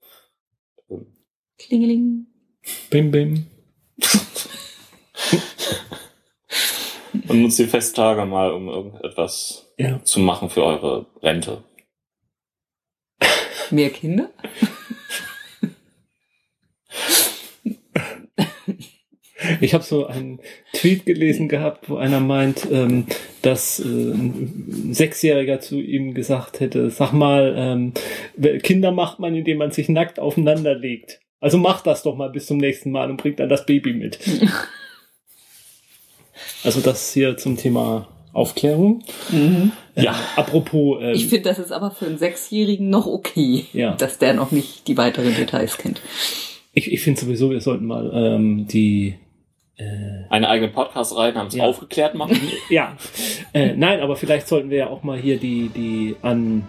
Klingeling. 1.60 2.26
Bim, 2.90 3.12
bim. 3.12 3.46
Und 7.28 7.42
nutzt 7.44 7.60
die 7.60 7.68
Festtage 7.68 8.26
mal, 8.26 8.52
um 8.54 8.70
irgendetwas 8.70 9.72
Ja. 9.78 10.04
zu 10.04 10.20
machen 10.20 10.50
für 10.50 10.64
eure 10.64 11.06
Rente. 11.22 11.64
Mehr 13.70 13.92
Kinder? 13.92 14.32
Ich 19.62 19.74
habe 19.74 19.84
so 19.84 20.08
einen 20.08 20.40
Tweet 20.74 21.06
gelesen 21.06 21.48
gehabt, 21.48 21.90
wo 21.90 21.98
einer 21.98 22.20
meint, 22.20 22.68
ähm, 22.72 23.06
dass 23.42 23.80
äh, 23.80 23.84
ein 23.86 24.90
Sechsjähriger 24.94 25.60
zu 25.62 25.80
ihm 25.80 26.14
gesagt 26.14 26.60
hätte, 26.60 26.90
sag 26.90 27.14
mal, 27.14 27.56
ähm, 27.58 27.94
Kinder 28.62 28.92
macht 28.92 29.20
man, 29.20 29.36
indem 29.36 29.60
man 29.60 29.72
sich 29.72 29.88
nackt 29.90 30.20
aufeinander 30.20 30.76
legt. 30.76 31.20
Also 31.40 31.58
mach 31.58 31.82
das 31.82 32.04
doch 32.04 32.16
mal 32.18 32.30
bis 32.30 32.48
zum 32.48 32.58
nächsten 32.58 32.92
Mal 32.92 33.10
und 33.10 33.18
bringt 33.18 33.40
dann 33.40 33.48
das 33.50 33.66
Baby 33.66 33.94
mit. 33.94 34.20
also 36.64 36.82
das 36.82 37.14
hier 37.14 37.38
zum 37.38 37.58
Thema 37.58 38.08
Aufklärung. 38.34 39.04
Mhm. 39.32 39.72
Ja. 39.96 40.16
Apropos, 40.36 41.00
ähm, 41.02 41.14
Ich 41.16 41.28
finde, 41.28 41.50
das 41.50 41.60
ist 41.60 41.72
aber 41.72 41.92
für 41.92 42.06
einen 42.06 42.18
Sechsjährigen 42.18 42.90
noch 42.90 43.08
okay, 43.08 43.66
Ja. 43.74 43.96
dass 43.96 44.18
der 44.18 44.34
noch 44.34 44.52
nicht 44.52 44.88
die 44.88 44.98
weiteren 44.98 45.36
Details 45.36 45.78
kennt. 45.78 46.02
ich, 46.74 46.92
ich 46.92 47.02
finde 47.02 47.20
sowieso, 47.22 47.52
wir 47.52 47.62
sollten 47.62 47.86
mal 47.86 48.12
ähm, 48.14 48.68
die 48.68 49.16
Eine 50.30 50.50
eigene 50.50 50.70
Podcast-Reihe 50.72 51.34
namens 51.34 51.56
Ja. 51.56 51.64
Aufgeklärt 51.64 52.16
machen. 52.16 52.40
Ja, 52.70 52.98
äh, 53.54 53.74
nein, 53.76 54.02
aber 54.02 54.16
vielleicht 54.16 54.48
sollten 54.48 54.70
wir 54.70 54.78
ja 54.78 54.88
auch 54.88 55.04
mal 55.04 55.18
hier 55.18 55.40
die, 55.40 55.70
die 55.70 56.16
an 56.22 56.68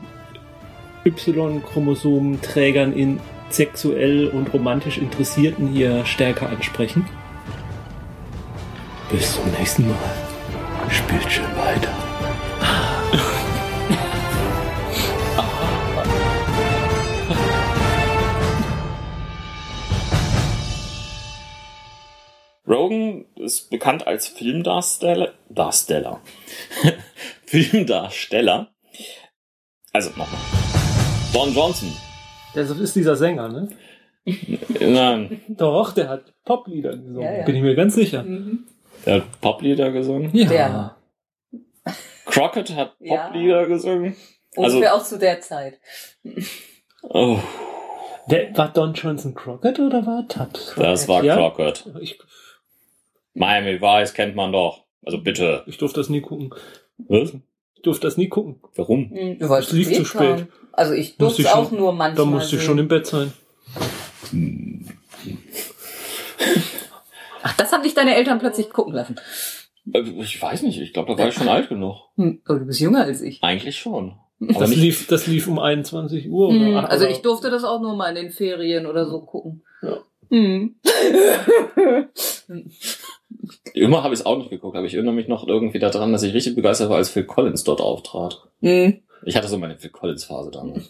Y-Chromosomenträgern 1.04 2.92
in 2.94 3.20
sexuell 3.50 4.28
und 4.28 4.52
romantisch 4.54 4.98
Interessierten 4.98 5.68
hier 5.68 6.04
stärker 6.06 6.48
ansprechen. 6.48 7.06
Bis 9.10 9.34
zum 9.34 9.50
nächsten 9.58 9.88
Mal. 9.88 9.96
Spielt 10.88 11.30
schön 11.30 11.44
weiter. 11.56 12.09
Rogan 22.70 23.24
ist 23.34 23.68
bekannt 23.70 24.06
als 24.06 24.28
Filmdarsteller. 24.28 25.32
Darsteller. 25.48 26.20
Filmdarsteller. 27.46 28.70
Also 29.92 30.10
nochmal. 30.10 30.40
Don 31.32 31.52
Johnson. 31.52 31.92
Das 32.54 32.70
ist 32.70 32.94
dieser 32.94 33.16
Sänger, 33.16 33.48
ne? 33.48 33.68
Nein, 34.80 35.40
Doch, 35.48 35.92
der 35.92 36.08
hat 36.08 36.32
Poplieder 36.44 36.96
gesungen. 36.96 37.22
Ja, 37.22 37.32
ja. 37.38 37.44
Bin 37.44 37.56
ich 37.56 37.62
mir 37.62 37.74
ganz 37.74 37.94
sicher. 37.94 38.24
der 39.04 39.14
hat 39.16 39.40
Poplieder 39.40 39.90
gesungen. 39.90 40.30
Ja. 40.34 40.48
Der. 40.48 40.96
Crockett 42.26 42.74
hat 42.76 42.94
Ja. 43.00 43.26
Poplieder 43.26 43.66
gesungen. 43.66 44.14
Also- 44.56 44.76
Ungefähr 44.76 44.94
auch 44.94 45.02
zu 45.02 45.18
der 45.18 45.40
Zeit. 45.40 45.80
Oh, 47.02 47.38
Der, 48.28 48.56
war 48.56 48.68
Don 48.72 48.92
Johnson 48.94 49.34
Crockett 49.34 49.80
oder 49.80 50.06
war 50.06 50.28
Tubbs? 50.28 50.74
das 50.76 51.08
war 51.08 51.24
Ja? 51.24 51.34
Crockett. 51.36 51.84
Ich, 52.00 52.18
Miami 53.34 53.80
Vice 53.80 54.12
kennt 54.14 54.34
man 54.34 54.52
doch. 54.52 54.84
Also 55.04 55.18
bitte. 55.18 55.62
ich 55.66 55.78
durfte 55.78 56.00
das 56.00 56.08
nie 56.08 56.20
gucken. 56.20 56.52
Was? 56.98 57.32
Ich 57.74 57.82
durfte 57.82 58.06
das 58.06 58.16
nie 58.16 58.28
gucken. 58.28 58.60
Warum? 58.74 59.10
Weil 59.12 59.60
Es 59.62 59.72
lief 59.72 59.92
zu 59.92 60.04
spät. 60.04 60.46
Also 60.72 60.92
ich 60.94 61.16
durfte 61.16 61.42
ich 61.42 61.48
es 61.48 61.54
auch 61.54 61.68
schon- 61.68 61.78
nur 61.78 61.92
manchmal 61.92 62.26
Da 62.26 62.30
musste 62.30 62.56
ich 62.56 62.60
sehen. 62.62 62.66
schon 62.66 62.78
im 62.78 62.88
Bett 62.88 63.06
sein. 63.06 63.32
Ach, 67.42 67.56
das 67.56 67.72
haben 67.72 67.82
dich 67.82 67.94
deine 67.94 68.14
Eltern 68.14 68.38
plötzlich 68.38 68.70
gucken 68.70 68.94
lassen. 68.94 69.16
Äh, 69.92 70.00
Ich 70.00 70.40
weiß 70.40 70.62
nicht, 70.62 70.78
ich 70.80 70.92
glaube, 70.92 71.12
da 71.12 71.18
war 71.18 71.28
ich 71.28 71.34
schon 71.34 71.48
alt 71.48 71.68
genug. 71.68 71.96
Hm, 72.16 72.42
aber 72.44 72.58
du 72.58 72.66
bist 72.66 72.80
jünger 72.80 73.04
als 73.04 73.22
ich. 73.22 73.42
Eigentlich 73.42 73.78
schon. 73.78 74.14
Aber 74.42 74.60
Das 74.60 74.74
lief, 74.74 75.06
das 75.06 75.26
lief 75.26 75.48
um 75.48 75.58
21 75.58 76.28
Uhr. 76.28 76.50
Hm, 76.52 76.76
Oder, 76.76 76.90
also 76.90 77.04
oder- 77.06 77.14
ich 77.14 77.22
durfte 77.22 77.50
das 77.50 77.64
auch 77.64 77.80
nur 77.80 77.96
mal 77.96 78.08
in 78.10 78.14
den 78.26 78.30
Ferien 78.32 78.86
oder 78.86 79.06
so 79.06 79.22
gucken. 79.22 79.62
Ja. 79.82 79.98
Hm. 80.30 80.76
immer 83.74 84.02
habe 84.02 84.14
ich 84.14 84.20
es 84.20 84.26
auch 84.26 84.38
nicht 84.38 84.50
geguckt, 84.50 84.76
aber 84.76 84.86
ich 84.86 84.94
erinnere 84.94 85.14
mich 85.14 85.28
noch 85.28 85.46
irgendwie 85.46 85.78
daran, 85.78 86.12
dass 86.12 86.22
ich 86.22 86.34
richtig 86.34 86.54
begeistert 86.56 86.88
war, 86.90 86.96
als 86.96 87.10
Phil 87.10 87.24
Collins 87.24 87.64
dort 87.64 87.80
auftrat. 87.80 88.42
Hm. 88.60 89.00
Ich 89.24 89.36
hatte 89.36 89.48
so 89.48 89.58
meine 89.58 89.76
Phil 89.78 89.90
Collins 89.90 90.24
Phase 90.24 90.50
dann. 90.50 90.82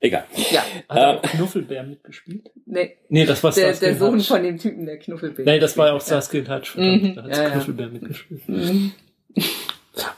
Egal. 0.00 0.24
Ja, 0.50 0.62
Hat 0.88 0.98
er 0.98 1.14
Äh, 1.14 1.16
auch 1.16 1.22
Knuffelbär 1.22 1.82
mitgespielt? 1.82 2.50
nee. 2.66 2.96
Nee, 3.08 3.24
das 3.24 3.42
war 3.42 3.52
Der, 3.52 3.62
Starsky 3.74 3.80
der 3.86 3.90
and 3.92 3.98
Sohn 4.00 4.14
Hutch. 4.18 4.28
von 4.28 4.42
dem 4.42 4.58
Typen, 4.58 4.84
der 4.84 4.98
Knuffelbär. 4.98 5.44
Nee, 5.46 5.58
das 5.58 5.78
war 5.78 5.86
ja 5.88 5.92
auch 5.94 6.00
Starsky 6.02 6.40
und 6.40 6.50
Hutch. 6.50 6.76
Mhm, 6.76 7.14
Da 7.14 7.22
hat 7.22 7.30
ja, 7.30 7.42
ja. 7.44 7.50
Knuffelbär 7.50 7.88
mitgespielt. 7.88 8.46
Mhm. 8.48 8.92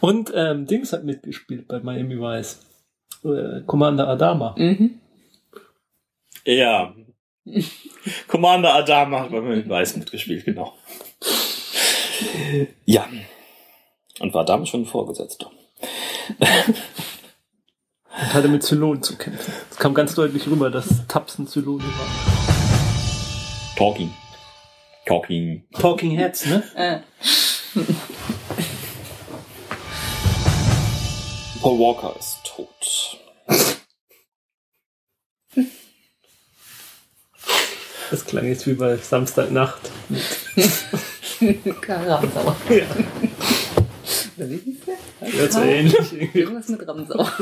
Und 0.01 0.33
ähm, 0.35 0.67
Dings 0.67 0.93
hat 0.93 1.05
mitgespielt 1.05 1.69
bei 1.69 1.79
Miami 1.81 2.19
Vice. 2.19 2.61
Äh, 3.25 3.61
Commander 3.67 4.09
Adama. 4.09 4.55
Mhm. 4.59 4.99
Ja. 6.45 6.93
Commander 8.29 8.75
Adama 8.75 9.21
hat 9.21 9.31
bei 9.31 9.41
mir 9.41 9.69
Weiß 9.69 9.97
mitgespielt, 9.97 10.45
genau. 10.45 10.75
Ja. 12.85 13.09
Und 14.21 14.35
war 14.35 14.45
damals 14.45 14.71
schon 14.71 14.87
Vorgesetzter. 14.87 15.51
Und 16.39 16.77
hatte 18.35 18.49
mit 18.49 18.63
Zylon 18.63 19.03
zu 19.03 19.17
kämpfen. 19.17 19.53
Es 19.71 19.77
kam 19.77 19.95
ganz 19.95 20.15
deutlich 20.15 20.47
rüber, 20.47 20.71
dass 20.71 21.07
Tapsen 21.07 21.47
Zylone 21.47 21.85
war. 21.85 22.07
Talking. 23.77 24.13
Talking. 25.05 25.65
Talking 25.79 26.17
Heads, 26.17 26.47
ne? 26.47 26.63
Äh. 26.75 27.01
Paul 31.61 31.79
Walker 31.79 32.15
ist 32.19 32.39
tot. 32.45 32.76
Das 38.11 38.25
klang 38.25 38.47
jetzt 38.47 38.67
wie 38.67 38.75
bei 38.75 38.97
Samstagnacht. 38.97 39.91
Karamsauer. 41.81 42.57
Ja, 42.69 42.85
Oder 44.37 44.51
wie 44.51 44.57
hieß 44.57 44.77
der? 44.87 45.33
hört 45.33 45.53
so 45.53 45.61
ähnlich. 45.61 46.13
irgendwie. 46.13 46.39
Irgendwas 46.39 46.69
mit 46.69 46.87
Ramsauer. 46.87 47.33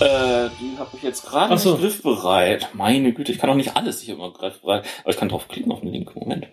Äh, 0.00 0.50
die 0.60 0.76
habe 0.78 0.90
ich 0.96 1.02
jetzt 1.02 1.24
gerade 1.24 1.56
so. 1.58 1.72
nicht 1.72 1.80
griffbereit. 1.80 2.70
Meine 2.74 3.12
Güte, 3.12 3.30
ich 3.30 3.38
kann 3.38 3.50
auch 3.50 3.54
nicht 3.54 3.76
alles 3.76 4.00
hier 4.00 4.14
immer 4.14 4.32
griffbereit. 4.32 4.84
Aber 5.02 5.10
ich 5.10 5.16
kann 5.16 5.28
draufklicken 5.28 5.70
auf 5.70 5.80
den 5.80 5.92
Link. 5.92 6.16
Moment. 6.16 6.48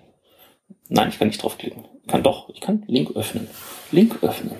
Nein, 0.88 1.10
ich 1.10 1.18
kann 1.18 1.30
nicht 1.30 1.41
draufklicken. 1.41 1.86
Ich 2.04 2.08
kann 2.08 2.22
doch. 2.22 2.50
Ich 2.50 2.62
kann 2.62 2.84
Link 2.88 3.16
öffnen. 3.16 3.47
Link 3.91 4.18
öffnen. 4.22 4.60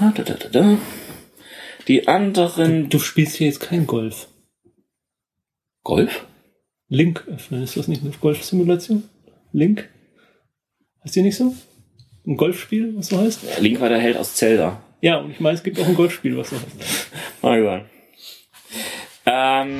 Da, 0.00 0.12
da, 0.14 0.22
da, 0.22 0.48
da. 0.48 0.78
Die 1.86 2.08
anderen... 2.08 2.88
Du 2.88 2.98
spielst 2.98 3.36
hier 3.36 3.48
jetzt 3.48 3.60
kein 3.60 3.86
Golf. 3.86 4.28
Golf? 5.88 6.26
Link 6.90 7.24
öffnen, 7.28 7.62
ist 7.62 7.78
das 7.78 7.88
nicht 7.88 8.02
eine 8.02 8.10
Golfsimulation? 8.10 9.04
Link? 9.52 9.88
Heißt 11.02 11.16
die 11.16 11.22
nicht 11.22 11.38
so? 11.38 11.54
Ein 12.26 12.36
Golfspiel, 12.36 12.94
was 12.94 13.08
so 13.08 13.18
heißt? 13.18 13.58
Link 13.60 13.80
war 13.80 13.88
der 13.88 13.98
Held 13.98 14.18
aus 14.18 14.34
Zelda. 14.34 14.82
Ja, 15.00 15.16
und 15.16 15.30
ich 15.30 15.40
meine, 15.40 15.54
es 15.56 15.62
gibt 15.62 15.80
auch 15.80 15.86
ein 15.86 15.94
Golfspiel, 15.94 16.36
was 16.36 16.50
so 16.50 16.56
heißt. 16.56 17.10
Mal 17.42 17.60
egal. 17.60 17.84
Ähm... 19.24 19.78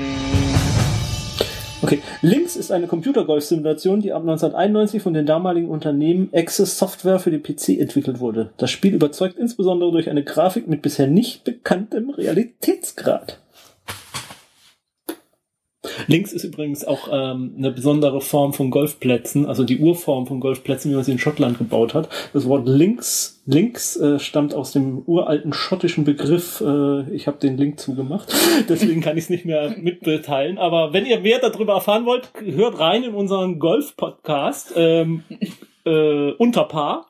Okay, 1.82 2.00
Lynx 2.22 2.56
ist 2.56 2.72
eine 2.72 2.86
Computergolf-Simulation, 2.86 4.00
die 4.00 4.14
ab 4.14 4.22
1991 4.22 5.02
von 5.02 5.12
den 5.12 5.26
damaligen 5.26 5.68
Unternehmen 5.68 6.30
Access 6.32 6.78
Software 6.78 7.18
für 7.18 7.30
den 7.30 7.42
PC 7.42 7.78
entwickelt 7.78 8.18
wurde. 8.18 8.54
Das 8.56 8.70
Spiel 8.70 8.94
überzeugt 8.94 9.38
insbesondere 9.38 9.92
durch 9.92 10.08
eine 10.08 10.24
Grafik 10.24 10.68
mit 10.68 10.80
bisher 10.80 11.06
nicht 11.06 11.44
bekanntem 11.44 12.08
Realitätsgrad. 12.08 13.40
Lynx 16.06 16.32
ist 16.32 16.44
übrigens 16.44 16.84
auch 16.84 17.08
ähm, 17.10 17.54
eine 17.58 17.70
besondere 17.70 18.20
Form 18.20 18.52
von 18.52 18.70
Golfplätzen, 18.70 19.46
also 19.46 19.64
die 19.64 19.78
Urform 19.78 20.26
von 20.26 20.40
Golfplätzen, 20.40 20.90
wie 20.90 20.94
man 20.94 21.04
sie 21.04 21.12
in 21.12 21.18
Schottland 21.18 21.58
gebaut 21.58 21.94
hat. 21.94 22.08
Das 22.32 22.46
Wort 22.46 22.68
Links, 22.68 23.42
Links 23.46 23.96
äh, 23.96 24.18
stammt 24.18 24.54
aus 24.54 24.72
dem 24.72 25.02
uralten 25.06 25.52
schottischen 25.52 26.04
Begriff. 26.04 26.60
Äh, 26.60 27.10
ich 27.14 27.26
habe 27.26 27.38
den 27.38 27.56
Link 27.56 27.80
zugemacht, 27.80 28.32
deswegen 28.68 29.00
kann 29.00 29.16
ich 29.16 29.24
es 29.24 29.30
nicht 29.30 29.44
mehr 29.44 29.74
mitbeteilen. 29.78 30.58
Aber 30.58 30.92
wenn 30.92 31.06
ihr 31.06 31.20
mehr 31.20 31.38
darüber 31.38 31.74
erfahren 31.74 32.06
wollt, 32.06 32.30
hört 32.38 32.78
rein 32.78 33.02
in 33.02 33.14
unseren 33.14 33.58
Golf-Podcast 33.58 34.74
ähm, 34.76 35.24
äh, 35.84 36.32
unter 36.32 36.64
Paar. 36.64 37.06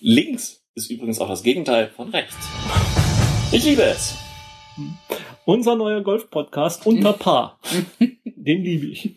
Links 0.00 0.62
ist 0.74 0.90
übrigens 0.90 1.20
auch 1.20 1.28
das 1.28 1.42
Gegenteil 1.42 1.90
von 1.96 2.10
rechts. 2.10 2.36
Ich 3.50 3.64
liebe 3.64 3.82
es. 3.82 4.27
Unser 5.44 5.76
neuer 5.76 6.02
Golf-Podcast 6.02 6.86
unter 6.86 7.12
Paar. 7.12 7.58
Den 8.24 8.62
liebe 8.62 8.86
ich. 8.86 9.14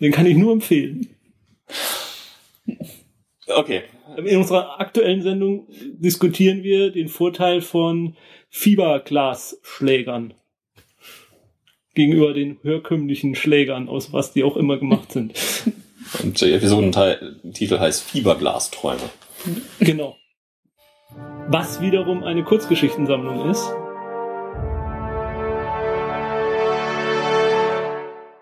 Den 0.00 0.12
kann 0.12 0.26
ich 0.26 0.36
nur 0.36 0.52
empfehlen. 0.52 1.08
Okay. 3.48 3.82
In 4.16 4.36
unserer 4.38 4.80
aktuellen 4.80 5.22
Sendung 5.22 5.66
diskutieren 5.98 6.62
wir 6.62 6.90
den 6.90 7.08
Vorteil 7.08 7.60
von 7.60 8.16
Fiberglasschlägern 8.48 10.34
gegenüber 11.94 12.32
den 12.32 12.58
herkömmlichen 12.62 13.34
Schlägern, 13.34 13.88
aus 13.88 14.12
was 14.12 14.32
die 14.32 14.44
auch 14.44 14.56
immer 14.56 14.76
gemacht 14.78 15.12
sind. 15.12 15.34
Und 16.22 16.40
der 16.40 16.54
Episodentitel 16.54 17.78
heißt 17.80 18.02
Fieberglasträume. 18.04 19.00
Genau. 19.80 20.16
Was 21.48 21.80
wiederum 21.80 22.22
eine 22.22 22.44
Kurzgeschichtensammlung 22.44 23.50
ist. 23.50 23.72